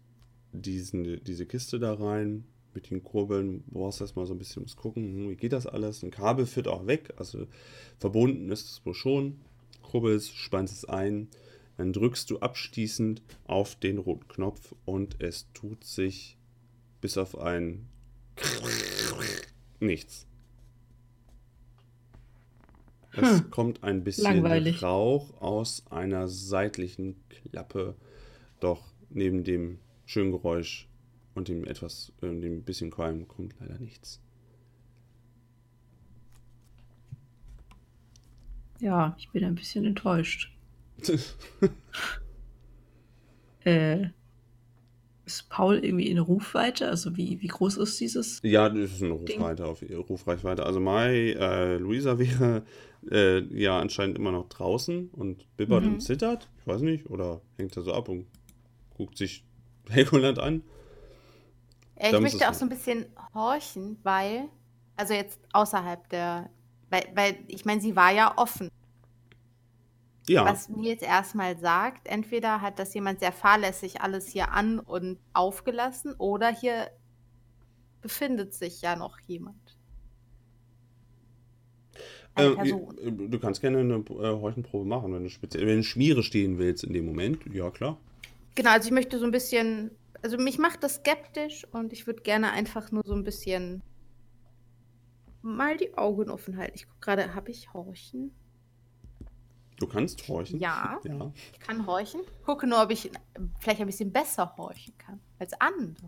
diesen, 0.52 1.22
diese 1.24 1.46
Kiste 1.46 1.78
da 1.78 1.94
rein 1.94 2.44
mit 2.74 2.90
den 2.90 3.02
Kurbeln, 3.02 3.62
brauchst 3.66 4.00
erstmal 4.00 4.26
so 4.26 4.34
ein 4.34 4.38
bisschen 4.38 4.62
ums 4.62 4.76
Gucken, 4.76 5.04
hm, 5.04 5.30
wie 5.30 5.36
geht 5.36 5.52
das 5.52 5.66
alles? 5.66 6.02
Ein 6.02 6.10
Kabel 6.10 6.46
führt 6.46 6.68
auch 6.68 6.86
weg, 6.86 7.12
also 7.16 7.46
verbunden 7.98 8.50
ist 8.50 8.70
es 8.70 8.86
wohl 8.86 8.94
schon. 8.94 9.40
Kurbelst, 9.82 10.34
spannst 10.34 10.74
es 10.74 10.84
ein, 10.84 11.28
dann 11.76 11.92
drückst 11.92 12.30
du 12.30 12.38
abschließend 12.38 13.22
auf 13.44 13.76
den 13.76 13.98
roten 13.98 14.28
Knopf 14.28 14.74
und 14.84 15.20
es 15.20 15.52
tut 15.52 15.84
sich 15.84 16.38
bis 17.00 17.18
auf 17.18 17.38
ein 17.38 17.86
nichts. 19.78 20.26
Es 23.16 23.40
Hm. 23.40 23.50
kommt 23.50 23.82
ein 23.84 24.02
bisschen 24.04 24.24
Langweilig. 24.24 24.82
Rauch 24.82 25.40
aus 25.40 25.84
einer 25.90 26.28
seitlichen 26.28 27.16
Klappe, 27.28 27.94
doch 28.60 28.82
neben 29.10 29.44
dem 29.44 29.78
schönen 30.06 30.32
Geräusch 30.32 30.88
und 31.34 31.48
dem 31.48 31.64
etwas, 31.64 32.12
äh, 32.22 32.26
dem 32.26 32.62
bisschen 32.62 32.90
Qualm 32.90 33.28
kommt 33.28 33.54
leider 33.60 33.78
nichts. 33.78 34.20
Ja, 38.80 39.14
ich 39.18 39.30
bin 39.30 39.44
ein 39.44 39.54
bisschen 39.54 39.84
enttäuscht. 39.84 40.52
Äh, 43.64 44.10
ist 45.26 45.48
Paul 45.48 45.78
irgendwie 45.78 46.08
in 46.10 46.18
Rufweite? 46.18 46.88
Also 46.88 47.16
wie, 47.16 47.40
wie 47.40 47.46
groß 47.46 47.78
ist 47.78 47.98
dieses? 48.00 48.40
ja, 48.42 48.68
das 48.68 48.92
ist 48.92 49.02
eine. 49.02 49.12
Rufweite 49.12 49.64
auf 49.66 49.82
Rufreichweite. 50.10 50.64
Also 50.66 50.80
Mai, 50.80 51.30
äh, 51.32 51.78
Luisa 51.78 52.18
wäre 52.18 52.64
äh, 53.10 53.40
ja 53.58 53.78
anscheinend 53.78 54.18
immer 54.18 54.32
noch 54.32 54.48
draußen 54.48 55.08
und 55.10 55.46
bibbert 55.56 55.84
Mhm. 55.84 55.94
und 55.94 56.00
zittert. 56.00 56.48
Ich 56.60 56.66
weiß 56.66 56.82
nicht, 56.82 57.10
oder 57.10 57.40
hängt 57.56 57.76
er 57.76 57.82
so 57.82 57.92
ab 57.92 58.08
und 58.08 58.26
guckt 58.96 59.18
sich 59.18 59.44
Helgoland 59.90 60.38
an. 60.38 60.62
Ich 61.96 62.10
Da 62.10 62.20
möchte 62.20 62.48
auch 62.48 62.54
so 62.54 62.64
ein 62.64 62.68
bisschen 62.68 63.06
horchen, 63.34 63.98
weil, 64.02 64.48
also 64.96 65.14
jetzt 65.14 65.40
außerhalb 65.52 66.08
der, 66.08 66.50
weil, 66.90 67.04
weil 67.14 67.38
ich 67.48 67.64
meine, 67.64 67.80
sie 67.80 67.96
war 67.96 68.12
ja 68.12 68.36
offen. 68.36 68.68
Ja, 70.26 70.44
Was 70.44 70.68
mir 70.68 70.90
jetzt 70.90 71.02
erstmal 71.02 71.58
sagt, 71.58 72.06
entweder 72.06 72.60
hat 72.60 72.78
das 72.78 72.94
jemand 72.94 73.18
sehr 73.20 73.32
fahrlässig 73.32 74.00
alles 74.00 74.28
hier 74.28 74.52
an 74.52 74.78
und 74.78 75.18
aufgelassen 75.32 76.14
oder 76.18 76.48
hier 76.50 76.90
befindet 78.00 78.54
sich 78.54 78.82
ja 78.82 78.94
noch 78.96 79.18
jemand. 79.20 79.63
Eine 82.34 82.48
äh, 82.48 82.54
Person. 82.54 82.98
äh, 82.98 83.28
du 83.28 83.38
kannst 83.38 83.60
gerne 83.60 83.78
eine 83.78 83.94
äh, 83.94 84.84
machen, 84.84 85.12
wenn 85.12 85.22
du 85.22 85.30
speziell, 85.30 85.66
wenn 85.66 85.78
du 85.78 85.82
Schmiere 85.84 86.22
stehen 86.22 86.58
willst 86.58 86.84
in 86.84 86.92
dem 86.92 87.06
Moment. 87.06 87.40
Ja, 87.52 87.70
klar. 87.70 87.98
Genau, 88.54 88.70
also 88.70 88.86
ich 88.86 88.92
möchte 88.92 89.18
so 89.18 89.24
ein 89.24 89.30
bisschen, 89.30 89.90
also 90.22 90.36
mich 90.38 90.58
macht 90.58 90.82
das 90.82 90.96
skeptisch 90.96 91.66
und 91.72 91.92
ich 91.92 92.06
würde 92.06 92.22
gerne 92.22 92.52
einfach 92.52 92.90
nur 92.92 93.02
so 93.04 93.14
ein 93.14 93.24
bisschen 93.24 93.82
mal 95.42 95.76
die 95.76 95.96
Augen 95.96 96.30
offen 96.30 96.56
halten. 96.56 96.72
Ich 96.74 96.86
gucke 96.86 97.00
gerade, 97.00 97.34
habe 97.34 97.50
ich 97.50 97.72
Horchen? 97.72 98.32
Du 99.76 99.86
kannst 99.88 100.26
horchen. 100.28 100.60
Ja. 100.60 101.00
Ja. 101.04 101.32
Ich 101.52 101.58
kann 101.58 101.86
horchen. 101.86 102.20
Gucke 102.44 102.66
nur, 102.66 102.82
ob 102.82 102.90
ich 102.90 103.10
vielleicht 103.58 103.80
ein 103.80 103.86
bisschen 103.86 104.12
besser 104.12 104.54
horchen 104.56 104.96
kann 104.98 105.20
als 105.38 105.52
andere. 105.60 106.06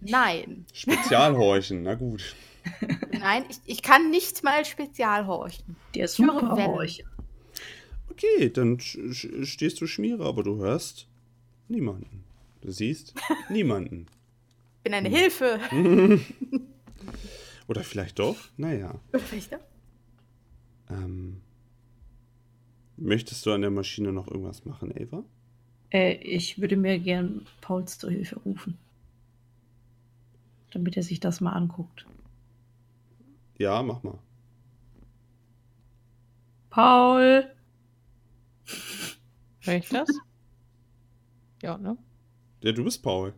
Nein, 0.00 0.66
Spezialhorchen, 0.72 1.82
na 1.82 1.94
gut. 1.94 2.34
nein, 3.20 3.44
ich, 3.48 3.58
ich 3.64 3.82
kann 3.82 4.10
nicht 4.10 4.42
mal 4.44 4.64
Spezialhorchen. 4.64 5.76
Der 5.94 6.04
Ich 6.06 6.18
höre 6.18 6.26
super 6.26 6.56
Wellen. 6.56 6.66
Horch. 6.68 7.04
Okay, 8.10 8.50
dann 8.50 8.78
stehst 8.80 9.80
du 9.80 9.86
Schmiere, 9.86 10.24
aber 10.24 10.42
du 10.42 10.56
hörst 10.58 11.06
niemanden. 11.68 12.24
Du 12.60 12.70
siehst 12.70 13.14
niemanden. 13.50 14.06
Ich 14.78 14.82
bin 14.84 14.94
eine 14.94 15.08
Hm. 15.08 15.14
Hilfe. 15.16 15.60
Oder 17.68 17.82
vielleicht 17.82 18.18
doch? 18.18 18.36
Naja. 18.56 19.00
Vielleicht 19.12 19.52
doch. 19.52 19.58
Ähm, 20.88 21.40
möchtest 22.96 23.44
du 23.44 23.52
an 23.52 23.60
der 23.62 23.70
Maschine 23.70 24.12
noch 24.12 24.28
irgendwas 24.28 24.64
machen, 24.64 24.92
Ava? 24.96 25.24
Äh, 25.92 26.14
ich 26.14 26.60
würde 26.60 26.76
mir 26.76 26.98
gern 26.98 27.44
Pauls 27.60 27.98
zur 27.98 28.10
Hilfe 28.10 28.36
rufen. 28.40 28.78
Damit 30.76 30.94
er 30.98 31.02
sich 31.02 31.20
das 31.20 31.40
mal 31.40 31.52
anguckt. 31.52 32.04
Ja, 33.56 33.82
mach 33.82 34.02
mal. 34.02 34.18
Paul! 36.68 37.50
Hör 39.60 39.74
ich 39.74 39.88
das? 39.88 40.06
ja, 41.62 41.78
ne? 41.78 41.96
Ja, 42.62 42.72
du 42.72 42.84
bist 42.84 43.02
Paul. 43.02 43.32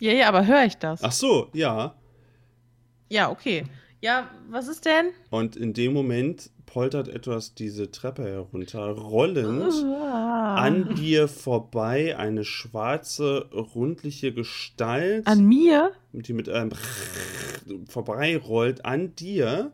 Ja, 0.00 0.12
ja, 0.12 0.26
aber 0.26 0.44
höre 0.44 0.64
ich 0.64 0.76
das? 0.76 1.04
Ach 1.04 1.12
so, 1.12 1.50
ja. 1.52 1.94
Ja, 3.08 3.30
okay. 3.30 3.64
Ja, 4.02 4.30
was 4.48 4.68
ist 4.68 4.84
denn? 4.86 5.10
Und 5.30 5.56
in 5.56 5.74
dem 5.74 5.92
Moment 5.92 6.50
poltert 6.64 7.08
etwas 7.08 7.54
diese 7.54 7.90
Treppe 7.90 8.24
herunter, 8.24 8.88
rollend 8.90 9.72
Ah. 9.84 10.54
an 10.56 10.94
dir 10.94 11.28
vorbei 11.28 12.16
eine 12.16 12.44
schwarze, 12.44 13.48
rundliche 13.52 14.32
Gestalt, 14.32 15.26
An 15.26 15.44
mir? 15.46 15.92
die 16.12 16.32
mit 16.32 16.48
einem 16.48 16.70
vorbeirollt, 17.88 18.84
an 18.84 19.14
dir, 19.16 19.72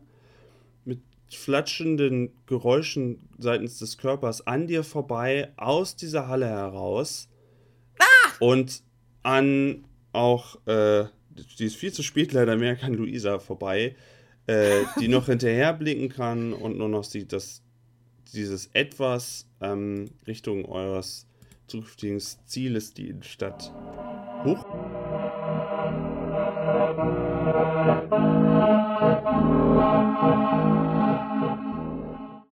mit 0.85 0.99
flatschenden 1.29 2.31
Geräuschen 2.47 3.19
seitens 3.37 3.79
des 3.79 3.97
Körpers, 3.97 4.45
an 4.45 4.67
dir 4.67 4.83
vorbei, 4.83 5.53
aus 5.55 5.95
dieser 5.95 6.27
Halle 6.27 6.47
heraus. 6.47 7.29
Und 8.39 8.81
an 9.23 9.85
auch, 10.13 10.57
äh, 10.67 11.05
die 11.59 11.65
ist 11.65 11.75
viel 11.75 11.93
zu 11.93 12.03
spät 12.03 12.33
leider 12.33 12.55
mehr, 12.55 12.75
kann 12.75 12.93
Luisa 12.93 13.39
vorbei, 13.39 13.95
äh, 14.47 14.83
die 14.99 15.07
noch 15.07 15.27
hinterher 15.27 15.73
blicken 15.73 16.09
kann 16.09 16.53
und 16.53 16.77
nur 16.77 16.89
noch 16.89 17.03
sieht, 17.03 17.33
dass 17.33 17.61
dieses 18.33 18.69
etwas 18.73 19.47
ähm, 19.61 20.09
Richtung 20.25 20.65
eures 20.65 21.27
zukünftigen 21.67 22.19
Zieles, 22.45 22.93
die 22.93 23.09
Innenstadt, 23.09 23.73
hoch. 24.43 24.65